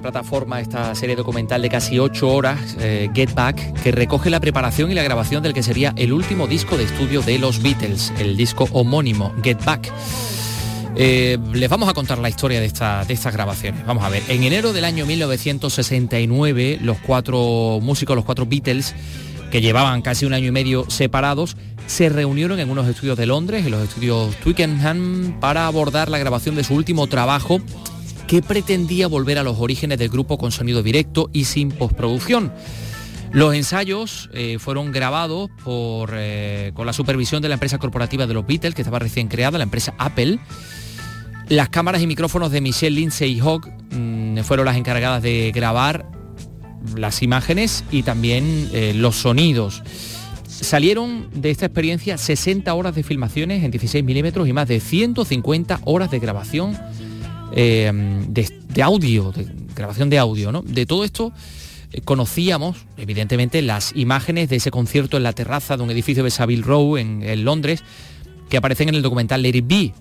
Plataforma 0.00 0.60
esta 0.60 0.94
serie 0.94 1.16
documental 1.16 1.60
de 1.60 1.68
casi 1.68 1.98
ocho 1.98 2.30
horas, 2.30 2.76
eh, 2.80 3.10
Get 3.12 3.34
Back, 3.34 3.82
que 3.82 3.92
recoge 3.92 4.30
la 4.30 4.40
preparación 4.40 4.90
y 4.90 4.94
la 4.94 5.02
grabación 5.02 5.42
del 5.42 5.52
que 5.52 5.62
sería 5.62 5.92
el 5.96 6.12
último 6.12 6.46
disco 6.46 6.78
de 6.78 6.84
estudio 6.84 7.20
de 7.20 7.38
los 7.38 7.62
Beatles, 7.62 8.12
el 8.18 8.36
disco 8.36 8.68
homónimo, 8.72 9.34
Get 9.42 9.62
Back. 9.64 9.92
Eh, 10.94 11.38
les 11.52 11.68
vamos 11.68 11.88
a 11.88 11.94
contar 11.94 12.18
la 12.18 12.28
historia 12.28 12.60
de, 12.60 12.66
esta, 12.66 13.04
de 13.04 13.14
estas 13.14 13.32
grabaciones. 13.32 13.84
Vamos 13.84 14.04
a 14.04 14.08
ver, 14.08 14.22
en 14.28 14.42
enero 14.44 14.72
del 14.72 14.84
año 14.84 15.04
1969, 15.04 16.78
los 16.82 16.98
cuatro 16.98 17.80
músicos, 17.82 18.14
los 18.14 18.24
cuatro 18.24 18.46
Beatles, 18.46 18.94
que 19.50 19.60
llevaban 19.60 20.00
casi 20.02 20.24
un 20.24 20.34
año 20.34 20.46
y 20.46 20.52
medio 20.52 20.88
separados, 20.88 21.56
se 21.86 22.08
reunieron 22.08 22.60
en 22.60 22.70
unos 22.70 22.88
estudios 22.88 23.18
de 23.18 23.26
Londres, 23.26 23.64
en 23.66 23.72
los 23.72 23.82
estudios 23.82 24.34
Twickenham, 24.36 25.38
para 25.40 25.66
abordar 25.66 26.08
la 26.08 26.18
grabación 26.18 26.54
de 26.54 26.64
su 26.64 26.74
último 26.74 27.06
trabajo 27.06 27.60
que 28.26 28.42
pretendía 28.42 29.06
volver 29.06 29.38
a 29.38 29.42
los 29.42 29.58
orígenes 29.58 29.98
del 29.98 30.08
grupo 30.08 30.38
con 30.38 30.52
sonido 30.52 30.82
directo 30.82 31.30
y 31.32 31.44
sin 31.44 31.70
postproducción. 31.70 32.52
Los 33.32 33.54
ensayos 33.54 34.28
eh, 34.34 34.58
fueron 34.58 34.92
grabados 34.92 35.50
por, 35.64 36.10
eh, 36.14 36.72
con 36.74 36.84
la 36.84 36.92
supervisión 36.92 37.40
de 37.40 37.48
la 37.48 37.54
empresa 37.54 37.78
corporativa 37.78 38.26
de 38.26 38.34
los 38.34 38.46
Beatles, 38.46 38.74
que 38.74 38.82
estaba 38.82 38.98
recién 38.98 39.28
creada, 39.28 39.56
la 39.56 39.64
empresa 39.64 39.94
Apple. 39.98 40.38
Las 41.48 41.70
cámaras 41.70 42.02
y 42.02 42.06
micrófonos 42.06 42.50
de 42.50 42.60
Michelle 42.60 42.94
Lindsay 42.94 43.40
Hogg 43.40 43.68
mm, 43.90 44.38
fueron 44.40 44.66
las 44.66 44.76
encargadas 44.76 45.22
de 45.22 45.50
grabar 45.54 46.06
las 46.94 47.22
imágenes 47.22 47.84
y 47.90 48.02
también 48.02 48.68
eh, 48.72 48.92
los 48.94 49.16
sonidos. 49.16 49.82
Salieron 50.46 51.28
de 51.34 51.50
esta 51.50 51.66
experiencia 51.66 52.18
60 52.18 52.72
horas 52.74 52.94
de 52.94 53.02
filmaciones 53.02 53.64
en 53.64 53.70
16 53.70 54.04
milímetros 54.04 54.46
y 54.46 54.52
más 54.52 54.68
de 54.68 54.78
150 54.78 55.80
horas 55.84 56.10
de 56.10 56.18
grabación 56.18 56.78
eh, 57.54 57.90
de, 58.28 58.82
audio, 58.82 59.32
de 59.32 59.46
grabación 59.74 60.10
de 60.10 60.18
audio, 60.18 60.52
¿no? 60.52 60.62
De 60.62 60.86
todo 60.86 61.04
esto 61.04 61.32
eh, 61.92 62.00
conocíamos, 62.00 62.86
evidentemente, 62.96 63.62
las 63.62 63.92
imágenes 63.94 64.48
de 64.48 64.56
ese 64.56 64.70
concierto 64.70 65.16
en 65.16 65.22
la 65.22 65.32
terraza 65.32 65.76
de 65.76 65.82
un 65.82 65.90
edificio 65.90 66.24
de 66.24 66.30
Savile 66.30 66.62
Row 66.62 66.96
en, 66.96 67.44
Londres, 67.44 67.82
que 68.52 68.58
aparecen 68.58 68.90
en 68.90 68.96
el 68.96 69.00
documental 69.00 69.40
Let 69.40 69.56
It 69.56 69.66
Be. 69.66 69.94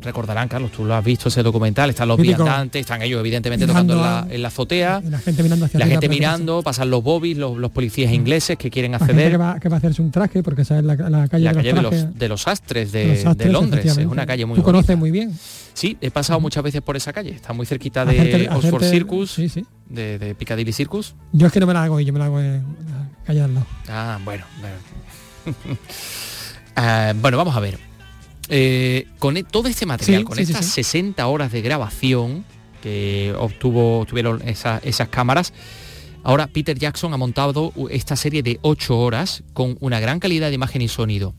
recordarán, 0.00 0.46
Carlos, 0.46 0.70
tú 0.70 0.84
lo 0.84 0.94
has 0.94 1.04
visto 1.04 1.30
ese 1.30 1.42
documental, 1.42 1.90
están 1.90 2.06
los 2.06 2.16
viandantes, 2.16 2.78
están 2.78 3.02
ellos 3.02 3.18
evidentemente 3.18 3.66
tocando 3.66 3.94
en 4.30 4.40
la, 4.40 4.46
azotea, 4.46 5.02
la 5.04 5.18
gente 5.18 5.42
mirando, 5.42 5.68
la 5.72 5.86
gente 5.88 6.08
mirando 6.08 6.62
pasan 6.62 6.90
los 6.90 7.02
bobbies, 7.02 7.36
los, 7.36 7.70
policías 7.72 8.12
ingleses 8.12 8.56
que 8.56 8.70
quieren 8.70 8.94
acceder. 8.94 9.32
Que 9.32 9.36
va, 9.36 9.58
que 9.58 9.68
va, 9.68 9.74
a 9.74 9.78
hacerse 9.78 10.00
un 10.00 10.12
traje, 10.12 10.44
porque 10.44 10.62
esa 10.62 10.78
es 10.78 10.84
la, 10.84 10.96
calle, 10.96 11.52
de, 11.52 11.72
los 11.82 12.16
de, 12.16 12.28
los, 12.28 12.46
astres 12.46 12.92
de, 12.92 13.24
Londres, 13.50 13.98
es 13.98 14.06
una 14.06 14.26
calle 14.26 14.46
muy 14.46 14.54
Tú 14.54 14.62
conoces 14.62 14.96
muy 14.96 15.10
bien. 15.10 15.36
Sí, 15.74 15.98
he 16.00 16.12
pasado 16.12 16.38
muchas 16.38 16.62
veces 16.62 16.82
por 16.82 16.96
esa 16.96 17.12
calle. 17.12 17.30
Está 17.30 17.52
muy 17.52 17.66
cerquita 17.66 18.04
de 18.04 18.48
Oxford 18.48 18.84
Circus, 18.84 19.40
De, 19.88 20.36
Piccadilly 20.38 20.72
Circus. 20.72 21.16
Yo 21.32 21.48
es 21.48 21.52
que 21.52 21.58
no 21.58 21.66
me 21.66 21.74
la 21.74 21.82
hago 21.82 21.98
y 21.98 22.04
yo 22.04 22.12
me 22.12 22.20
la 22.20 22.26
hago 22.26 22.38
en 22.38 22.62
la 22.62 23.24
calle 23.26 23.40
al 23.40 23.54
lado. 23.54 23.66
Ah, 23.88 24.20
bueno. 24.24 24.44
Bueno, 24.60 24.76
ah, 26.76 27.12
bueno 27.16 27.36
vamos 27.36 27.56
a 27.56 27.60
ver. 27.60 27.78
Eh, 28.48 29.08
con 29.18 29.36
e, 29.36 29.42
todo 29.42 29.68
este 29.68 29.86
material, 29.86 30.24
con 30.24 30.38
estas 30.38 30.66
60 30.66 31.26
horas 31.26 31.50
de 31.50 31.62
grabación 31.62 32.44
que 32.82 33.34
obtuvo, 33.38 34.04
tuvieron 34.06 34.40
esas 34.46 35.08
cámaras, 35.08 35.52
ahora 36.22 36.46
Peter 36.46 36.78
Jackson 36.78 37.12
ha 37.12 37.16
montado 37.16 37.72
esta 37.90 38.14
serie 38.14 38.42
de 38.42 38.58
8 38.62 38.96
horas 38.96 39.42
con 39.52 39.76
una 39.80 39.98
gran 39.98 40.20
calidad 40.20 40.48
de 40.48 40.54
imagen 40.54 40.82
y 40.82 40.88
sonido 40.88 41.34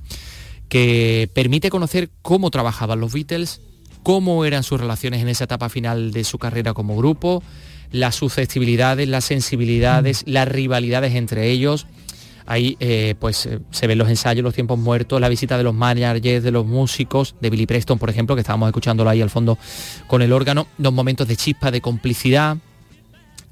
que 0.70 1.30
permite 1.34 1.70
conocer 1.70 2.10
cómo 2.22 2.52
trabajaban 2.52 3.00
los 3.00 3.14
Beatles, 3.14 3.62
cómo 4.04 4.46
eran 4.46 4.64
sus 4.64 4.80
relaciones 4.80 5.22
en 5.22 5.30
esa 5.30 5.46
etapa 5.46 5.70
final 5.70 6.12
de 6.12 6.24
su 6.24 6.38
carrera 6.40 6.74
como 6.74 6.96
grupo, 6.98 7.44
las 7.92 8.16
susceptibilidades, 8.16 9.08
las 9.08 9.26
sensibilidades, 9.26 10.26
mm. 10.26 10.30
las 10.30 10.48
rivalidades 10.48 11.16
entre 11.16 11.50
ellos. 11.52 11.88
Ahí 12.48 12.78
eh, 12.80 13.14
pues 13.20 13.46
eh, 13.46 13.60
se 13.72 13.88
ven 13.88 13.98
los 13.98 14.08
ensayos, 14.08 14.42
los 14.42 14.54
tiempos 14.54 14.80
muertos, 14.80 15.20
la 15.20 15.28
visita 15.28 15.58
de 15.58 15.64
los 15.64 15.74
managers, 15.74 16.44
de 16.44 16.52
los 16.52 16.66
músicos, 16.66 17.36
de 17.42 17.50
Billy 17.50 17.66
Preston, 17.66 18.00
por 18.00 18.10
ejemplo, 18.10 18.36
que 18.36 18.42
estábamos 18.42 18.68
escuchándolo 18.68 19.10
ahí 19.10 19.22
al 19.22 19.30
fondo 19.30 19.58
con 20.08 20.22
el 20.22 20.32
órgano, 20.32 20.66
los 20.78 20.94
momentos 20.94 21.28
de 21.28 21.36
chispa, 21.36 21.72
de 21.72 21.82
complicidad. 21.82 22.58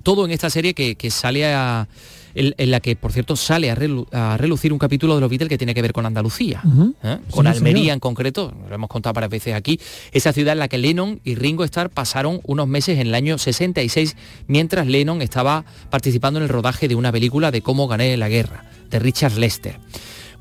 Todo 0.01 0.23
en 0.23 0.31
esta 0.31 0.49
serie 0.49 0.74
que, 0.74 1.11
sale 1.11 1.53
a, 1.53 1.89
en, 2.36 2.71
la 2.71 2.79
que, 2.81 2.95
por 2.95 3.11
cierto, 3.11 3.36
sale 3.36 3.71
a, 3.71 4.38
relucir 4.38 4.73
un 4.73 4.79
capítulo 4.79 5.15
de 5.15 5.21
los 5.21 5.29
Beatles 5.29 5.49
que 5.49 5.57
tiene 5.57 5.73
que 5.73 5.81
ver 5.81 5.93
con 5.93 6.05
Andalucía, 6.05 6.61
¿eh? 7.03 7.17
con 7.31 7.47
Almería 7.47 7.93
en 7.93 7.99
concreto, 7.99 8.53
lo 8.69 8.75
hemos 8.75 8.89
contado 8.89 9.13
varias 9.13 9.31
veces 9.31 9.55
aquí, 9.55 9.79
esa 10.11 10.33
ciudad 10.33 10.53
en 10.53 10.59
la 10.59 10.67
que 10.67 10.77
Lennon 10.77 11.21
y 11.23 11.36
Ringo 11.36 11.63
Starr 11.63 11.89
pasaron 11.89 12.41
unos 12.43 12.67
meses 12.67 12.99
en 12.99 13.07
el 13.07 13.15
año 13.15 13.38
66, 13.38 14.15
mientras 14.47 14.88
Lennon 14.88 15.21
estaba 15.21 15.65
participando 15.89 16.39
en 16.39 16.43
el 16.43 16.49
rodaje 16.49 16.88
de 16.88 16.95
una 16.95 17.11
película 17.11 17.51
de 17.51 17.61
cómo 17.61 17.88
gané 17.88 18.17
la 18.17 18.29
guerra, 18.29 18.65
de 18.89 18.99
Richard 18.99 19.38
Lester. 19.38 19.79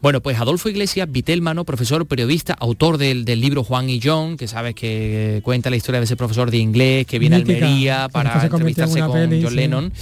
Bueno, 0.03 0.20
pues 0.20 0.38
Adolfo 0.38 0.68
Iglesias, 0.68 1.11
Vitelmano, 1.11 1.64
profesor, 1.64 2.05
periodista, 2.07 2.53
autor 2.61 2.99
del, 2.99 3.24
libro 3.24 3.64
Juan 3.64 3.88
y 3.88 4.01
John, 4.03 4.36
que 4.36 4.47
sabes 4.49 4.74
que 4.74 5.40
cuenta 5.42 5.70
la 5.70 5.76
historia 5.76 5.99
de 5.99 6.05
ese 6.05 6.14
profesor 6.14 6.51
de 6.51 6.59
inglés 6.59 7.07
que 7.07 7.18
viene 7.18 7.36
a 7.36 7.38
Almería 7.38 8.09
para 8.12 8.45
entrevistarse 8.45 9.01
con 9.01 9.42
John 9.42 9.57
Lennon, 9.57 9.92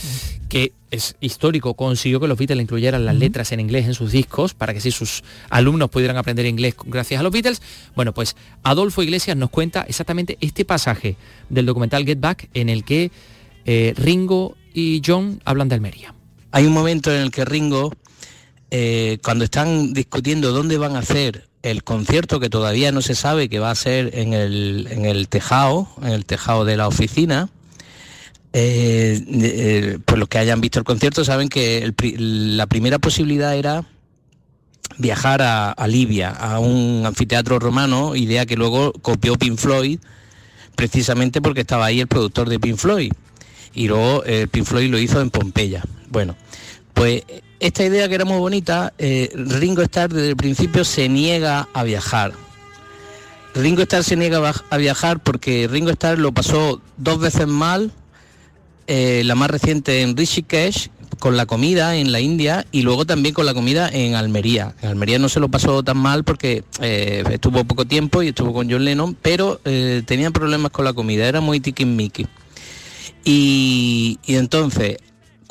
que 0.49 0.73
es 0.93 1.17
histórico, 1.21 1.75
consiguió 1.75 2.21
que 2.21 2.29
los 2.29 2.39
Beatles 2.39 2.63
incluyeran 2.63 3.05
las 3.05 3.17
letras 3.17 3.51
en 3.51 3.61
inglés 3.61 3.87
en 3.87 3.95
sus 3.95 4.13
discos 4.13 4.53
para 4.55 4.75
que 4.75 4.81
si 4.81 4.91
sus 4.91 5.25
alumnos 5.49 5.89
pudieran 5.89 6.19
aprender 6.19 6.47
inglés 6.47 6.77
gracias 6.85 7.19
a 7.19 7.23
los 7.23 7.33
Beatles. 7.33 7.63
Bueno, 7.97 8.13
pues 8.13 8.37
Adolfo 8.63 9.03
Iglesias 9.03 9.37
nos 9.37 9.51
cuenta 9.51 9.83
exactamente 9.89 10.37
este 10.41 10.65
pasaje 10.65 11.17
del 11.49 11.67
documental 11.67 12.05
Get 12.05 12.21
Back 12.21 12.51
en 12.53 12.69
el 12.69 12.85
que 12.85 13.11
eh, 13.65 13.95
Ringo 13.97 14.55
y 14.75 15.01
John 15.05 15.41
hablan 15.47 15.69
de 15.69 15.77
Almería. 15.77 16.15
Hay 16.51 16.67
un 16.67 16.75
momento 16.75 17.11
en 17.11 17.23
el 17.23 17.31
que 17.31 17.47
Ringo 17.47 17.93
eh, 18.71 19.19
cuando 19.25 19.45
están 19.45 19.95
discutiendo 19.95 20.53
dónde 20.53 20.77
van 20.77 20.97
a 20.97 20.99
hacer 20.99 21.49
el 21.63 21.85
concierto 21.85 22.39
que 22.39 22.51
todavía 22.51 22.93
no 22.93 23.01
se 23.01 23.15
sabe 23.15 23.49
que 23.49 23.61
va 23.61 23.71
a 23.71 23.75
ser 23.75 24.19
en 24.19 24.35
el, 24.35 24.89
en 24.91 25.07
el 25.07 25.29
tejado, 25.29 25.89
en 26.03 26.09
el 26.09 26.27
tejado 26.27 26.67
de 26.67 26.77
la 26.77 26.87
oficina, 26.87 27.49
eh, 28.53 29.23
eh, 29.29 29.99
pues 30.05 30.19
los 30.19 30.29
que 30.29 30.39
hayan 30.39 30.61
visto 30.61 30.79
el 30.79 30.85
concierto 30.85 31.25
saben 31.25 31.49
que 31.49 31.93
la 32.19 32.67
primera 32.67 32.99
posibilidad 32.99 33.57
era 33.57 33.85
viajar 34.99 35.41
a, 35.43 35.87
Libia, 35.87 36.31
a 36.31 36.59
un 36.59 37.05
anfiteatro 37.07 37.59
romano, 37.59 38.15
idea 38.15 38.47
que 38.47 38.57
luego 38.57 38.93
copió 38.93 39.37
Pink 39.37 39.59
Floyd, 39.59 39.99
precisamente 40.77 41.41
porque 41.41 41.63
estaba 41.63 41.87
ahí 41.87 42.01
el 42.01 42.09
productor 42.09 42.49
de 42.49 42.61
Pink 42.61 42.77
Floyd. 42.77 43.13
Y 43.75 43.89
luego 43.89 44.23
Pink 44.51 44.67
Floyd 44.67 44.91
lo 44.91 44.99
hizo 44.99 45.21
en 45.23 45.31
Pompeya. 45.31 45.83
Bueno, 46.11 46.37
pues 46.93 47.23
esta 47.63 47.85
idea 47.85 48.09
que 48.09 48.17
era 48.17 48.25
muy 48.25 48.39
bonita, 48.39 48.93
eh, 48.99 49.31
Ringo 49.35 49.83
Starr 49.83 50.13
desde 50.13 50.31
el 50.31 50.37
principio 50.37 50.85
se 50.85 51.09
niega 51.09 51.69
a 51.73 51.85
viajar. 51.85 52.33
Ringo 53.55 53.83
Starr 53.83 54.03
se 54.03 54.17
niega 54.17 54.53
a 54.69 54.77
viajar 54.79 55.21
porque 55.21 55.69
Ringo 55.71 55.91
Starr 55.91 56.19
lo 56.19 56.33
pasó 56.33 56.83
dos 56.97 57.21
veces 57.21 57.47
mal, 57.47 57.93
eh, 58.87 59.23
la 59.25 59.35
más 59.35 59.51
reciente 59.51 60.03
en 60.03 60.17
Rishikesh, 60.17 60.89
con 61.19 61.37
la 61.37 61.47
comida 61.47 61.97
en 61.97 62.11
la 62.11 62.21
India 62.21 62.67
y 62.73 62.83
luego 62.83 63.05
también 63.05 63.35
con 63.35 63.47
la 63.47 63.55
comida 63.55 63.89
en 63.89 64.15
Almería. 64.15 64.75
Almería 64.83 65.19
no 65.19 65.29
se 65.29 65.41
lo 65.41 65.49
pasó 65.49 65.83
tan 65.83 65.97
mal 65.97 66.25
porque 66.25 66.65
eh, 66.81 67.23
estuvo 67.31 67.63
poco 67.65 67.85
tiempo 67.85 68.23
y 68.23 68.29
estuvo 68.29 68.53
con 68.53 68.69
John 68.71 68.85
Lennon, 68.85 69.17
pero 69.21 69.61
tenía 70.05 70.31
problemas 70.31 70.73
con 70.73 70.85
la 70.85 70.93
comida, 70.93 71.29
era 71.29 71.41
muy 71.41 71.61
tiquismiqui. 71.61 72.27
Y, 73.25 74.19
y 74.27 74.35
entonces 74.35 74.97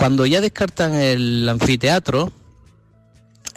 cuando 0.01 0.25
ya 0.25 0.41
descartan 0.41 0.95
el 0.95 1.47
anfiteatro, 1.47 2.33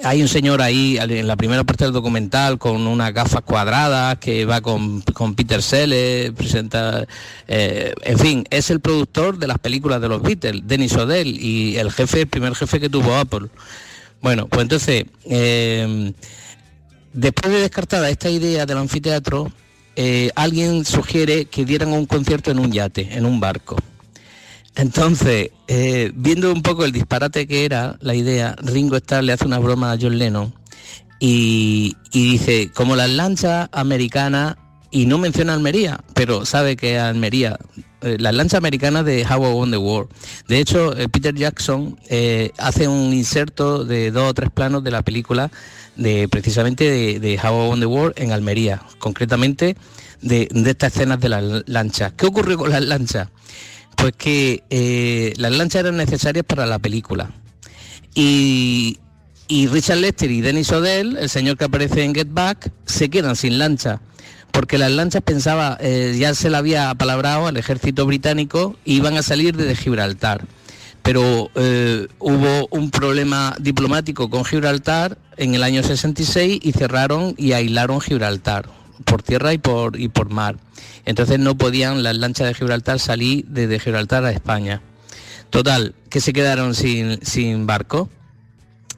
hay 0.03 0.23
un 0.23 0.29
señor 0.29 0.61
ahí 0.61 0.99
en 0.99 1.27
la 1.27 1.37
primera 1.37 1.65
parte 1.65 1.85
del 1.85 1.93
documental 1.93 2.59
con 2.59 2.87
unas 2.87 3.13
gafas 3.13 3.43
cuadradas 3.43 4.19
que 4.19 4.45
va 4.45 4.61
con, 4.61 5.03
Peter 5.37 5.63
Sellers, 5.63 6.33
presenta, 6.33 7.07
eh, 7.47 7.95
en 8.03 8.19
fin, 8.19 8.45
es 8.51 8.71
el 8.71 8.81
productor 8.81 9.39
de 9.39 9.47
las 9.47 9.59
películas 9.59 10.01
de 10.01 10.09
los 10.09 10.23
Beatles, 10.23 10.63
Dennis 10.67 10.97
O'Dell, 10.97 11.29
y 11.29 11.77
el 11.77 11.93
jefe, 11.93 12.23
el 12.23 12.27
primer 12.27 12.55
jefe 12.55 12.81
que 12.81 12.89
tuvo 12.89 13.15
Apple. 13.15 13.49
Bueno, 14.21 14.49
pues 14.49 14.63
entonces, 14.63 15.05
eh, 15.27 16.13
después 17.13 17.53
de 17.53 17.61
descartada 17.61 18.11
esta 18.11 18.31
idea 18.31 18.67
del 18.67 18.79
anfiteatro, 18.79 19.53
eh, 19.97 20.31
alguien 20.35 20.85
sugiere 20.85 21.45
que 21.45 21.65
dieran 21.65 21.93
un 21.93 22.07
concierto 22.07 22.51
en 22.51 22.59
un 22.59 22.73
yate, 22.73 23.09
en 23.13 23.27
un 23.27 23.39
barco. 23.39 23.77
Entonces, 24.77 25.51
eh, 25.69 26.11
viendo 26.15 26.53
un 26.53 26.63
poco 26.63 26.85
el 26.85 26.93
disparate 26.93 27.47
que 27.47 27.65
era 27.65 27.97
la 28.01 28.15
idea, 28.15 28.57
Ringo 28.61 28.97
Starr 28.97 29.23
le 29.23 29.33
hace 29.33 29.47
una 29.47 29.59
broma 29.59 29.93
a 29.93 29.99
John 30.01 30.19
Lennon 30.19 30.53
y, 31.21 31.97
dice, 32.13 32.71
como 32.75 32.97
las 32.97 33.09
lanchas 33.09 33.69
americanas, 33.73 34.57
y 34.91 35.07
no 35.07 35.19
menciona 35.19 35.55
Almería, 35.55 36.01
pero 36.13 36.45
sabe 36.45 36.77
que 36.77 36.99
Almería, 36.99 37.59
eh, 38.01 38.17
las 38.19 38.35
lanchas 38.35 38.59
americanas 38.59 39.05
de 39.05 39.25
How 39.25 39.45
I 39.45 39.53
Won 39.53 39.71
the 39.71 39.77
War. 39.77 40.07
De 40.49 40.61
hecho, 40.61 40.97
eh, 40.97 41.09
Peter 41.09 41.35
Jackson 41.35 41.99
hace 42.59 42.87
un 42.87 43.13
inserto 43.13 43.85
de 43.85 44.11
dos 44.11 44.31
o 44.31 44.35
tres 44.35 44.51
planos 44.51 44.85
de 44.85 44.91
la 44.91 45.03
película 45.03 45.51
de 45.97 46.29
precisamente 46.29 47.19
de, 47.19 47.41
How 47.43 47.65
I 47.65 47.69
Won 47.69 47.81
the 47.81 47.87
War 47.87 48.13
en 48.17 48.33
Almería, 48.33 48.83
concretamente 48.99 49.77
de, 50.21 50.49
de 50.51 50.71
estas 50.71 50.95
escenas 50.95 51.21
de 51.21 51.29
las 51.29 51.45
lanchas. 51.67 52.13
¿Qué 52.17 52.27
ocurrió 52.27 52.59
con 52.59 52.71
las 52.71 52.85
lanchas? 52.85 53.29
Pues 53.97 54.13
que 54.17 54.63
eh, 54.71 55.33
las 55.37 55.53
lanchas 55.53 55.81
eran 55.81 55.97
necesarias 55.97 56.45
para 56.47 56.67
la 56.67 56.79
película. 56.79 57.31
Y, 58.15 58.99
Richard 59.49 59.99
Lester 59.99 60.31
y 60.31 60.41
Dennis 60.41 60.73
O'Dell, 60.73 61.17
el 61.17 61.29
señor 61.29 61.57
que 61.57 61.65
aparece 61.65 62.05
en 62.05 62.15
Get 62.15 62.29
Back, 62.31 62.73
se 62.87 63.09
quedan 63.09 63.37
sin 63.37 63.59
lancha. 63.59 64.01
Porque 64.51 64.79
las 64.79 64.91
lanchas 64.91 65.23
pensaba, 65.23 65.77
eh, 65.81 66.17
ya 66.19 66.35
se 66.35 66.49
la 66.51 66.59
había 66.59 66.91
apalabrado 66.91 67.47
al 67.47 67.57
ejército 67.57 68.07
británico, 68.07 68.77
iban 68.85 69.17
a 69.17 69.23
salir 69.23 69.57
desde 69.57 69.77
Gibraltar. 69.77 70.47
Pero 71.03 71.51
eh, 71.55 72.07
hubo 72.19 72.69
un 72.71 72.91
problema 72.91 73.55
diplomático 73.61 74.31
con 74.31 74.45
Gibraltar 74.45 75.19
en 75.37 75.55
el 75.55 75.63
año 75.63 75.83
66 75.83 76.61
y 76.63 76.73
cerraron 76.73 77.35
y 77.37 77.53
aislaron 77.53 78.01
Gibraltar 78.01 78.84
por 79.05 79.23
tierra 79.23 79.53
y 79.53 79.59
por, 79.59 79.99
y 79.99 80.09
por 80.09 80.31
mar. 80.31 80.57
Entonces 81.05 81.39
no 81.39 81.57
podían 81.57 82.03
las 82.03 82.17
lanchas 82.17 82.47
de 82.47 82.55
Gibraltar 82.55 82.99
salir 82.99 83.45
desde 83.49 83.79
Gibraltar 83.79 84.25
a 84.25 84.31
España. 84.31 84.81
Total, 85.51 85.95
que 86.09 86.21
se 86.21 86.33
quedaron 86.33 86.75
sin, 86.75 87.67
barco. 87.67 88.09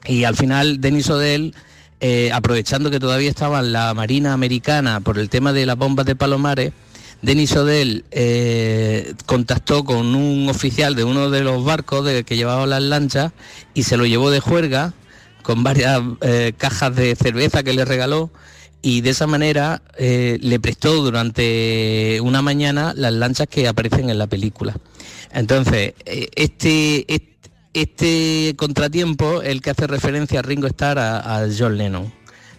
Y 0.05 0.23
al 0.23 0.35
final 0.35 0.79
Denis 0.81 1.09
Odell, 1.09 1.53
eh, 1.99 2.31
aprovechando 2.33 2.89
que 2.89 2.99
todavía 2.99 3.29
estaba 3.29 3.61
la 3.61 3.93
Marina 3.93 4.33
Americana 4.33 4.99
por 5.01 5.19
el 5.19 5.29
tema 5.29 5.53
de 5.53 5.65
las 5.65 5.77
bombas 5.77 6.05
de 6.05 6.15
Palomares, 6.15 6.73
Denis 7.21 7.55
Odell 7.55 8.05
eh, 8.11 9.13
contactó 9.25 9.83
con 9.83 10.15
un 10.15 10.49
oficial 10.49 10.95
de 10.95 11.03
uno 11.03 11.29
de 11.29 11.41
los 11.41 11.63
barcos 11.63 12.05
de, 12.05 12.23
que 12.23 12.37
llevaba 12.37 12.65
las 12.67 12.83
lanchas 12.83 13.33
y 13.73 13.83
se 13.83 13.97
lo 13.97 14.05
llevó 14.05 14.29
de 14.29 14.39
juerga 14.39 14.93
con 15.41 15.63
varias 15.63 16.01
eh, 16.21 16.53
cajas 16.57 16.95
de 16.95 17.15
cerveza 17.15 17.63
que 17.63 17.73
le 17.73 17.85
regaló 17.85 18.29
y 18.81 19.01
de 19.01 19.09
esa 19.09 19.27
manera 19.27 19.81
eh, 19.97 20.37
le 20.41 20.59
prestó 20.59 21.01
durante 21.01 22.19
una 22.21 22.41
mañana 22.41 22.93
las 22.95 23.13
lanchas 23.13 23.47
que 23.47 23.67
aparecen 23.67 24.09
en 24.09 24.17
la 24.17 24.27
película. 24.27 24.75
Entonces, 25.33 25.93
eh, 26.05 26.29
este, 26.35 27.05
este, 27.73 28.55
contratiempo 28.55 29.41
es 29.41 29.49
el 29.49 29.61
que 29.61 29.71
hace 29.71 29.87
referencia 29.87 30.39
a 30.39 30.43
Ringo 30.43 30.67
Starr 30.67 30.99
a, 30.99 31.47
John 31.57 31.77
Lennon. 31.77 32.13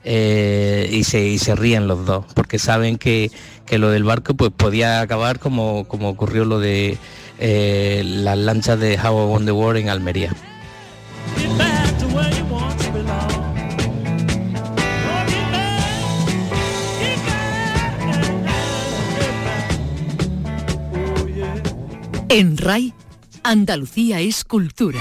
Eh, 0.05 0.89
y, 0.93 1.05
se, 1.05 1.27
y 1.27 1.39
se 1.39 1.55
ríen 1.55 1.87
los 1.87 2.07
dos, 2.07 2.25
porque 2.35 2.59
saben 2.59 2.99
que, 2.99 3.31
lo 3.71 3.91
del 3.91 4.05
barco 4.05 4.33
pues 4.35 4.51
podía 4.57 5.01
acabar 5.01 5.39
como, 5.39 5.87
como 5.87 6.09
ocurrió 6.09 6.47
lo 6.47 6.59
de 6.59 6.97
las 7.39 8.39
lanchas 8.39 8.81
de 8.81 8.99
How 8.99 9.33
on 9.33 9.45
the 9.45 9.53
War 9.53 9.77
en 9.77 9.91
Almería. 9.91 10.33
En 22.31 22.59
RAI, 22.59 22.93
Andalucía 23.43 24.21
es 24.21 24.45
cultura. 24.45 24.99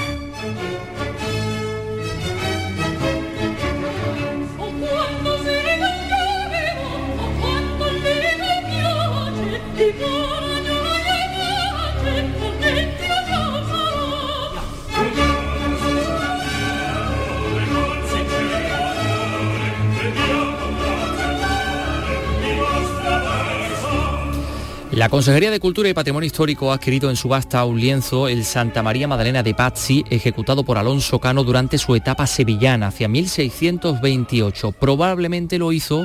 La 24.98 25.10
Consejería 25.10 25.52
de 25.52 25.60
Cultura 25.60 25.88
y 25.88 25.93
Patrimonio 25.93 26.26
Histórico 26.26 26.72
ha 26.72 26.74
adquirido 26.74 27.12
en 27.12 27.16
subasta 27.16 27.64
un 27.66 27.80
lienzo, 27.80 28.28
el 28.28 28.43
Santa 28.43 28.82
María 28.82 29.08
Magdalena 29.08 29.43
de 29.43 29.54
Pazzi, 29.54 30.04
ejecutado 30.10 30.64
por 30.64 30.80
Alonso 30.80 31.20
Cano 31.20 31.43
durante 31.43 31.78
su 31.78 31.93
etapa 31.93 32.26
sevillana, 32.26 32.88
hacia 32.88 33.08
1628. 33.08 34.72
Probablemente 34.72 35.60
lo 35.60 35.72
hizo 35.72 36.04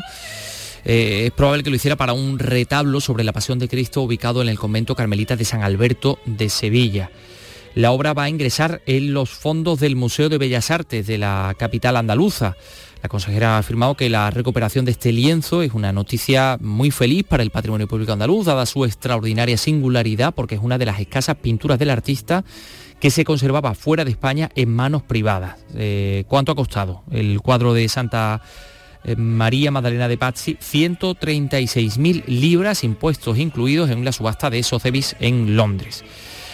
eh, 0.85 1.23
es 1.25 1.31
probable 1.31 1.63
que 1.63 1.71
lo 1.71 1.77
hiciera 1.77 1.97
para 1.97 2.13
un 2.13 2.39
retablo 2.39 3.01
sobre 3.01 3.25
la 3.25 3.33
Pasión 3.33 3.59
de 3.59 3.67
Cristo 3.67 4.03
ubicado 4.03 4.43
en 4.43 4.51
el 4.51 4.59
convento 4.59 4.95
carmelita 4.95 5.37
de 5.37 5.47
San 5.47 5.63
Alberto 5.63 6.19
de 6.27 6.51
Sevilla. 6.51 7.11
La 7.75 7.93
obra 7.93 8.13
va 8.13 8.25
a 8.25 8.29
ingresar 8.29 8.83
en 8.85 9.15
los 9.15 9.31
fondos 9.31 9.81
del 9.81 9.97
Museo 9.97 10.29
de 10.29 10.37
Bellas 10.37 10.71
Artes 10.71 11.07
de 11.07 11.17
la 11.17 11.55
capital 11.59 11.97
andaluza. 11.97 12.57
La 13.03 13.09
consejera 13.09 13.57
ha 13.57 13.59
afirmado 13.59 13.97
que 13.97 14.09
la 14.09 14.31
recuperación 14.31 14.85
de 14.85 14.93
este 14.93 15.11
lienzo 15.11 15.63
es 15.63 15.75
una 15.75 15.93
noticia 15.93 16.57
muy 16.61 16.93
feliz 16.93 17.25
para 17.25 17.43
el 17.43 17.51
patrimonio 17.51 17.89
público 17.89 18.13
andaluz, 18.13 18.47
dada 18.47 18.65
su 18.65 18.85
extraordinaria 18.85 19.57
singularidad, 19.57 20.33
porque 20.33 20.55
es 20.55 20.61
una 20.63 20.79
de 20.79 20.87
las 20.87 21.01
escasas 21.01 21.35
pinturas 21.35 21.81
del 21.81 21.91
artista 21.91 22.45
que 23.01 23.11
se 23.11 23.25
conservaba 23.25 23.75
fuera 23.75 24.05
de 24.05 24.13
España 24.13 24.51
en 24.55 24.73
manos 24.73 25.03
privadas. 25.03 25.57
Eh, 25.75 26.23
¿Cuánto 26.29 26.53
ha 26.53 26.55
costado 26.55 27.03
el 27.11 27.41
cuadro 27.41 27.75
de 27.75 27.89
Santa 27.89 28.41
eh, 29.03 29.17
María 29.17 29.73
Magdalena 29.73 30.07
de 30.07 30.17
Pazzi? 30.17 30.55
136.000 30.55 32.27
libras, 32.27 32.85
impuestos 32.85 33.37
incluidos 33.37 33.91
en 33.91 34.05
la 34.05 34.13
subasta 34.13 34.49
de 34.49 34.63
Sotheby's 34.63 35.17
en 35.19 35.57
Londres. 35.57 36.05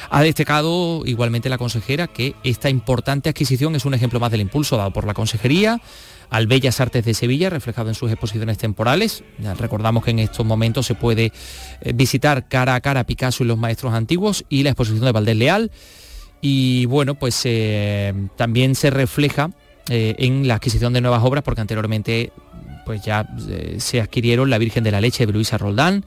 Ha 0.09 0.22
destacado 0.22 1.03
igualmente 1.05 1.51
la 1.51 1.59
consejera 1.59 2.07
que 2.07 2.34
esta 2.42 2.70
importante 2.70 3.28
adquisición 3.28 3.76
es 3.76 3.84
un 3.84 3.92
ejemplo 3.92 4.18
más 4.18 4.30
del 4.30 4.40
impulso 4.40 4.78
dado 4.78 4.90
por 4.90 5.07
la 5.07 5.12
consejería 5.12 5.82
al 6.31 6.47
Bellas 6.47 6.81
Artes 6.81 7.05
de 7.05 7.14
Sevilla, 7.14 7.51
reflejado 7.51 7.89
en 7.89 7.95
sus 7.95 8.11
exposiciones 8.11 8.59
temporales. 8.59 9.22
recordamos 9.59 10.05
que 10.05 10.11
en 10.11 10.18
estos 10.18 10.45
momentos 10.45 10.87
se 10.87 10.95
puede 10.95 11.33
eh, 11.81 11.93
visitar 11.95 12.49
cara 12.49 12.74
a 12.74 12.81
cara 12.81 13.05
Picasso 13.05 13.45
y 13.45 13.47
los 13.47 13.59
maestros 13.59 13.95
antiguos 13.95 14.45
y 14.49 14.62
la 14.62 14.70
exposición 14.70 15.05
de 15.05 15.12
Valdés 15.12 15.37
Leal. 15.37 15.70
Y 16.41 16.87
bueno, 16.87 17.14
pues 17.14 17.41
eh, 17.45 18.14
también 18.37 18.74
se 18.74 18.91
refleja 18.91 19.51
eh, 19.89 20.14
en 20.18 20.47
la 20.47 20.55
adquisición 20.55 20.93
de 20.93 21.01
nuevas 21.01 21.22
obras, 21.24 21.43
porque 21.43 21.61
anteriormente 21.61 22.33
pues 22.85 23.03
ya 23.03 23.29
se 23.76 24.01
adquirieron 24.01 24.49
La 24.49 24.57
Virgen 24.57 24.83
de 24.83 24.91
la 24.91 25.01
Leche 25.01 25.26
de 25.26 25.33
Luisa 25.33 25.59
Roldán 25.59 26.07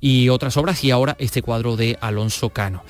y 0.00 0.28
otras 0.28 0.56
obras 0.56 0.82
y 0.82 0.90
ahora 0.90 1.16
este 1.20 1.40
cuadro 1.40 1.76
de 1.76 1.98
Alonso 2.00 2.50
Cano. 2.50 2.82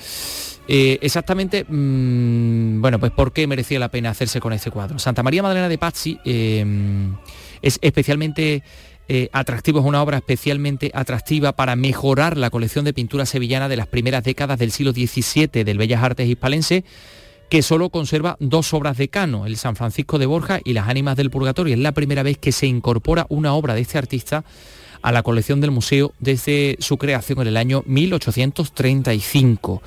Eh, 0.67 0.99
exactamente, 1.01 1.65
mm, 1.67 2.81
bueno, 2.81 2.99
pues 2.99 3.11
¿por 3.13 3.31
qué 3.31 3.47
merecía 3.47 3.79
la 3.79 3.89
pena 3.89 4.09
hacerse 4.09 4.41
con 4.41 4.51
este 4.51 4.69
cuadro? 4.69 4.99
Santa 4.99 5.23
María 5.23 5.41
Magdalena 5.41 5.69
de 5.69 5.77
Pazzi 5.77 6.19
em, 6.25 7.15
es 7.61 7.79
especialmente 7.81 8.63
eh, 9.07 9.29
atractivo, 9.31 9.79
es 9.79 9.85
una 9.85 10.03
obra 10.03 10.17
especialmente 10.17 10.91
atractiva 10.93 11.53
para 11.53 11.77
mejorar 11.77 12.35
la 12.35 12.49
colección 12.49 12.83
de 12.83 12.91
pintura 12.93 13.25
sevillana 13.25 13.69
de 13.69 13.77
las 13.77 13.87
primeras 13.87 14.25
décadas 14.25 14.59
del 14.59 14.71
siglo 14.71 14.91
XVII 14.91 15.63
del 15.63 15.77
Bellas 15.77 16.03
Artes 16.03 16.27
hispalense, 16.27 16.83
que 17.49 17.61
solo 17.61 17.89
conserva 17.89 18.35
dos 18.41 18.73
obras 18.73 18.97
de 18.97 19.07
Cano, 19.07 19.45
el 19.45 19.55
San 19.55 19.77
Francisco 19.77 20.19
de 20.19 20.25
Borja 20.25 20.59
y 20.65 20.73
las 20.73 20.89
Ánimas 20.89 21.15
del 21.15 21.29
Purgatorio. 21.29 21.75
Es 21.75 21.79
la 21.79 21.93
primera 21.93 22.23
vez 22.23 22.37
que 22.37 22.51
se 22.51 22.67
incorpora 22.67 23.25
una 23.29 23.53
obra 23.53 23.73
de 23.73 23.79
este 23.81 23.97
artista 23.97 24.43
a 25.01 25.13
la 25.13 25.23
colección 25.23 25.61
del 25.61 25.71
museo 25.71 26.11
desde 26.19 26.75
su 26.79 26.97
creación 26.97 27.39
en 27.39 27.47
el 27.47 27.55
año 27.55 27.83
1835. 27.85 29.81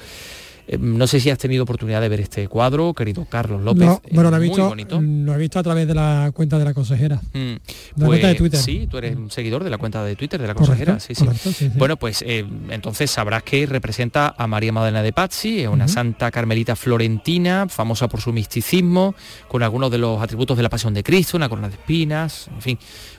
Eh, 0.73 0.79
no 0.79 1.09
sé 1.09 1.19
si 1.19 1.31
has 1.31 1.39
tenido 1.39 1.65
oportunidad 1.65 2.01
de 2.01 2.09
ver 2.09 2.21
este 2.21 2.47
cuadro, 2.47 2.95
querido 2.95 3.27
Carlos 3.29 3.61
López. 3.61 3.87
No, 3.87 4.01
bueno, 4.13 4.31
lo 4.31 4.37
he, 4.37 4.41
visto, 4.41 4.73
lo 5.01 5.35
he 5.35 5.37
visto 5.37 5.59
a 5.59 5.65
través 5.65 5.89
de 5.89 5.95
la 5.95 6.31
cuenta 6.33 6.61
de 6.61 6.65
la 6.65 6.73
consejera. 6.73 7.17
Mm, 7.33 7.35
de 7.35 7.61
la 7.97 8.07
cuenta 8.07 8.29
de 8.29 8.35
pues, 8.35 8.39
Twitter. 8.39 8.61
Sí, 8.61 8.87
tú 8.89 8.99
eres 8.99 9.17
un 9.17 9.33
seguidor 9.33 9.65
de 9.65 9.71
la 9.71 9.79
cuenta 9.79 10.05
de 10.05 10.15
Twitter 10.15 10.41
de 10.41 10.47
la 10.47 10.55
consejera. 10.55 11.01
sí, 11.01 11.17
sí. 11.17 11.27
Bueno, 11.75 11.97
pues 11.97 12.23
eh, 12.25 12.47
entonces 12.69 13.11
sabrás 13.11 13.43
que 13.43 13.67
representa 13.67 14.33
a 14.39 14.47
María 14.47 14.73
Magdalena 14.73 15.03
de 15.03 15.13
Pazzi, 15.13 15.63
es 15.63 15.69
una 15.69 15.89
santa 15.89 16.31
carmelita 16.31 16.77
florentina, 16.77 17.67
famosa 17.69 18.07
por 18.07 18.21
su 18.21 18.33
misticismo, 18.33 19.17
con 19.49 19.65
algunos 19.65 19.91
de 19.91 19.99
los 19.99 20.23
atributos 20.23 20.57
de 20.57 20.63
la 20.63 20.69
pasión 20.69 20.95
de 20.95 21.03
Cristo, 21.03 21.37
una 21.37 21.49
corona 21.49 21.69
de 21.69 21.75
espinas, 21.75 22.47
en 22.47 22.63
fin, 22.63 22.79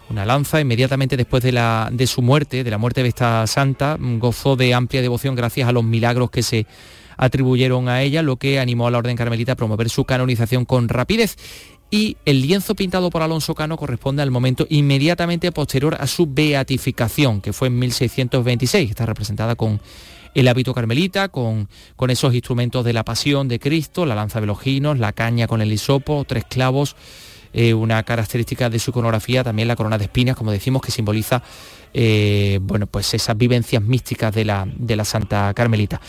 una 0.10 0.26
lanza. 0.26 0.62
Inmediatamente 0.62 1.18
después 1.18 1.44
de, 1.44 1.52
la, 1.52 1.90
de 1.92 2.08
su 2.08 2.22
muerte, 2.22 2.64
de 2.64 2.72
la 2.72 2.78
muerte 2.78 3.04
de 3.04 3.10
esta 3.10 3.46
santa, 3.46 3.98
gozó 4.00 4.56
de 4.56 4.74
amplia 4.74 5.02
devoción 5.02 5.36
gracias 5.36 5.68
a 5.68 5.74
los 5.74 5.84
milagros 5.84 6.32
que 6.32 6.44
se 6.44 6.66
atribuyeron 7.22 7.88
a 7.88 8.02
ella, 8.02 8.24
lo 8.24 8.36
que 8.36 8.60
animó 8.60 8.88
a 8.88 8.92
la 8.92 8.98
Orden 8.98 9.16
Carmelita 9.16 9.54
a 9.54 9.56
promover 9.56 9.90
su 9.90 10.06
canonización 10.06 10.66
con 10.66 10.90
rapidez 10.90 11.38
y 11.92 12.18
el 12.26 12.42
lienzo 12.42 12.74
pintado 12.74 13.10
por 13.12 13.22
Alonso 13.22 13.54
Cano 13.54 13.78
corresponde 13.78 14.24
al 14.24 14.32
momento 14.32 14.66
inmediatamente 14.70 15.52
posterior 15.52 15.98
a 16.00 16.08
su 16.08 16.26
beatificación, 16.26 17.42
que 17.42 17.54
fue 17.54 17.68
en 17.68 17.78
1626. 17.78 18.90
Está 18.90 19.06
representada 19.06 19.56
con 19.56 19.80
el 20.34 20.48
hábito 20.48 20.74
carmelita, 20.74 21.28
con, 21.28 21.70
con 21.98 22.10
esos 22.10 22.34
instrumentos 22.34 22.84
de 22.86 22.94
la 22.94 23.04
pasión 23.04 23.48
de 23.50 23.60
Cristo, 23.60 24.06
la 24.06 24.16
lanza 24.16 24.40
de 24.40 24.48
los 24.48 24.60
ginos, 24.60 24.98
la 24.98 25.12
caña 25.12 25.48
con 25.48 25.62
el 25.62 25.72
hisopo, 25.72 26.24
tres 26.26 26.46
clavos, 26.46 26.96
eh, 27.54 27.74
una 27.74 28.02
característica 28.04 28.70
de 28.70 28.80
su 28.80 28.92
iconografía, 28.92 29.44
también 29.44 29.68
la 29.68 29.76
corona 29.76 29.98
de 29.98 30.06
espinas, 30.06 30.38
como 30.38 30.52
decimos, 30.52 30.82
que 30.82 30.92
simboliza 30.92 31.44
eh, 31.94 32.60
bueno, 32.62 32.88
pues 32.88 33.14
esas 33.14 33.38
vivencias 33.38 33.82
místicas 33.82 34.34
de 34.34 34.46
la, 34.46 34.68
de 34.76 34.96
la 34.96 35.06
Santa 35.06 35.54
Carmelita. 35.54 36.02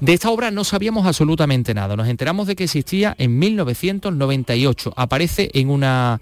De 0.00 0.12
esta 0.12 0.30
obra 0.30 0.50
no 0.50 0.64
sabíamos 0.64 1.06
absolutamente 1.06 1.74
nada, 1.74 1.96
nos 1.96 2.08
enteramos 2.08 2.46
de 2.46 2.56
que 2.56 2.64
existía 2.64 3.14
en 3.18 3.38
1998, 3.38 4.92
aparece 4.96 5.50
en 5.54 5.70
una... 5.70 6.20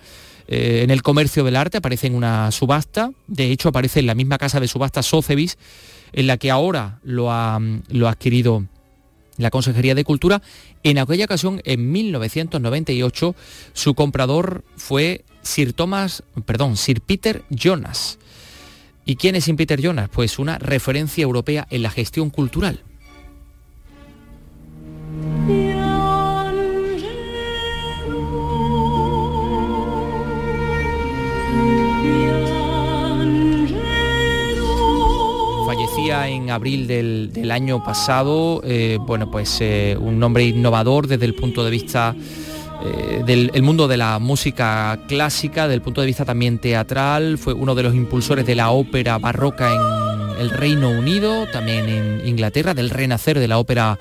Eh, 0.48 0.82
en 0.84 0.90
el 0.90 1.02
comercio 1.02 1.42
del 1.42 1.56
arte, 1.56 1.78
aparece 1.78 2.06
en 2.06 2.14
una 2.14 2.52
subasta, 2.52 3.10
de 3.26 3.50
hecho 3.50 3.68
aparece 3.68 3.98
en 3.98 4.06
la 4.06 4.14
misma 4.14 4.38
casa 4.38 4.60
de 4.60 4.68
subasta 4.68 5.02
Sotheby's, 5.02 5.58
en 6.12 6.28
la 6.28 6.36
que 6.36 6.52
ahora 6.52 7.00
lo 7.02 7.32
ha, 7.32 7.60
lo 7.88 8.06
ha 8.06 8.12
adquirido 8.12 8.64
la 9.38 9.50
Consejería 9.50 9.94
de 9.94 10.04
Cultura. 10.04 10.42
En 10.82 10.98
aquella 10.98 11.24
ocasión, 11.24 11.60
en 11.64 11.90
1998, 11.90 13.34
su 13.72 13.94
comprador 13.94 14.64
fue 14.76 15.24
Sir 15.42 15.72
Thomas, 15.72 16.22
perdón, 16.44 16.76
Sir 16.76 17.00
Peter 17.00 17.44
Jonas. 17.50 18.18
¿Y 19.08 19.14
quién 19.14 19.36
es 19.36 19.44
Sin 19.44 19.54
Peter 19.54 19.80
Jonas? 19.80 20.08
Pues 20.12 20.40
una 20.40 20.58
referencia 20.58 21.22
europea 21.22 21.64
en 21.70 21.82
la 21.82 21.90
gestión 21.90 22.28
cultural. 22.28 22.80
fallecía 35.66 36.28
en 36.28 36.50
abril 36.50 36.86
del, 36.86 37.50
año 37.50 37.84
pasado, 37.84 38.60
eh, 38.64 38.98
bueno, 39.00 39.30
pues 39.30 39.58
eh, 39.60 39.96
un 40.00 40.18
nombre 40.18 40.44
innovador 40.44 41.06
desde 41.06 41.26
el 41.26 41.34
punto 41.34 41.64
de 41.64 41.70
vista 41.70 42.14
eh, 42.86 43.22
del 43.24 43.62
mundo 43.62 43.88
de 43.88 43.96
la 43.96 44.18
música 44.18 44.98
clásica, 45.08 45.68
del 45.68 45.82
punto 45.82 46.00
de 46.00 46.06
vista 46.06 46.24
también 46.24 46.58
teatral, 46.58 47.38
fue 47.38 47.52
uno 47.54 47.74
de 47.74 47.82
los 47.82 47.94
impulsores 47.94 48.46
de 48.46 48.54
la 48.54 48.70
ópera 48.70 49.18
barroca 49.18 49.72
en 49.72 50.40
el 50.40 50.50
Reino 50.50 50.90
Unido, 50.90 51.46
también 51.52 51.88
en 51.88 52.26
Inglaterra, 52.26 52.74
del 52.74 52.90
renacer 52.90 53.38
de 53.38 53.48
la 53.48 53.58
ópera 53.58 53.98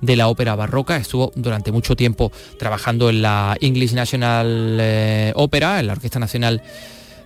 de 0.00 0.16
la 0.16 0.28
ópera 0.28 0.54
barroca, 0.54 0.96
estuvo 0.96 1.32
durante 1.34 1.72
mucho 1.72 1.96
tiempo 1.96 2.30
trabajando 2.58 3.08
en 3.08 3.22
la 3.22 3.56
English 3.60 3.94
National 3.94 4.76
eh, 4.80 5.32
Opera, 5.34 5.80
en 5.80 5.86
la 5.86 5.94
Orquesta 5.94 6.18
Nacional 6.18 6.62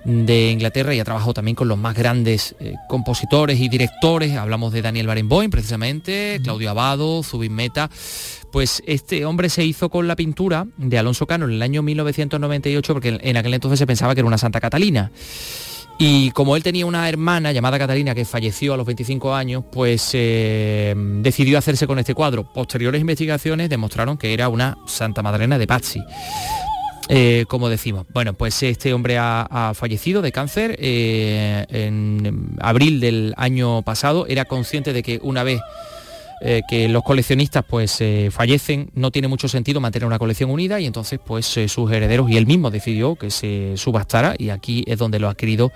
de 0.04 0.50
Inglaterra 0.50 0.94
y 0.94 1.00
ha 1.00 1.04
trabajado 1.04 1.34
también 1.34 1.54
con 1.54 1.68
los 1.68 1.78
más 1.78 1.94
grandes 1.94 2.54
eh, 2.60 2.74
compositores 2.88 3.60
y 3.60 3.68
directores, 3.68 4.36
hablamos 4.36 4.72
de 4.72 4.82
Daniel 4.82 5.06
Barenboim 5.06 5.50
precisamente, 5.50 6.40
Claudio 6.42 6.70
Abado, 6.70 7.22
Zubin 7.22 7.54
Meta, 7.54 7.90
pues 8.52 8.82
este 8.86 9.24
hombre 9.24 9.48
se 9.50 9.64
hizo 9.64 9.90
con 9.90 10.08
la 10.08 10.16
pintura 10.16 10.66
de 10.76 10.98
Alonso 10.98 11.26
Cano 11.26 11.44
en 11.44 11.52
el 11.52 11.62
año 11.62 11.82
1998 11.82 12.94
porque 12.94 13.18
en 13.20 13.36
aquel 13.36 13.54
entonces 13.54 13.78
se 13.78 13.86
pensaba 13.86 14.14
que 14.14 14.20
era 14.20 14.28
una 14.28 14.38
Santa 14.38 14.60
Catalina. 14.60 15.10
Y 16.00 16.30
como 16.30 16.54
él 16.54 16.62
tenía 16.62 16.86
una 16.86 17.08
hermana 17.08 17.50
llamada 17.50 17.76
Catalina 17.76 18.14
que 18.14 18.24
falleció 18.24 18.74
a 18.74 18.76
los 18.76 18.86
25 18.86 19.34
años, 19.34 19.64
pues 19.70 20.10
eh, 20.12 20.94
decidió 20.96 21.58
hacerse 21.58 21.88
con 21.88 21.98
este 21.98 22.14
cuadro. 22.14 22.44
Posteriores 22.44 23.00
investigaciones 23.00 23.68
demostraron 23.68 24.16
que 24.16 24.32
era 24.32 24.48
una 24.48 24.78
Santa 24.86 25.22
Madalena 25.24 25.58
de 25.58 25.66
Pazzi. 25.66 26.00
Eh, 27.08 27.46
como 27.48 27.70
decimos, 27.70 28.06
bueno, 28.12 28.34
pues 28.34 28.62
este 28.62 28.92
hombre 28.92 29.16
ha, 29.18 29.72
fallecido 29.74 30.20
de 30.20 30.30
cáncer 30.30 30.76
eh, 30.78 31.64
en 31.70 32.56
abril 32.60 33.00
del 33.00 33.34
año 33.36 33.82
pasado. 33.82 34.26
Era 34.26 34.44
consciente 34.44 34.92
de 34.92 35.02
que 35.02 35.18
una 35.22 35.42
vez 35.42 35.60
eh, 36.42 36.60
que 36.68 36.88
los 36.88 37.02
coleccionistas 37.02 37.64
pues 37.64 38.02
fallecen, 38.30 38.90
no 38.94 39.10
tiene 39.10 39.28
mucho 39.28 39.48
sentido 39.48 39.80
mantener 39.80 40.06
una 40.06 40.18
colección 40.18 40.50
unida 40.50 40.80
y 40.80 40.86
entonces 40.86 41.18
pues 41.24 41.46
sus 41.46 41.90
herederos 41.90 42.30
y 42.30 42.36
él 42.36 42.46
mismo 42.46 42.70
decidió 42.70 43.16
que 43.16 43.30
se 43.30 43.72
subastara 43.76 44.34
y 44.36 44.50
aquí 44.50 44.84
es 44.86 44.98
donde 44.98 45.18
lo 45.18 45.28
ha 45.28 45.30
adquirido 45.30 45.72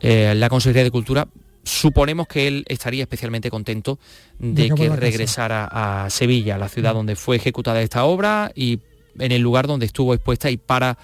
la 0.00 0.48
Consejería 0.48 0.84
de 0.84 0.90
Cultura. 0.90 1.28
Suponemos 1.62 2.26
que 2.26 2.46
él 2.48 2.64
estaría 2.68 3.02
especialmente 3.02 3.50
contento 3.50 3.98
de 4.38 4.70
que 4.70 4.88
regresara 4.88 5.68
a 5.70 6.08
Sevilla, 6.08 6.56
la 6.56 6.70
ciudad 6.70 6.94
donde 6.94 7.14
fue 7.14 7.36
ejecutada 7.36 7.82
esta 7.82 8.04
obra 8.04 8.50
y 8.54 8.78
en 9.18 9.32
el 9.32 9.42
lugar 9.42 9.66
donde 9.66 9.86
estuvo 9.86 10.14
expuesta 10.14 10.50
y 10.50 10.56
para 10.56 10.98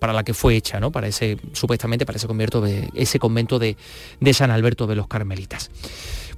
para 0.00 0.12
la 0.12 0.24
que 0.24 0.34
fue 0.34 0.56
hecha, 0.56 0.80
¿no? 0.80 0.90
Para 0.90 1.06
ese, 1.06 1.38
supuestamente 1.52 2.04
para 2.04 2.16
ese 2.16 2.26
convento 2.26 2.60
de, 2.60 2.88
ese 2.92 3.20
convento 3.20 3.60
de 3.60 3.76
San 4.32 4.50
Alberto 4.50 4.88
de 4.88 4.96
los 4.96 5.06
Carmelitas. 5.06 5.70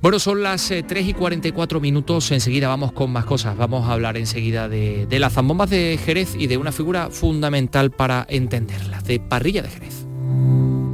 Bueno, 0.04 0.18
son 0.18 0.42
las 0.42 0.68
3 0.68 0.92
eh, 0.92 1.00
y 1.00 1.14
44 1.14 1.80
minutos, 1.80 2.30
enseguida 2.30 2.68
vamos 2.68 2.92
con 2.92 3.10
más 3.10 3.24
cosas, 3.24 3.56
vamos 3.56 3.88
a 3.88 3.92
hablar 3.94 4.18
enseguida 4.18 4.68
de, 4.68 5.06
de 5.06 5.18
las 5.18 5.32
zambombas 5.32 5.70
de 5.70 5.98
Jerez 6.04 6.34
y 6.38 6.46
de 6.46 6.58
una 6.58 6.72
figura 6.72 7.08
fundamental 7.08 7.90
para 7.90 8.26
entenderlas, 8.28 9.04
de 9.04 9.18
Parrilla 9.18 9.62
de 9.62 9.70
Jerez. 9.70 10.93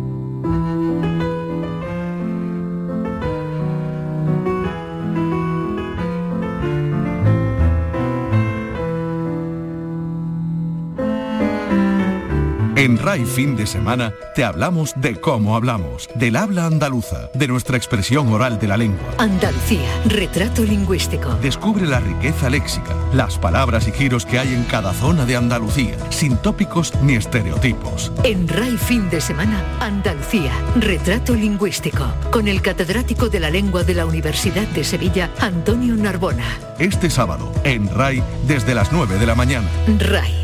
En 12.81 12.97
RAI 12.97 13.27
Fin 13.27 13.57
de 13.57 13.67
Semana 13.67 14.15
te 14.35 14.43
hablamos 14.43 14.95
de 14.97 15.21
cómo 15.21 15.55
hablamos, 15.55 16.09
del 16.15 16.35
habla 16.35 16.65
andaluza, 16.65 17.29
de 17.35 17.47
nuestra 17.47 17.77
expresión 17.77 18.33
oral 18.33 18.59
de 18.59 18.69
la 18.69 18.79
lengua. 18.79 19.07
Andalucía, 19.19 19.87
retrato 20.07 20.63
lingüístico. 20.63 21.35
Descubre 21.43 21.85
la 21.85 22.01
riqueza 22.01 22.49
léxica, 22.49 22.97
las 23.13 23.37
palabras 23.37 23.87
y 23.87 23.93
giros 23.93 24.25
que 24.25 24.39
hay 24.39 24.55
en 24.55 24.65
cada 24.65 24.95
zona 24.95 25.27
de 25.27 25.37
Andalucía, 25.37 25.99
sin 26.09 26.39
tópicos 26.39 26.95
ni 27.03 27.17
estereotipos. 27.17 28.13
En 28.25 28.49
RAI 28.49 28.79
Fin 28.79 29.11
de 29.11 29.21
Semana, 29.21 29.63
Andalucía, 29.81 30.53
retrato 30.77 31.35
lingüístico, 31.35 32.07
con 32.31 32.49
el 32.49 32.63
catedrático 32.63 33.29
de 33.29 33.41
la 33.41 33.51
lengua 33.51 33.85
de 33.85 33.93
la 33.93 34.07
Universidad 34.07 34.67
de 34.69 34.85
Sevilla, 34.85 35.31
Antonio 35.39 35.97
Narbona. 35.97 36.47
Este 36.79 37.11
sábado, 37.11 37.53
en 37.63 37.95
RAI, 37.95 38.23
desde 38.47 38.75
las 38.75 38.91
9 38.91 39.19
de 39.19 39.27
la 39.27 39.35
mañana. 39.35 39.69
RAI 39.99 40.40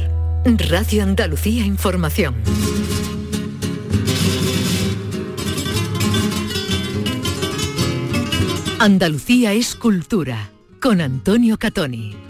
Radio 0.47 1.03
Andalucía 1.03 1.67
Información. 1.67 2.37
Andalucía 8.79 9.55
es 9.55 9.75
cultura 9.75 10.51
con 10.81 11.01
Antonio 11.01 11.59
Catoni. 11.59 12.26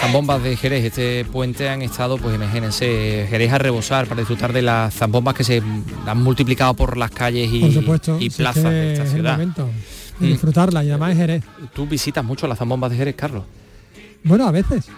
Zambombas 0.00 0.42
de 0.42 0.56
Jerez, 0.56 0.84
este 0.84 1.24
puente 1.26 1.68
han 1.68 1.82
estado, 1.82 2.16
pues 2.16 2.34
imagínense, 2.34 3.26
Jerez 3.28 3.52
a 3.52 3.58
rebosar 3.58 4.06
para 4.06 4.20
disfrutar 4.20 4.52
de 4.52 4.62
las 4.62 4.94
zambombas 4.94 5.34
que 5.34 5.44
se 5.44 5.62
han 6.06 6.22
multiplicado 6.22 6.74
por 6.74 6.96
las 6.96 7.10
calles 7.10 7.50
y, 7.52 7.64
y 8.18 8.30
plazas 8.30 8.64
de 8.64 8.92
esta 8.94 9.06
ciudad. 9.06 9.38
Mm. 9.38 10.24
disfrutarla 10.26 10.84
y 10.84 10.90
además 10.90 11.16
Jerez. 11.16 11.44
¿Tú 11.74 11.86
visitas 11.86 12.24
mucho 12.24 12.46
las 12.46 12.58
zambombas 12.58 12.90
de 12.90 12.96
Jerez, 12.96 13.14
Carlos? 13.14 13.44
Bueno, 14.24 14.46
a 14.46 14.50
veces. 14.50 14.88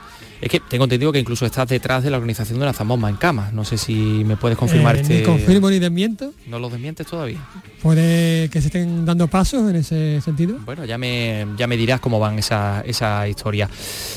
Es 0.43 0.51
que 0.51 0.59
tengo 0.59 0.85
entendido 0.85 1.13
que 1.13 1.21
incluso 1.21 1.47
estás 1.47 1.69
detrás 1.69 2.03
de 2.03 2.11
la 2.11 2.17
organización 2.17 2.59
de 2.59 2.67
la 2.67 2.73
zambomba 2.73 3.09
en 3.09 3.15
cama. 3.15 3.51
No 3.53 3.65
sé 3.65 3.79
si 3.79 3.95
me 4.27 4.37
puedes 4.37 4.59
confirmar 4.59 4.97
eh, 4.97 5.01
este... 5.03 5.19
Ni 5.19 5.23
confirmo 5.23 5.71
ni 5.71 5.79
desmiento. 5.79 6.35
¿No 6.49 6.59
lo 6.59 6.69
desmientes 6.69 7.07
todavía? 7.07 7.39
Puede 7.81 8.51
que 8.51 8.61
se 8.61 8.67
estén 8.67 9.07
dando 9.07 9.29
pasos 9.29 9.71
en 9.71 9.77
ese 9.77 10.21
sentido. 10.21 10.59
Bueno, 10.65 10.85
ya 10.85 10.99
me, 10.99 11.47
ya 11.57 11.69
me 11.69 11.77
dirás 11.77 12.01
cómo 12.01 12.19
van 12.19 12.41
esa, 12.41 12.83
esa 12.85 13.29
historia. 13.29 13.71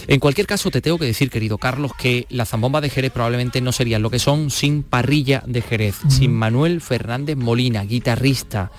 En 0.07 0.19
cualquier 0.19 0.47
caso, 0.47 0.71
te 0.71 0.82
tengo 0.82 0.97
que 0.97 1.05
decir, 1.05 1.30
querido 1.30 1.59
Carlos, 1.59 1.91
que 1.95 2.26
las 2.30 2.49
zambombas 2.49 2.82
de 2.82 2.89
Jerez 2.89 3.11
probablemente 3.11 3.61
no 3.61 3.71
serían 3.71 4.01
lo 4.01 4.09
que 4.09 4.17
son 4.17 4.49
sin 4.49 4.82
parrilla 4.82 5.43
de 5.45 5.61
Jerez, 5.61 5.95
sin 6.07 6.34
Manuel 6.34 6.82
Fernández 6.82 7.38
Molina, 7.38 7.84
guitarrista. 7.84 8.71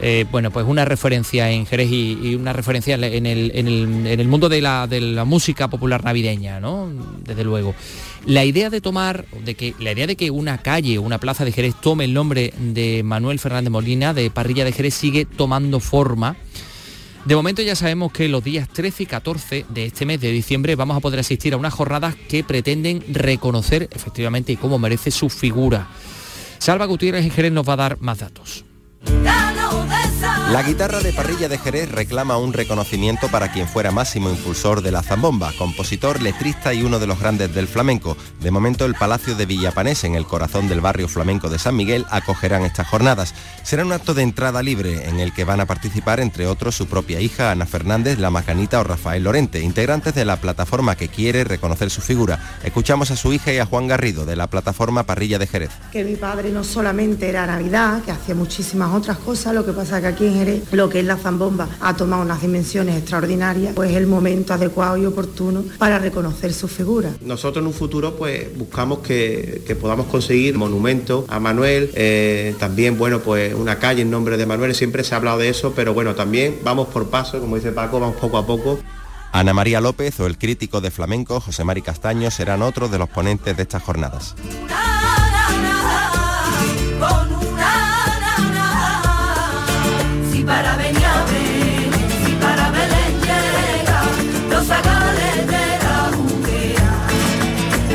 Eh, 0.00 0.26
bueno, 0.30 0.50
pues 0.50 0.66
una 0.66 0.84
referencia 0.84 1.50
en 1.50 1.66
Jerez 1.66 1.90
y, 1.90 2.34
una 2.34 2.52
referencia 2.52 2.94
en 2.96 3.26
el, 3.26 4.28
mundo 4.28 4.48
de 4.48 4.60
la, 4.60 5.24
música 5.24 5.68
popular 5.68 6.04
navideña, 6.04 6.60
¿no? 6.60 6.90
Desde 7.24 7.44
luego. 7.44 7.74
La 8.26 8.44
idea 8.44 8.70
de 8.70 8.80
tomar, 8.80 9.26
de 9.44 9.54
que, 9.54 9.74
la 9.78 9.92
idea 9.92 10.06
de 10.06 10.16
que 10.16 10.30
una 10.30 10.58
calle, 10.58 10.98
una 10.98 11.18
plaza 11.18 11.44
de 11.44 11.52
Jerez 11.52 11.74
tome 11.80 12.04
el 12.04 12.14
nombre 12.14 12.52
de 12.58 13.02
Manuel 13.04 13.38
Fernández 13.38 13.70
Molina, 13.70 14.14
de 14.14 14.30
Parrilla 14.30 14.64
de 14.64 14.72
Jerez, 14.72 14.94
sigue 14.94 15.26
tomando 15.26 15.80
forma. 15.80 16.36
De 17.24 17.36
momento 17.36 17.62
ya 17.62 17.74
sabemos 17.74 18.12
que 18.12 18.28
los 18.28 18.44
días 18.44 18.68
13 18.68 19.04
y 19.04 19.06
14 19.06 19.66
de 19.70 19.86
este 19.86 20.04
mes 20.04 20.20
de 20.20 20.30
diciembre 20.30 20.76
vamos 20.76 20.96
a 20.96 21.00
poder 21.00 21.20
asistir 21.20 21.54
a 21.54 21.56
unas 21.56 21.72
jornadas 21.72 22.16
que 22.28 22.44
pretenden 22.44 23.02
reconocer 23.08 23.88
efectivamente 23.92 24.56
cómo 24.56 24.78
merece 24.78 25.10
su 25.10 25.30
figura. 25.30 25.88
Salva 26.58 26.84
Gutiérrez 26.84 27.24
en 27.24 27.30
Jerez 27.30 27.52
nos 27.52 27.66
va 27.66 27.74
a 27.74 27.76
dar 27.76 28.00
más 28.00 28.18
datos. 28.18 28.64
I 29.06 29.54
know 29.54 29.84
that. 29.86 29.93
La 30.52 30.62
guitarra 30.62 31.00
de 31.00 31.12
parrilla 31.12 31.48
de 31.48 31.56
Jerez 31.56 31.90
reclama 31.90 32.36
un 32.36 32.52
reconocimiento 32.52 33.28
para 33.28 33.50
quien 33.50 33.66
fuera 33.66 33.90
máximo 33.90 34.28
impulsor 34.28 34.82
de 34.82 34.92
la 34.92 35.02
zambomba, 35.02 35.52
compositor, 35.58 36.20
letrista 36.20 36.74
y 36.74 36.82
uno 36.82 36.98
de 36.98 37.06
los 37.06 37.18
grandes 37.18 37.52
del 37.54 37.66
flamenco. 37.66 38.16
De 38.40 38.50
momento 38.50 38.84
el 38.84 38.94
Palacio 38.94 39.34
de 39.34 39.46
Villapanés, 39.46 40.04
en 40.04 40.14
el 40.14 40.26
corazón 40.26 40.68
del 40.68 40.82
barrio 40.82 41.08
flamenco 41.08 41.48
de 41.48 41.58
San 41.58 41.74
Miguel, 41.74 42.04
acogerán 42.10 42.62
estas 42.62 42.86
jornadas. 42.86 43.34
Será 43.62 43.86
un 43.86 43.92
acto 43.92 44.12
de 44.12 44.22
entrada 44.22 44.62
libre 44.62 45.08
en 45.08 45.18
el 45.18 45.32
que 45.32 45.44
van 45.44 45.60
a 45.60 45.66
participar 45.66 46.20
entre 46.20 46.46
otros 46.46 46.76
su 46.76 46.86
propia 46.86 47.20
hija 47.20 47.50
Ana 47.50 47.64
Fernández, 47.64 48.18
La 48.18 48.30
Macanita 48.30 48.80
o 48.80 48.84
Rafael 48.84 49.24
Lorente, 49.24 49.60
integrantes 49.60 50.14
de 50.14 50.26
la 50.26 50.36
plataforma 50.36 50.94
que 50.94 51.08
quiere 51.08 51.44
reconocer 51.44 51.88
su 51.88 52.02
figura. 52.02 52.58
Escuchamos 52.62 53.10
a 53.10 53.16
su 53.16 53.32
hija 53.32 53.52
y 53.52 53.58
a 53.58 53.66
Juan 53.66 53.88
Garrido 53.88 54.26
de 54.26 54.36
la 54.36 54.48
plataforma 54.48 55.04
Parrilla 55.04 55.38
de 55.38 55.46
Jerez. 55.46 55.70
Que 55.90 56.04
mi 56.04 56.16
padre 56.16 56.50
no 56.50 56.62
solamente 56.62 57.30
era 57.30 57.46
Navidad, 57.46 58.02
que 58.04 58.12
hacía 58.12 58.34
muchísimas 58.34 58.94
otras 58.94 59.16
cosas, 59.18 59.54
lo 59.54 59.64
que 59.64 59.72
pasa 59.72 60.02
que 60.02 60.08
aquí 60.08 60.33
Jerez 60.34 60.72
lo 60.72 60.88
que 60.88 61.00
es 61.00 61.06
la 61.06 61.16
zambomba 61.16 61.68
ha 61.80 61.96
tomado 61.96 62.22
unas 62.22 62.40
dimensiones 62.42 62.96
extraordinarias, 62.96 63.74
pues 63.74 63.90
es 63.90 63.96
el 63.96 64.06
momento 64.06 64.52
adecuado 64.54 64.96
y 64.96 65.06
oportuno 65.06 65.64
para 65.78 65.98
reconocer 65.98 66.52
su 66.52 66.68
figura. 66.68 67.10
Nosotros 67.20 67.62
en 67.62 67.68
un 67.68 67.74
futuro 67.74 68.16
pues 68.16 68.56
buscamos 68.56 68.98
que, 68.98 69.62
podamos 69.80 70.06
conseguir 70.06 70.56
monumentos 70.56 71.24
a 71.28 71.40
Manuel, 71.40 71.90
eh, 71.94 72.54
también 72.58 72.96
bueno 72.96 73.20
pues 73.20 73.54
una 73.54 73.78
calle 73.78 74.02
en 74.02 74.10
nombre 74.10 74.36
de 74.36 74.46
Manuel, 74.46 74.74
siempre 74.74 75.04
se 75.04 75.14
ha 75.14 75.18
hablado 75.18 75.38
de 75.38 75.48
eso, 75.48 75.72
pero 75.74 75.94
bueno, 75.94 76.14
también 76.14 76.58
vamos 76.62 76.88
por 76.88 77.08
paso, 77.08 77.40
como 77.40 77.56
dice 77.56 77.72
Paco, 77.72 78.00
vamos 78.00 78.16
poco 78.16 78.38
a 78.38 78.46
poco. 78.46 78.78
Ana 79.32 79.52
María 79.52 79.80
López 79.80 80.20
o 80.20 80.26
el 80.26 80.38
crítico 80.38 80.80
de 80.80 80.92
flamenco 80.92 81.40
José 81.40 81.64
Mari 81.64 81.82
Castaño 81.82 82.30
serán 82.30 82.62
otros 82.62 82.90
de 82.92 82.98
los 82.98 83.08
ponentes 83.08 83.56
de 83.56 83.62
estas 83.64 83.82
jornadas. 83.82 84.36
Para 90.46 90.76
Benjamín, 90.76 91.90
si 92.24 92.32
para 92.34 92.70
Belén 92.70 93.20
llega, 93.20 94.02
los 94.50 94.70
agales 94.70 95.46
de 95.46 95.78
la 95.84 96.10
juguera. 96.16 97.08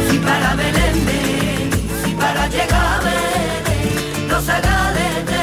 Si 0.09 0.17
para 0.19 0.55
Belén 0.55 1.05
ven, 1.05 1.69
si 2.03 2.11
para 2.13 2.47
llegar 2.47 3.03
Belén, 3.03 4.27
los 4.29 4.49
agales 4.49 5.25
de 5.25 5.39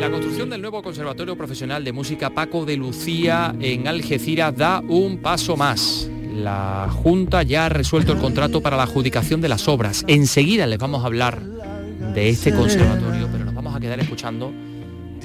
La 0.00 0.10
construcción 0.10 0.50
del 0.50 0.60
nuevo 0.62 0.82
Conservatorio 0.82 1.36
Profesional 1.36 1.84
de 1.84 1.92
Música 1.92 2.30
Paco 2.30 2.64
de 2.64 2.76
Lucía 2.76 3.54
en 3.60 3.86
Algeciras 3.86 4.56
da 4.56 4.80
un 4.80 5.18
paso 5.18 5.56
más 5.56 6.10
la 6.34 6.88
Junta 6.90 7.42
ya 7.42 7.66
ha 7.66 7.68
resuelto 7.68 8.12
el 8.12 8.18
contrato 8.18 8.60
para 8.60 8.76
la 8.76 8.84
adjudicación 8.84 9.40
de 9.40 9.48
las 9.48 9.68
obras. 9.68 10.04
Enseguida 10.06 10.66
les 10.66 10.78
vamos 10.78 11.02
a 11.02 11.06
hablar 11.06 11.42
de 11.42 12.28
este 12.28 12.52
conservatorio, 12.52 13.28
pero 13.30 13.44
nos 13.44 13.54
vamos 13.54 13.74
a 13.74 13.80
quedar 13.80 14.00
escuchando 14.00 14.52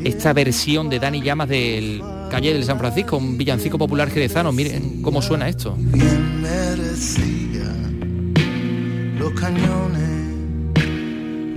esta 0.04 0.34
versión 0.34 0.90
de 0.90 1.00
Dani 1.00 1.22
Llamas 1.22 1.50
del 1.50 2.02
Calle 2.30 2.54
del 2.54 2.64
San 2.64 2.78
Francisco, 2.78 3.18
un 3.18 3.38
villancico 3.38 3.78
popular 3.78 4.10
jerezano. 4.10 4.52
Miren 4.52 5.02
cómo 5.02 5.22
suena 5.22 5.48
esto. 5.48 5.78
Los 9.18 9.32
cañones, 9.32 10.10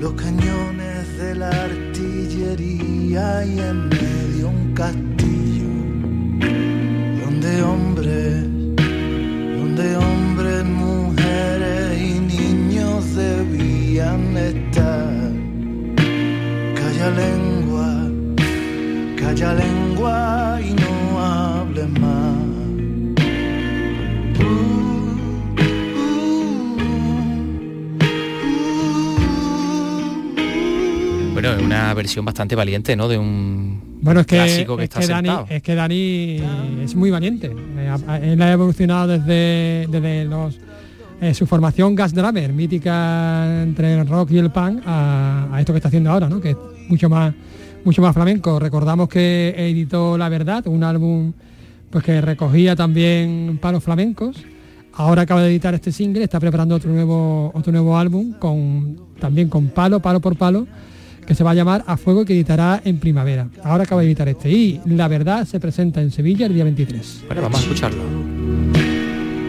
los 0.01 0.13
cañones 0.13 1.19
de 1.19 1.35
la 1.35 1.49
artillería 1.49 3.45
y 3.45 3.59
en 3.59 3.89
medio 3.89 4.49
un 4.49 4.73
castillo 4.75 5.18
versión 31.99 32.25
bastante 32.25 32.55
valiente, 32.55 32.97
¿no? 32.97 33.09
De 33.09 33.19
un 33.19 33.99
bueno, 34.01 34.21
es 34.21 34.27
que, 34.27 34.37
clásico 34.37 34.77
que 34.77 34.85
está 34.85 35.01
Dani, 35.07 35.31
es 35.51 35.63
que 35.63 35.75
Dani 35.75 36.41
es 36.83 36.95
muy 36.95 37.11
valiente. 37.11 37.55
Eh, 37.77 37.97
él 38.23 38.41
ha 38.41 38.53
evolucionado 38.53 39.09
desde, 39.09 39.87
desde 39.91 40.25
los, 40.25 40.59
eh, 41.21 41.35
su 41.35 41.47
formación 41.47 41.97
gas 41.97 42.15
drummer, 42.15 42.53
mítica 42.53 43.63
entre 43.63 43.99
el 43.99 44.07
rock 44.07 44.31
y 44.31 44.39
el 44.39 44.51
punk, 44.51 44.83
a, 44.87 45.57
esto 45.59 45.73
que 45.73 45.79
está 45.79 45.89
haciendo 45.89 46.11
ahora, 46.11 46.29
¿no? 46.29 46.41
que 46.41 46.51
es 46.51 46.57
mucho 46.89 47.09
más, 47.09 47.35
mucho 47.85 48.01
más 48.01 48.15
flamenco. 48.15 48.61
Recordamos 48.61 49.09
que 49.09 49.53
editó 49.57 50.17
La 50.17 50.29
Verdad, 50.29 50.67
un 50.69 50.85
álbum 50.85 51.33
pues, 51.91 52.05
que 52.05 52.21
recogía 52.21 52.77
también 52.77 53.59
palos 53.61 53.83
flamencos. 53.83 54.37
ahora 54.93 55.23
acaba 55.23 55.43
de 55.43 55.49
editar 55.49 55.75
este 55.75 55.91
single, 55.91 56.23
está 56.23 56.39
preparando 56.39 56.77
otro 56.77 56.93
nuevo, 56.93 57.51
otro 57.53 57.73
nuevo 57.73 57.99
álbum 57.99 58.35
con 58.39 59.09
también 59.19 59.49
con 59.49 59.69
palo, 59.69 60.01
palo 60.01 60.21
por 60.21 60.37
palo, 60.37 60.69
que 61.29 61.35
se 61.35 61.45
va 61.45 61.51
a 61.51 61.55
llamar 61.55 61.85
A 61.87 61.99
Fuego 61.99 62.25
que 62.25 62.33
editará 62.33 62.81
en 62.87 62.99
primavera. 62.99 63.49
Ahora 63.63 63.85
acaba 63.85 64.01
de 64.01 64.07
editar 64.07 64.27
este 64.31 64.49
y 64.49 64.81
la 64.87 65.09
verdad 65.09 65.45
se 65.45 65.61
presenta 65.61 66.01
en 66.01 66.11
Sevilla 66.11 66.47
el 66.47 66.55
día 66.55 66.65
23. 66.65 67.25
Bueno, 67.27 67.43
vamos 67.43 67.59
a 67.59 67.63
escucharlo. 67.65 68.03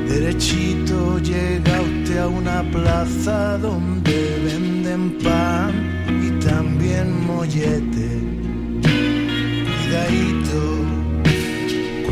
Derechito 0.10 1.20
llega 1.20 1.80
usted 1.80 2.18
a 2.18 2.28
una 2.28 2.70
plaza 2.70 3.58
donde 3.60 4.42
venden 4.44 5.20
pan 5.24 5.72
y 6.22 6.44
también 6.44 7.26
mollete. 7.26 8.10
Cuidadito, 9.78 10.62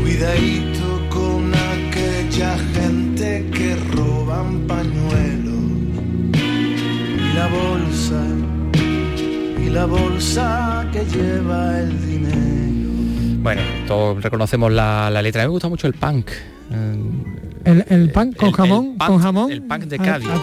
cuidadito 0.00 1.10
con 1.10 1.52
aquella 1.54 2.56
gente 2.72 3.50
que 3.52 3.76
roban 3.94 4.66
pañuelos. 4.66 5.58
Y 6.32 7.34
la 7.34 7.48
y 9.68 9.70
la 9.70 9.84
bolsa 9.84 10.88
que 10.92 11.04
lleva 11.04 11.78
el 11.80 12.06
dinero. 12.06 13.42
Bueno, 13.42 13.60
todos 13.86 14.22
reconocemos 14.22 14.72
la, 14.72 15.10
la 15.10 15.20
letra. 15.22 15.42
A 15.42 15.44
mí 15.44 15.48
me 15.48 15.52
gusta 15.52 15.68
mucho 15.68 15.86
el 15.86 15.92
punk. 15.94 16.30
Eh, 16.70 17.22
El, 17.64 17.84
el 17.88 18.10
pan 18.12 18.32
con 18.32 18.52
jamón, 18.52 18.96
punk- 18.98 19.06
con 19.06 19.18
jamón. 19.20 19.52
El 19.52 19.62
punk 19.62 19.84
de 19.84 19.96
a- 19.96 19.98
Cádiz. 19.98 20.28
a 20.28 20.38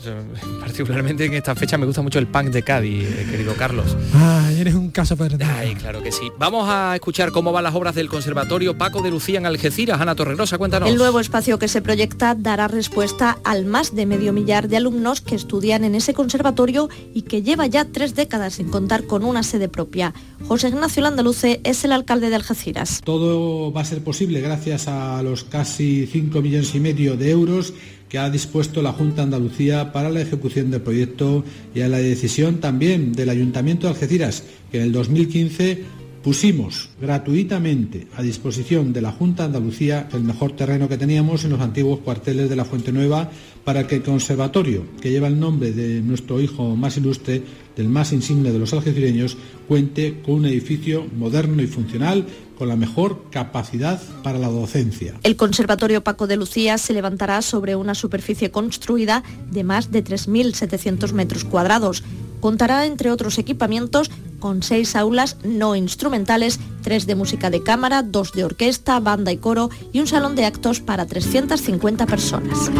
Particularmente 0.60 1.24
en 1.24 1.34
esta 1.34 1.54
fecha 1.54 1.78
me 1.78 1.86
gusta 1.86 2.02
mucho 2.02 2.18
el 2.18 2.26
punk 2.26 2.48
de 2.48 2.62
Cádiz, 2.62 3.04
eh, 3.04 3.26
querido 3.30 3.54
Carlos. 3.54 3.96
Ay, 4.14 4.60
eres 4.60 4.74
un 4.74 4.90
caso 4.90 5.16
perdido. 5.16 5.46
Ay, 5.48 5.74
claro 5.74 6.02
que 6.02 6.12
sí. 6.12 6.30
Vamos 6.38 6.66
a 6.68 6.94
escuchar 6.94 7.30
cómo 7.32 7.52
van 7.52 7.64
las 7.64 7.74
obras 7.74 7.94
del 7.94 8.08
Conservatorio 8.08 8.76
Paco 8.76 9.02
de 9.02 9.10
Lucía 9.10 9.38
en 9.38 9.46
Algeciras. 9.46 10.00
Ana 10.00 10.14
Torregrosa, 10.14 10.58
cuéntanos. 10.58 10.88
El 10.88 10.96
nuevo 10.96 11.20
espacio 11.20 11.58
que 11.58 11.68
se 11.68 11.82
proyecta 11.82 12.34
dará 12.34 12.68
respuesta 12.68 13.38
al 13.44 13.64
más 13.64 13.94
de 13.94 14.06
medio 14.06 14.32
millar 14.32 14.68
de 14.68 14.76
alumnos 14.76 15.20
que 15.20 15.34
estudian 15.34 15.84
en 15.84 15.94
ese 15.94 16.14
conservatorio 16.14 16.88
y 17.14 17.22
que 17.22 17.42
lleva 17.42 17.66
ya 17.66 17.84
tres 17.84 18.14
décadas 18.14 18.54
sin 18.54 18.68
contar 18.68 19.04
con 19.04 19.24
una 19.24 19.42
sede 19.42 19.68
propia. 19.68 20.14
José 20.46 20.68
Ignacio 20.68 21.02
Landaluce 21.02 21.60
es 21.64 21.84
el 21.84 21.92
alcalde 21.92 22.30
de 22.30 22.36
Algeciras. 22.36 23.00
Todo 23.04 23.72
va 23.72 23.82
a 23.82 23.84
ser 23.84 24.02
posible 24.02 24.40
gracias 24.40 24.88
a 24.88 25.22
los 25.22 25.44
casi 25.44 26.06
5 26.06 26.40
millones 26.40 26.74
y 26.74 26.80
medio 26.80 27.16
de 27.16 27.30
euros 27.30 27.74
que 28.10 28.18
ha 28.18 28.28
dispuesto 28.28 28.82
la 28.82 28.92
Junta 28.92 29.16
de 29.16 29.22
Andalucía 29.22 29.92
para 29.92 30.10
la 30.10 30.20
ejecución 30.20 30.70
del 30.70 30.82
proyecto 30.82 31.44
y 31.74 31.80
a 31.80 31.88
la 31.88 31.98
decisión 31.98 32.58
también 32.58 33.12
del 33.12 33.30
Ayuntamiento 33.30 33.86
de 33.86 33.92
Algeciras, 33.94 34.42
que 34.70 34.78
en 34.78 34.84
el 34.84 34.92
2015 34.92 35.84
pusimos 36.22 36.90
gratuitamente 37.00 38.08
a 38.16 38.22
disposición 38.22 38.92
de 38.92 39.00
la 39.00 39.12
Junta 39.12 39.44
de 39.44 39.56
Andalucía 39.56 40.08
el 40.12 40.22
mejor 40.22 40.52
terreno 40.52 40.88
que 40.88 40.98
teníamos 40.98 41.44
en 41.44 41.50
los 41.52 41.60
antiguos 41.60 42.00
cuarteles 42.00 42.50
de 42.50 42.56
la 42.56 42.64
Fuente 42.64 42.92
Nueva 42.92 43.30
para 43.64 43.86
que 43.86 43.96
el 43.96 44.02
conservatorio, 44.02 44.84
que 45.00 45.10
lleva 45.10 45.28
el 45.28 45.38
nombre 45.38 45.72
de 45.72 46.02
nuestro 46.02 46.40
hijo 46.40 46.76
más 46.76 46.96
ilustre, 46.96 47.42
del 47.76 47.88
más 47.88 48.12
insigne 48.12 48.52
de 48.52 48.58
los 48.58 48.72
algecireños, 48.72 49.36
cuente 49.68 50.20
con 50.24 50.34
un 50.34 50.46
edificio 50.46 51.06
moderno 51.16 51.62
y 51.62 51.68
funcional 51.68 52.26
con 52.60 52.68
la 52.68 52.76
mejor 52.76 53.24
capacidad 53.30 53.98
para 54.22 54.38
la 54.38 54.48
docencia. 54.48 55.14
El 55.22 55.36
Conservatorio 55.36 56.04
Paco 56.04 56.26
de 56.26 56.36
Lucía 56.36 56.76
se 56.76 56.92
levantará 56.92 57.40
sobre 57.40 57.74
una 57.74 57.94
superficie 57.94 58.50
construida 58.50 59.22
de 59.50 59.64
más 59.64 59.90
de 59.90 60.04
3.700 60.04 61.12
metros 61.12 61.46
cuadrados. 61.46 62.04
Contará, 62.40 62.84
entre 62.84 63.10
otros 63.12 63.38
equipamientos, 63.38 64.10
con 64.40 64.62
seis 64.62 64.94
aulas 64.94 65.38
no 65.42 65.74
instrumentales, 65.74 66.60
tres 66.82 67.06
de 67.06 67.14
música 67.14 67.48
de 67.48 67.62
cámara, 67.62 68.02
dos 68.02 68.32
de 68.32 68.44
orquesta, 68.44 69.00
banda 69.00 69.32
y 69.32 69.38
coro 69.38 69.70
y 69.94 70.00
un 70.00 70.06
salón 70.06 70.36
de 70.36 70.44
actos 70.44 70.80
para 70.80 71.06
350 71.06 72.04
personas. 72.04 72.70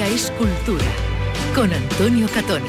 Andalucía 0.00 0.06
es 0.08 0.30
cultura. 0.32 0.84
Con 1.54 1.72
Antonio 1.72 2.26
Catoni. 2.32 2.66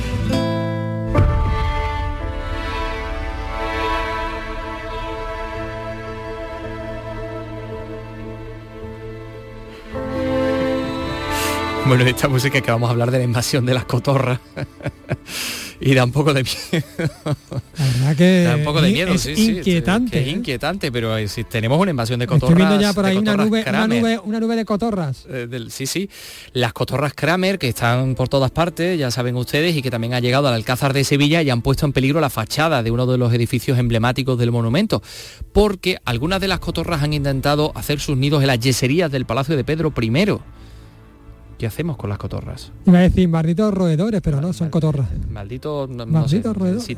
Bueno, 11.86 12.04
esta 12.06 12.28
música 12.28 12.60
que 12.62 12.72
vamos 12.72 12.90
a 12.90 12.92
hablar 12.92 13.12
de 13.12 13.20
la 13.20 13.24
invasión 13.24 13.66
de 13.66 13.74
las 13.76 13.86
cotorras. 13.86 14.40
y 15.90 15.94
da 15.96 16.04
un 16.06 16.12
poco 16.12 16.34
de 16.34 16.44
miedo. 16.44 16.86
La 17.78 17.86
verdad 17.86 18.16
que 18.16 18.44
da 18.44 18.56
un 18.56 18.64
poco 18.64 18.82
de 18.82 18.88
es- 18.90 18.94
miedo, 18.94 19.14
es 19.14 19.22
sí, 19.22 19.36
sí, 19.36 19.52
inquietante. 19.58 20.12
que 20.12 20.22
es 20.22 20.28
¿eh? 20.28 20.32
inquietante, 20.32 20.92
pero 20.92 21.18
eh, 21.18 21.28
si 21.28 21.44
tenemos 21.44 21.80
una 21.80 21.92
invasión 21.92 22.20
de 22.20 22.28
cotorras. 22.28 22.52
Estoy 22.52 22.68
viendo 22.68 22.82
ya 22.82 22.94
por 22.94 23.06
ahí 23.06 23.18
una 23.18 23.36
nube, 23.36 23.64
una 23.68 23.88
nube, 23.88 24.20
una 24.20 24.40
nube 24.40 24.56
de 24.56 24.66
cotorras. 24.66 25.26
Eh, 25.30 25.48
del- 25.50 25.72
sí, 25.72 25.88
sí. 25.88 26.10
Las 26.54 26.74
cotorras 26.74 27.14
Kramer, 27.14 27.58
que 27.60 27.68
están 27.70 28.16
por 28.16 28.30
todas 28.30 28.52
partes, 28.52 28.98
ya 29.00 29.10
saben 29.12 29.36
ustedes, 29.36 29.76
y 29.76 29.82
que 29.82 29.90
también 29.92 30.14
ha 30.14 30.20
llegado 30.20 30.48
al 30.48 30.54
Alcázar 30.54 30.94
de 30.94 31.04
Sevilla 31.04 31.42
y 31.42 31.50
han 31.50 31.62
puesto 31.62 31.86
en 31.86 31.94
peligro 31.94 32.22
la 32.22 32.30
fachada 32.30 32.84
de 32.84 32.92
uno 32.92 33.06
de 33.08 33.18
los 33.18 33.34
edificios 33.34 33.78
emblemáticos 33.80 34.38
del 34.38 34.52
monumento. 34.52 35.02
Porque 35.54 35.98
algunas 36.06 36.40
de 36.42 36.48
las 36.48 36.60
cotorras 36.60 37.02
han 37.04 37.14
intentado 37.14 37.72
hacer 37.76 38.00
sus 38.00 38.18
nidos 38.18 38.42
en 38.42 38.48
las 38.48 38.60
yeserías 38.60 39.12
del 39.12 39.26
Palacio 39.26 39.58
de 39.58 39.64
Pedro 39.64 39.92
I. 40.00 40.12
¿Qué 41.62 41.68
hacemos 41.68 41.96
con 41.96 42.10
las 42.10 42.18
cotorras? 42.18 42.72
Iba 42.88 42.98
a 42.98 43.02
decir 43.04 43.30
malditos 43.30 43.72
roedores, 43.72 44.20
pero 44.24 44.42
no, 44.42 44.52
son 44.52 44.72
cotorras. 44.72 45.08
Maldito, 45.30 45.86
no, 45.88 46.08
no 46.08 46.12
Maldito 46.22 46.56
sé, 46.80 46.98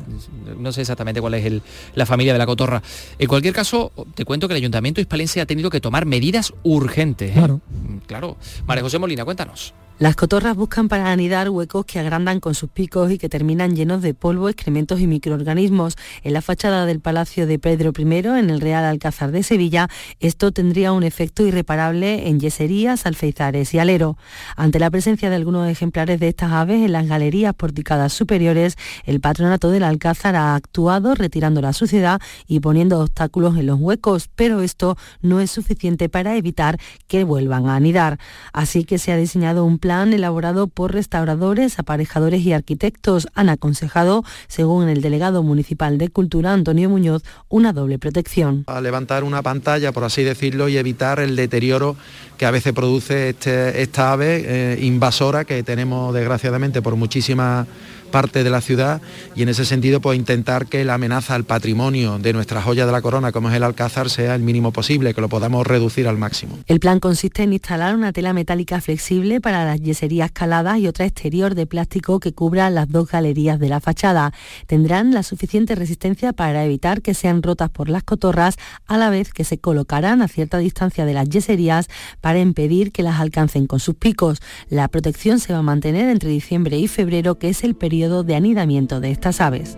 no 0.58 0.72
sé 0.72 0.80
exactamente 0.80 1.20
cuál 1.20 1.34
es 1.34 1.44
el- 1.44 1.60
la 1.94 2.06
familia 2.06 2.32
de 2.32 2.38
la 2.38 2.46
cotorra. 2.46 2.82
En 3.18 3.28
cualquier 3.28 3.52
caso, 3.52 3.92
te 4.14 4.24
cuento 4.24 4.48
que 4.48 4.54
el 4.54 4.56
Ayuntamiento 4.56 5.02
hispalense 5.02 5.42
ha 5.42 5.44
tenido 5.44 5.68
que 5.68 5.82
tomar 5.82 6.06
medidas 6.06 6.54
urgentes. 6.62 7.32
¿eh? 7.32 7.34
Claro. 7.34 7.60
Claro. 8.06 8.36
María 8.66 8.82
José 8.82 8.98
Molina, 8.98 9.22
cuéntanos. 9.26 9.74
Las 10.00 10.16
cotorras 10.16 10.56
buscan 10.56 10.88
para 10.88 11.12
anidar 11.12 11.50
huecos 11.50 11.84
que 11.86 12.00
agrandan 12.00 12.40
con 12.40 12.56
sus 12.56 12.68
picos 12.68 13.12
y 13.12 13.16
que 13.16 13.28
terminan 13.28 13.76
llenos 13.76 14.02
de 14.02 14.12
polvo, 14.12 14.48
excrementos 14.48 15.00
y 15.00 15.06
microorganismos. 15.06 15.96
En 16.24 16.32
la 16.32 16.42
fachada 16.42 16.84
del 16.84 16.98
Palacio 16.98 17.46
de 17.46 17.60
Pedro 17.60 17.92
I, 17.96 18.02
en 18.02 18.50
el 18.50 18.60
Real 18.60 18.84
Alcázar 18.84 19.30
de 19.30 19.44
Sevilla, 19.44 19.88
esto 20.18 20.50
tendría 20.50 20.90
un 20.90 21.04
efecto 21.04 21.46
irreparable 21.46 22.28
en 22.28 22.40
yeserías, 22.40 23.06
alfeizares 23.06 23.72
y 23.72 23.78
alero. 23.78 24.18
Ante 24.56 24.80
la 24.80 24.90
presencia 24.90 25.30
de 25.30 25.36
algunos 25.36 25.70
ejemplares 25.70 26.18
de 26.18 26.26
estas 26.26 26.50
aves 26.50 26.84
en 26.84 26.90
las 26.90 27.06
galerías 27.06 27.54
porticadas 27.54 28.12
superiores, 28.12 28.76
el 29.04 29.20
patronato 29.20 29.70
del 29.70 29.84
Alcázar 29.84 30.34
ha 30.34 30.56
actuado 30.56 31.14
retirando 31.14 31.60
la 31.60 31.72
suciedad 31.72 32.20
y 32.48 32.58
poniendo 32.58 32.98
obstáculos 32.98 33.56
en 33.58 33.66
los 33.66 33.78
huecos, 33.78 34.28
pero 34.34 34.60
esto 34.60 34.96
no 35.22 35.38
es 35.38 35.52
suficiente 35.52 36.08
para 36.08 36.34
evitar 36.34 36.80
que 37.06 37.22
vuelvan 37.22 37.68
a 37.68 37.76
anidar. 37.76 38.18
Así 38.52 38.82
que 38.82 38.98
se 38.98 39.12
ha 39.12 39.16
diseñado 39.16 39.64
un 39.64 39.83
plan 39.84 40.14
elaborado 40.14 40.66
por 40.66 40.94
restauradores, 40.94 41.78
aparejadores 41.78 42.40
y 42.40 42.54
arquitectos. 42.54 43.28
Han 43.34 43.50
aconsejado, 43.50 44.24
según 44.48 44.88
el 44.88 45.02
delegado 45.02 45.42
municipal 45.42 45.98
de 45.98 46.08
Cultura, 46.08 46.54
Antonio 46.54 46.88
Muñoz, 46.88 47.22
una 47.50 47.74
doble 47.74 47.98
protección. 47.98 48.64
a 48.66 48.80
levantar 48.80 49.24
una 49.24 49.42
pantalla, 49.42 49.92
por 49.92 50.04
así 50.04 50.22
decirlo, 50.22 50.70
y 50.70 50.78
evitar 50.78 51.20
el 51.20 51.36
deterioro 51.36 51.96
que 52.38 52.46
a 52.46 52.50
veces 52.50 52.72
produce 52.72 53.28
este- 53.28 53.82
esta 53.82 54.12
ave 54.12 54.42
eh, 54.46 54.78
invasora 54.80 55.44
que 55.44 55.62
tenemos 55.62 56.14
desgraciadamente 56.14 56.80
por 56.80 56.96
muchísimas 56.96 57.66
partes 58.14 58.44
de 58.44 58.50
la 58.50 58.60
ciudad 58.60 59.02
y 59.34 59.42
en 59.42 59.48
ese 59.48 59.64
sentido 59.64 60.00
pues 60.00 60.16
intentar 60.16 60.66
que 60.66 60.84
la 60.84 60.94
amenaza 60.94 61.34
al 61.34 61.42
patrimonio 61.42 62.20
de 62.20 62.32
nuestra 62.32 62.62
joya 62.62 62.86
de 62.86 62.92
la 62.92 63.02
corona 63.02 63.32
como 63.32 63.50
es 63.50 63.56
el 63.56 63.64
alcázar 63.64 64.08
sea 64.08 64.36
el 64.36 64.42
mínimo 64.42 64.70
posible, 64.70 65.14
que 65.14 65.20
lo 65.20 65.28
podamos 65.28 65.66
reducir 65.66 66.06
al 66.06 66.16
máximo. 66.16 66.56
El 66.68 66.78
plan 66.78 67.00
consiste 67.00 67.42
en 67.42 67.52
instalar 67.52 67.92
una 67.96 68.12
tela 68.12 68.32
metálica 68.32 68.80
flexible 68.80 69.40
para 69.40 69.64
las 69.64 69.80
yeserías 69.80 70.30
caladas 70.30 70.78
y 70.78 70.86
otra 70.86 71.06
exterior 71.06 71.56
de 71.56 71.66
plástico 71.66 72.20
que 72.20 72.32
cubra 72.32 72.70
las 72.70 72.88
dos 72.88 73.08
galerías 73.10 73.58
de 73.58 73.68
la 73.68 73.80
fachada. 73.80 74.32
Tendrán 74.68 75.12
la 75.12 75.24
suficiente 75.24 75.74
resistencia 75.74 76.32
para 76.32 76.64
evitar 76.64 77.02
que 77.02 77.14
sean 77.14 77.42
rotas 77.42 77.70
por 77.70 77.88
las 77.88 78.04
cotorras, 78.04 78.54
a 78.86 78.96
la 78.96 79.10
vez 79.10 79.32
que 79.32 79.42
se 79.42 79.58
colocarán 79.58 80.22
a 80.22 80.28
cierta 80.28 80.58
distancia 80.58 81.04
de 81.04 81.14
las 81.14 81.28
yeserías 81.28 81.88
para 82.20 82.38
impedir 82.38 82.92
que 82.92 83.02
las 83.02 83.18
alcancen 83.18 83.66
con 83.66 83.80
sus 83.80 83.96
picos. 83.96 84.40
La 84.68 84.86
protección 84.86 85.40
se 85.40 85.52
va 85.52 85.58
a 85.58 85.62
mantener 85.62 86.08
entre 86.10 86.28
diciembre 86.30 86.78
y 86.78 86.86
febrero, 86.86 87.40
que 87.40 87.48
es 87.48 87.64
el 87.64 87.74
periodo 87.74 88.03
de 88.08 88.34
anidamiento 88.34 89.00
de 89.00 89.10
estas 89.10 89.40
aves. 89.40 89.76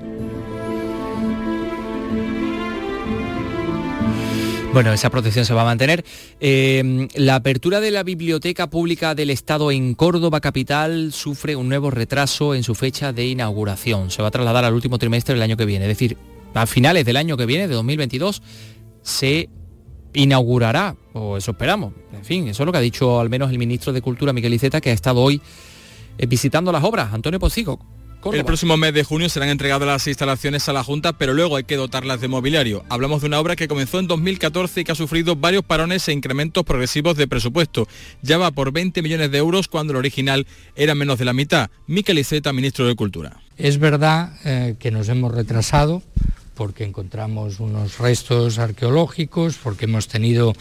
Bueno, 4.76 4.92
esa 4.92 5.08
protección 5.08 5.46
se 5.46 5.54
va 5.54 5.62
a 5.62 5.64
mantener. 5.64 6.04
Eh, 6.38 7.08
la 7.14 7.36
apertura 7.36 7.80
de 7.80 7.90
la 7.90 8.02
Biblioteca 8.02 8.68
Pública 8.68 9.14
del 9.14 9.30
Estado 9.30 9.70
en 9.70 9.94
Córdoba 9.94 10.42
Capital 10.42 11.14
sufre 11.14 11.56
un 11.56 11.70
nuevo 11.70 11.90
retraso 11.90 12.54
en 12.54 12.62
su 12.62 12.74
fecha 12.74 13.10
de 13.14 13.26
inauguración. 13.26 14.10
Se 14.10 14.20
va 14.20 14.28
a 14.28 14.30
trasladar 14.30 14.66
al 14.66 14.74
último 14.74 14.98
trimestre 14.98 15.32
del 15.32 15.42
año 15.42 15.56
que 15.56 15.64
viene. 15.64 15.86
Es 15.86 15.88
decir, 15.88 16.18
a 16.52 16.66
finales 16.66 17.06
del 17.06 17.16
año 17.16 17.38
que 17.38 17.46
viene, 17.46 17.68
de 17.68 17.74
2022, 17.74 18.42
se 19.00 19.48
inaugurará, 20.12 20.94
o 21.14 21.38
eso 21.38 21.52
esperamos. 21.52 21.94
En 22.12 22.26
fin, 22.26 22.48
eso 22.48 22.62
es 22.62 22.66
lo 22.66 22.72
que 22.72 22.78
ha 22.78 22.82
dicho 22.82 23.18
al 23.18 23.30
menos 23.30 23.50
el 23.50 23.58
ministro 23.58 23.94
de 23.94 24.02
Cultura, 24.02 24.34
Miguel 24.34 24.52
Iceta, 24.52 24.82
que 24.82 24.90
ha 24.90 24.92
estado 24.92 25.22
hoy 25.22 25.40
eh, 26.18 26.26
visitando 26.26 26.70
las 26.70 26.84
obras. 26.84 27.14
Antonio 27.14 27.40
Pocico, 27.40 27.78
Córdoba. 28.26 28.40
El 28.40 28.44
próximo 28.44 28.76
mes 28.76 28.92
de 28.92 29.04
junio 29.04 29.28
serán 29.28 29.48
entregadas 29.48 29.86
las 29.86 30.06
instalaciones 30.06 30.68
a 30.68 30.72
la 30.72 30.84
Junta, 30.84 31.12
pero 31.12 31.34
luego 31.34 31.56
hay 31.56 31.64
que 31.64 31.76
dotarlas 31.76 32.20
de 32.20 32.28
mobiliario. 32.28 32.84
Hablamos 32.88 33.22
de 33.22 33.28
una 33.28 33.40
obra 33.40 33.56
que 33.56 33.68
comenzó 33.68 33.98
en 33.98 34.06
2014 34.08 34.80
y 34.80 34.84
que 34.84 34.92
ha 34.92 34.94
sufrido 34.94 35.36
varios 35.36 35.64
parones 35.64 36.06
e 36.08 36.12
incrementos 36.12 36.64
progresivos 36.64 37.16
de 37.16 37.28
presupuesto. 37.28 37.88
Ya 38.22 38.38
va 38.38 38.50
por 38.50 38.72
20 38.72 39.02
millones 39.02 39.30
de 39.30 39.38
euros 39.38 39.68
cuando 39.68 39.92
el 39.92 39.98
original 39.98 40.46
era 40.74 40.94
menos 40.94 41.18
de 41.18 41.24
la 41.24 41.32
mitad. 41.32 41.70
Miquel 41.86 42.18
Iceta, 42.18 42.52
ministro 42.52 42.86
de 42.86 42.94
Cultura. 42.94 43.40
Es 43.56 43.78
verdad 43.78 44.36
eh, 44.44 44.76
que 44.78 44.90
nos 44.90 45.08
hemos 45.08 45.34
retrasado 45.34 46.02
porque 46.56 46.84
encontramos 46.84 47.60
unos 47.60 47.98
restos 47.98 48.58
arqueológicos, 48.58 49.58
porque 49.62 49.84
hemos 49.84 50.08
tenido 50.08 50.54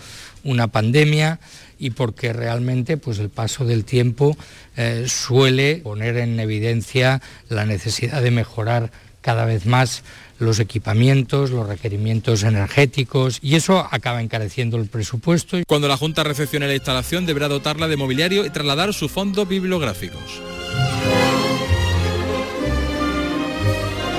una 0.44 0.68
pandemia 0.68 1.40
y 1.80 1.92
porque 1.92 2.34
realmente 2.34 2.98
pues 2.98 3.20
el 3.20 3.30
paso 3.30 3.66
del 3.66 3.86
tiempo 3.86 4.38
eh, 4.78 5.06
suele 5.08 5.78
poner 5.78 6.18
en 6.18 6.40
evidencia 6.40 7.22
la 7.50 7.66
necesidad 7.66 8.22
de 8.22 8.32
mejorar 8.32 8.92
cada 9.22 9.46
vez 9.46 9.66
más 9.66 10.04
los 10.38 10.60
equipamientos, 10.60 11.50
los 11.50 11.68
requerimientos 11.68 12.44
energéticos 12.44 13.40
y 13.42 13.56
eso 13.56 13.88
acaba 13.90 14.22
encareciendo 14.22 14.78
el 14.78 14.88
presupuesto. 14.88 15.58
Cuando 15.68 15.88
la 15.88 15.98
Junta 15.98 16.24
recepcione 16.24 16.68
la 16.68 16.76
instalación 16.76 17.26
deberá 17.26 17.48
dotarla 17.48 17.88
de 17.88 17.98
mobiliario 17.98 18.46
y 18.46 18.50
trasladar 18.50 18.94
sus 18.94 19.12
fondos 19.12 19.48
bibliográficos. 19.48 20.42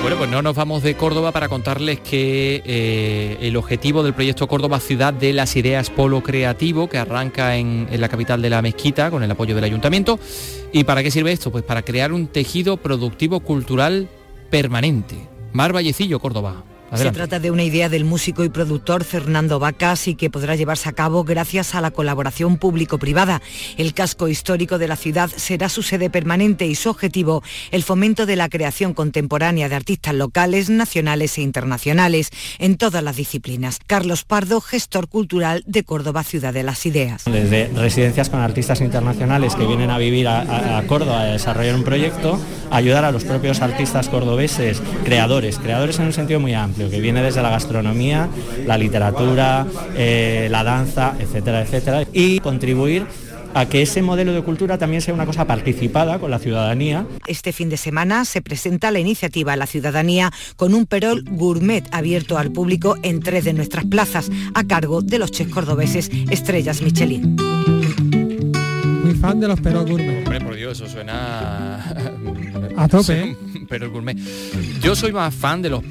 Bueno, 0.07 0.19
pues 0.19 0.31
no 0.31 0.41
nos 0.41 0.55
vamos 0.55 0.85
de 0.85 0.95
Córdoba 0.95 1.33
para 1.33 1.49
contarles 1.49 1.99
que 1.99 2.63
eh, 2.65 3.39
el 3.41 3.57
objetivo 3.57 4.05
del 4.05 4.15
proyecto 4.15 4.47
Córdoba 4.47 4.79
Ciudad 4.79 5.13
de 5.13 5.33
las 5.33 5.57
Ideas 5.57 5.91
Polo 5.91 6.23
Creativo, 6.23 6.89
que 6.89 6.97
arranca 6.97 7.57
en, 7.57 7.89
en 7.91 8.01
la 8.01 8.09
capital 8.09 8.41
de 8.41 8.49
la 8.49 8.63
Mezquita 8.63 9.11
con 9.11 9.25
el 9.25 9.31
apoyo 9.33 9.57
del 9.57 9.65
ayuntamiento. 9.65 10.21
¿Y 10.73 10.85
para 10.85 11.03
qué 11.03 11.11
sirve 11.11 11.33
esto? 11.33 11.51
Pues 11.51 11.65
para 11.65 11.83
crear 11.83 12.13
un 12.13 12.29
tejido 12.29 12.77
productivo 12.77 13.41
cultural 13.41 14.09
permanente. 14.49 15.17
Mar 15.53 15.73
Vallecillo, 15.73 16.21
Córdoba. 16.21 16.63
Adelante. 16.91 17.09
Se 17.19 17.27
trata 17.27 17.41
de 17.41 17.51
una 17.51 17.65
idea 17.65 17.89
del 17.89 18.05
músico 18.05 18.45
y 18.45 18.49
productor 18.49 19.05
Fernando 19.05 19.59
Vacas 19.59 20.07
y 20.09 20.15
que 20.15 20.31
podrá 20.31 20.55
llevarse 20.55 20.89
a 20.89 20.93
cabo 20.93 21.25
gracias 21.25 21.75
a 21.75 21.81
la 21.81 21.91
colaboración 21.91 22.59
público-privada. 22.59 23.43
El 23.77 23.93
casco 23.93 24.29
histórico 24.29 24.79
de 24.79 24.87
la 24.89 24.97
ciudad 24.97 25.31
será 25.35 25.69
su 25.69 25.83
sede 25.83 26.11
permanente 26.11 26.67
y 26.67 26.75
su 26.77 26.89
objetivo 26.91 27.43
el 27.73 27.83
fomento 27.83 28.25
de 28.25 28.37
la 28.37 28.49
creación 28.49 28.95
contemporánea 28.95 29.69
de 29.69 29.75
artistas 29.75 30.15
locales, 30.15 30.71
nacionales 30.71 31.37
e 31.39 31.43
internacionales 31.43 32.31
en 32.59 32.77
todas 32.77 33.03
las 33.03 33.17
disciplinas. 33.17 33.79
Carlos 33.87 34.25
Pardo, 34.25 34.61
gestor 34.61 35.09
cultural 35.09 35.65
de 35.67 35.83
Córdoba 35.85 36.23
Ciudad 36.23 36.55
de 36.55 36.63
las 36.63 36.87
Ideas. 36.87 37.25
Desde 37.25 37.69
residencias 37.75 38.31
con 38.31 38.41
artistas 38.41 38.81
internacionales 38.81 39.55
que 39.57 39.67
vienen 39.67 39.91
a 39.91 39.99
vivir 39.99 40.29
a, 40.29 40.41
a- 40.43 40.79
a 40.79 40.83
Córdoba 40.87 41.23
a 41.23 41.25
desarrollar 41.27 41.75
un 41.75 41.85
proyecto, 41.85 42.39
ayudar 42.71 43.05
a 43.05 43.11
los 43.13 43.25
propios 43.25 43.61
artistas 43.61 44.09
cordobeses, 44.09 44.81
creadores, 45.05 45.59
creadores 45.59 45.99
en 45.99 46.07
un 46.07 46.13
sentido 46.13 46.41
muy 46.41 46.55
amplio, 46.55 46.86
que 46.91 47.01
viene 47.01 47.23
desde 47.23 47.43
la 47.43 47.51
gastronomía, 47.51 48.29
la 48.67 48.79
literatura, 48.79 49.67
eh, 49.97 50.49
la 50.51 50.65
danza, 50.65 51.15
etcétera, 51.19 51.63
etcétera, 51.63 52.05
y 52.13 52.41
contribuir 52.41 53.07
a 53.57 53.67
que 53.67 53.81
ese 53.81 54.03
modelo 54.03 54.35
de 54.35 54.43
cultura 54.43 54.77
también 54.77 55.01
sea 55.01 55.15
una 55.15 55.25
cosa 55.25 55.47
participada 55.47 56.19
con 56.19 56.31
la 56.31 56.39
ciudadanía 56.39 57.07
Este 57.27 57.53
fin 57.53 57.71
de 57.71 57.79
semana 57.79 58.27
se 58.27 58.43
presenta 58.43 58.91
la 58.91 58.99
iniciativa 58.99 59.55
a 59.55 59.57
la 59.57 59.67
ciudadanía 59.67 60.31
con 60.57 60.75
un 60.75 60.85
perol 60.85 61.25
gourmet 61.27 61.83
abierto 61.91 62.37
al 62.37 62.53
público 62.53 62.97
en 63.03 63.21
tres 63.21 63.45
de 63.45 63.55
nuestras 63.55 63.87
plazas 63.87 64.31
a 64.53 64.65
cargo 64.65 65.01
de 65.01 65.19
los 65.19 65.31
chefs 65.31 65.53
cordobeses 65.53 66.11
Estrellas 66.29 66.83
Michelin. 66.83 67.37
Muy 69.03 69.15
fan 69.15 69.41
de 69.41 69.49
los 69.49 69.61
perros 69.61 69.89
gourmet. 69.89 70.19
Hombre, 70.19 70.41
por 70.43 70.55
Dios, 70.55 70.79
eso 70.79 70.91
suena... 70.91 71.95
A 72.77 72.89
tope, 72.89 73.37
¿eh? 73.67 73.69
Pero 73.69 73.91
gourmet. 73.91 74.17
Yo 74.81 74.95
soy 74.97 75.13
más 75.13 75.35
fan 75.35 75.61
de 75.63 75.71
los 75.71 75.83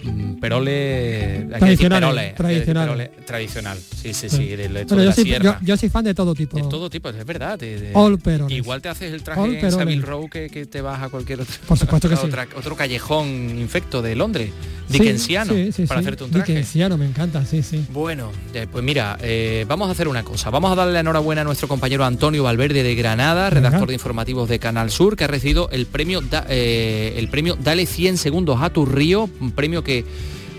peroles... 0.41 1.47
Tradicionales, 1.59 2.33
peroles, 2.33 2.63
peroles, 2.65 3.09
tradicional. 3.25 3.77
Sí, 3.77 4.13
sí, 4.13 4.29
sí, 4.29 4.47
de, 4.55 4.67
de, 4.67 4.85
Pero 4.85 4.95
de 4.97 5.03
yo 5.03 5.09
la 5.09 5.13
soy, 5.15 5.23
sierra. 5.23 5.59
yo, 5.61 5.65
yo 5.67 5.77
soy 5.77 5.89
fan 5.89 6.03
de 6.05 6.13
todo 6.13 6.33
tipo. 6.35 6.57
De 6.57 6.63
todo 6.63 6.89
tipo, 6.89 7.09
es 7.09 7.25
verdad. 7.25 7.59
All 7.93 8.19
peroles. 8.19 8.55
Igual 8.57 8.81
te 8.81 8.89
haces 8.89 9.13
el 9.13 9.23
traje 9.23 9.41
All 9.41 9.55
en 9.55 9.71
Savile. 9.71 10.01
Row 10.01 10.29
que, 10.29 10.49
que 10.49 10.65
te 10.65 10.81
vas 10.81 11.01
a 11.01 11.09
cualquier 11.09 11.41
otro, 11.41 11.53
Por 11.67 11.77
supuesto 11.77 12.09
que 12.09 12.15
sí. 12.17 12.25
otra- 12.25 12.47
otro 12.55 12.75
callejón 12.75 13.27
infecto 13.59 14.01
de 14.01 14.15
Londres, 14.15 14.51
dickensiano, 14.89 15.53
sí, 15.71 15.85
para 15.87 15.99
hacerte 16.01 16.23
un 16.23 16.31
traje. 16.31 16.51
Dickensiano, 16.53 16.97
me 16.97 17.05
encanta, 17.05 17.45
sí, 17.45 17.63
sí. 17.63 17.85
Bueno, 17.91 18.31
eh, 18.53 18.67
pues 18.71 18.83
mira, 18.83 19.17
eh, 19.21 19.65
vamos 19.67 19.87
a 19.89 19.91
hacer 19.91 20.07
una 20.07 20.23
cosa. 20.23 20.49
Vamos 20.49 20.71
a 20.71 20.75
darle 20.75 20.93
la 20.93 20.99
enhorabuena 20.99 21.41
a 21.41 21.43
nuestro 21.43 21.67
compañero 21.67 22.05
Antonio 22.05 22.43
Valverde 22.43 22.83
de 22.83 22.95
Granada, 22.95 23.49
redactor 23.49 23.87
de 23.87 23.93
informativos 23.95 24.49
de 24.49 24.59
Canal 24.59 24.91
Sur, 24.91 25.15
que 25.15 25.23
ha 25.23 25.27
recibido 25.27 25.69
el 25.71 25.85
premio, 25.85 26.21
Da- 26.21 26.45
eh, 26.49 27.15
el 27.17 27.27
premio 27.29 27.55
Dale 27.65 27.87
100 27.87 28.17
segundos 28.17 28.61
a 28.61 28.69
tu 28.69 28.85
río, 28.85 29.27
un 29.41 29.51
premio 29.51 29.83
que 29.83 30.05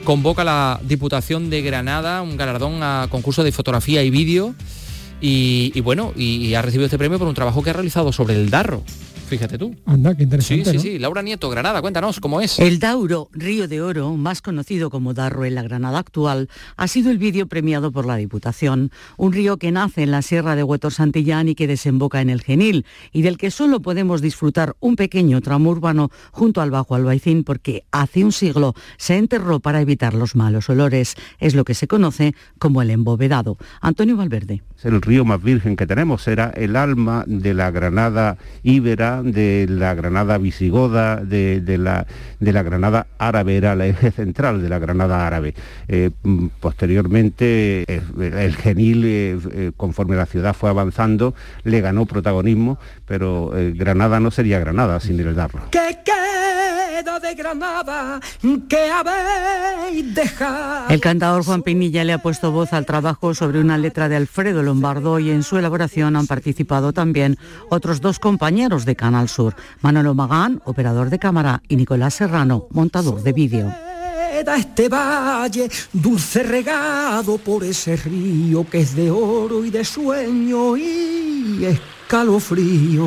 convoca 0.03 0.43
la 0.43 0.81
Diputación 0.83 1.51
de 1.51 1.63
Granada, 1.63 2.21
un 2.21 2.37
galardón 2.37 2.83
a 2.83 3.07
concurso 3.09 3.45
de 3.45 3.53
fotografía 3.53 4.03
y 4.03 4.11
vídeo. 4.11 4.57
Y, 5.21 5.81
bueno, 5.81 6.13
y 6.17 6.53
ha 6.55 6.63
recibido 6.63 6.87
este 6.87 6.99
premio 6.99 7.19
por 7.19 7.29
un 7.29 7.35
trabajo 7.35 7.63
que 7.63 7.71
ha 7.71 7.73
realizado 7.73 8.13
sobre 8.13 8.35
el 8.35 8.51
Darro. 8.51 8.83
Fíjate 9.27 9.59
tú. 9.59 9.75
Anda, 9.87 10.11
qué 10.15 10.19
Sí, 10.19 10.23
interesante, 10.25 10.71
sí, 10.71 10.77
¿no? 10.77 10.83
sí. 10.83 10.99
Laura 11.01 11.21
Nieto, 11.23 11.51
Granada, 11.51 11.81
cuéntanos 11.81 12.21
cómo 12.21 12.41
es. 12.41 12.59
El 12.61 12.79
Dauro, 12.79 13.29
Río 13.33 13.67
de 13.67 13.83
Oro, 13.83 14.17
más 14.17 14.41
conocido 14.41 14.89
como 14.89 15.15
Darro 15.15 15.45
en 15.45 15.57
la 15.57 15.63
Granada 15.63 15.99
actual, 15.99 16.49
ha 16.77 16.87
sido 16.87 17.11
el 17.11 17.19
vídeo 17.19 17.47
premiado 17.49 17.91
por 17.91 18.07
la 18.07 18.17
Diputación. 18.17 18.91
Un 19.17 19.33
río 19.33 19.57
que 19.57 19.73
nace 19.73 20.05
en 20.05 20.13
la 20.13 20.23
Sierra 20.23 20.55
de 20.55 20.63
Huetor 20.63 20.93
Santillán 20.93 21.49
y 21.49 21.55
que 21.57 21.67
desemboca 21.67 22.21
en 22.21 22.31
el 22.31 22.43
Genil, 22.43 22.87
y 23.13 23.23
del 23.23 23.37
que 23.37 23.51
solo 23.51 23.81
podemos 23.81 24.21
disfrutar 24.23 24.77
un 24.81 24.95
pequeño 24.95 25.41
tramo 25.41 25.71
urbano 25.71 26.11
junto 26.31 26.61
al 26.61 26.71
Bajo 26.71 26.95
Albaicín 26.95 27.43
porque 27.43 27.83
hace 27.91 28.25
un 28.25 28.31
siglo 28.33 28.75
se 28.97 29.17
enterró 29.17 29.59
para 29.59 29.81
evitar 29.81 30.15
los 30.15 30.37
malos 30.37 30.69
olores. 30.71 31.17
Es 31.41 31.55
lo 31.57 31.65
que 31.65 31.75
se 31.75 31.89
conoce 31.89 32.35
como 32.59 32.81
el 32.81 32.91
embovedado. 32.91 33.59
Antonio 33.81 34.17
Valverde. 34.17 34.63
Es 34.79 34.85
el 34.85 35.03
río 35.03 35.25
más 35.25 35.43
virgen 35.43 35.75
que 35.75 35.87
tenemos, 35.87 36.29
era 36.29 36.51
el 36.51 36.77
alma 36.77 37.25
de 37.27 37.55
la 37.55 37.71
Granada 37.71 38.37
íbera, 38.63 39.16
de 39.23 39.67
la 39.69 39.95
Granada 39.95 40.39
visigoda, 40.39 41.17
de, 41.17 41.63
la, 41.79 42.07
de 42.41 42.53
la 42.53 42.63
Granada 42.63 43.07
árabe, 43.19 43.57
era 43.57 43.73
el 43.73 43.81
eje 43.83 44.11
central 44.11 44.63
de 44.63 44.69
la 44.69 44.79
Granada 44.79 45.27
árabe. 45.27 45.55
Eh, 45.89 46.11
mm, 46.23 46.47
posteriormente, 46.61 47.85
eh, 47.87 48.03
el 48.19 48.57
genil, 48.57 49.03
eh, 49.05 49.73
conforme 49.77 50.17
la 50.17 50.27
ciudad 50.27 50.55
fue 50.55 50.71
avanzando, 50.71 51.35
le 51.65 51.81
ganó 51.81 52.07
protagonismo, 52.07 52.79
pero 53.07 53.53
Granada 53.75 54.21
no 54.21 54.31
sería 54.31 54.59
Granada 54.59 55.01
sin 55.01 55.19
el 55.21 55.35
Darro. 55.35 55.63
¿Qué 55.71 55.99
de 57.03 57.35
Granada 57.35 58.21
que 58.71 58.91
habéis 58.91 60.15
dejado? 60.15 60.89
El 60.89 61.01
cantador 61.01 61.45
Juan 61.45 61.63
Pinilla 61.63 62.05
le 62.05 62.15
ha 62.15 62.19
puesto 62.19 62.53
voz 62.53 62.73
al 62.73 62.87
trabajo 62.87 63.35
sobre 63.35 63.61
una 63.61 63.77
letra 63.77 64.09
de 64.09 64.17
Alfredo 64.17 64.63
Lombardo 64.63 65.19
y 65.19 65.31
en 65.31 65.43
su 65.43 65.59
elaboración 65.59 66.17
han 66.17 66.27
participado 66.27 66.95
también 66.95 67.37
otros 67.69 68.01
dos 68.01 68.19
compañeros 68.19 68.87
de 68.87 68.97
Canal 68.97 69.29
Sur, 69.29 69.57
Manolo 69.83 70.15
Magán, 70.15 70.63
operador 70.65 71.11
de 71.11 71.19
cámara, 71.19 71.61
y 71.69 71.77
Nicolás 71.77 72.15
Serrano, 72.15 72.67
montador 72.71 73.23
de 73.23 73.33
vídeo. 73.35 73.75
Este 74.57 74.89
valle 74.89 75.69
dulce 75.93 76.43
regado 76.43 77.37
por 77.37 77.63
ese 77.63 77.97
río 77.97 78.67
que 78.71 78.81
es 78.81 78.97
de 78.97 79.11
oro 79.11 79.67
y 79.67 79.71
de 79.71 79.85
sueño 79.85 80.79
y 80.79 81.63
escalofrío. 81.63 83.07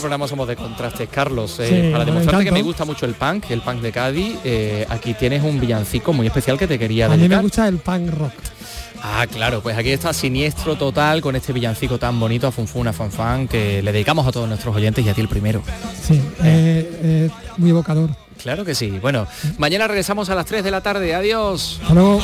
Este 0.00 0.06
programa 0.06 0.26
somos 0.26 0.48
de 0.48 0.56
contrastes, 0.56 1.08
Carlos. 1.10 1.60
Eh, 1.60 1.68
Sí, 1.68 1.92
para 1.92 2.04
me 2.06 2.10
demostrarte 2.10 2.44
que 2.46 2.52
me 2.52 2.62
gusta 2.62 2.86
mucho 2.86 3.04
el 3.04 3.12
punk, 3.12 3.50
el 3.50 3.60
punk 3.60 3.82
de 3.82 3.92
Cádiz, 3.92 4.38
eh, 4.44 4.86
aquí 4.88 5.12
tienes 5.12 5.42
un 5.44 5.60
villancico 5.60 6.14
muy 6.14 6.26
especial 6.26 6.56
que 6.58 6.66
te 6.66 6.78
quería 6.78 7.04
A 7.04 7.16
mí 7.16 7.28
me 7.28 7.36
gusta 7.36 7.68
el 7.68 7.76
punk 7.76 8.10
rock. 8.14 8.32
Ah, 9.02 9.26
claro, 9.30 9.60
pues 9.60 9.76
aquí 9.76 9.90
está 9.90 10.14
Siniestro 10.14 10.76
Total 10.76 11.20
con 11.20 11.36
este 11.36 11.52
villancico 11.52 11.98
tan 11.98 12.18
bonito 12.18 12.46
a 12.46 12.52
Funfuna 12.52 12.92
Fanfan 12.94 13.46
que 13.46 13.82
le 13.82 13.92
dedicamos 13.92 14.26
a 14.26 14.32
todos 14.32 14.48
nuestros 14.48 14.74
oyentes 14.74 15.04
y 15.04 15.08
a 15.10 15.14
ti 15.14 15.20
el 15.20 15.28
primero. 15.28 15.62
Sí, 16.02 16.14
eh, 16.42 17.00
eh, 17.02 17.30
muy 17.58 17.70
evocador. 17.70 18.10
Claro 18.42 18.64
que 18.64 18.74
sí. 18.74 18.98
Bueno, 19.02 19.26
mañana 19.58 19.86
regresamos 19.86 20.30
a 20.30 20.34
las 20.34 20.46
3 20.46 20.64
de 20.64 20.70
la 20.70 20.80
tarde. 20.80 21.14
Adiós. 21.14 21.78
Hasta 21.82 21.94
luego. 21.94 22.20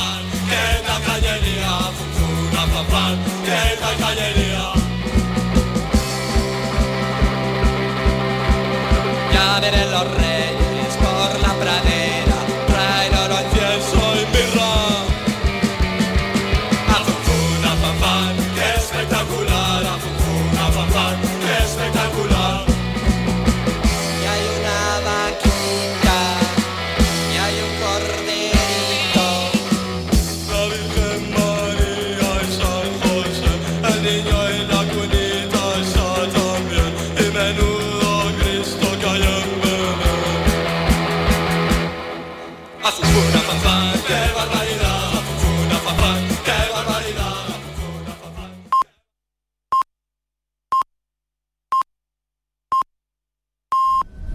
Vienen 9.60 9.90
los 9.90 10.14
reyes. 10.16 10.35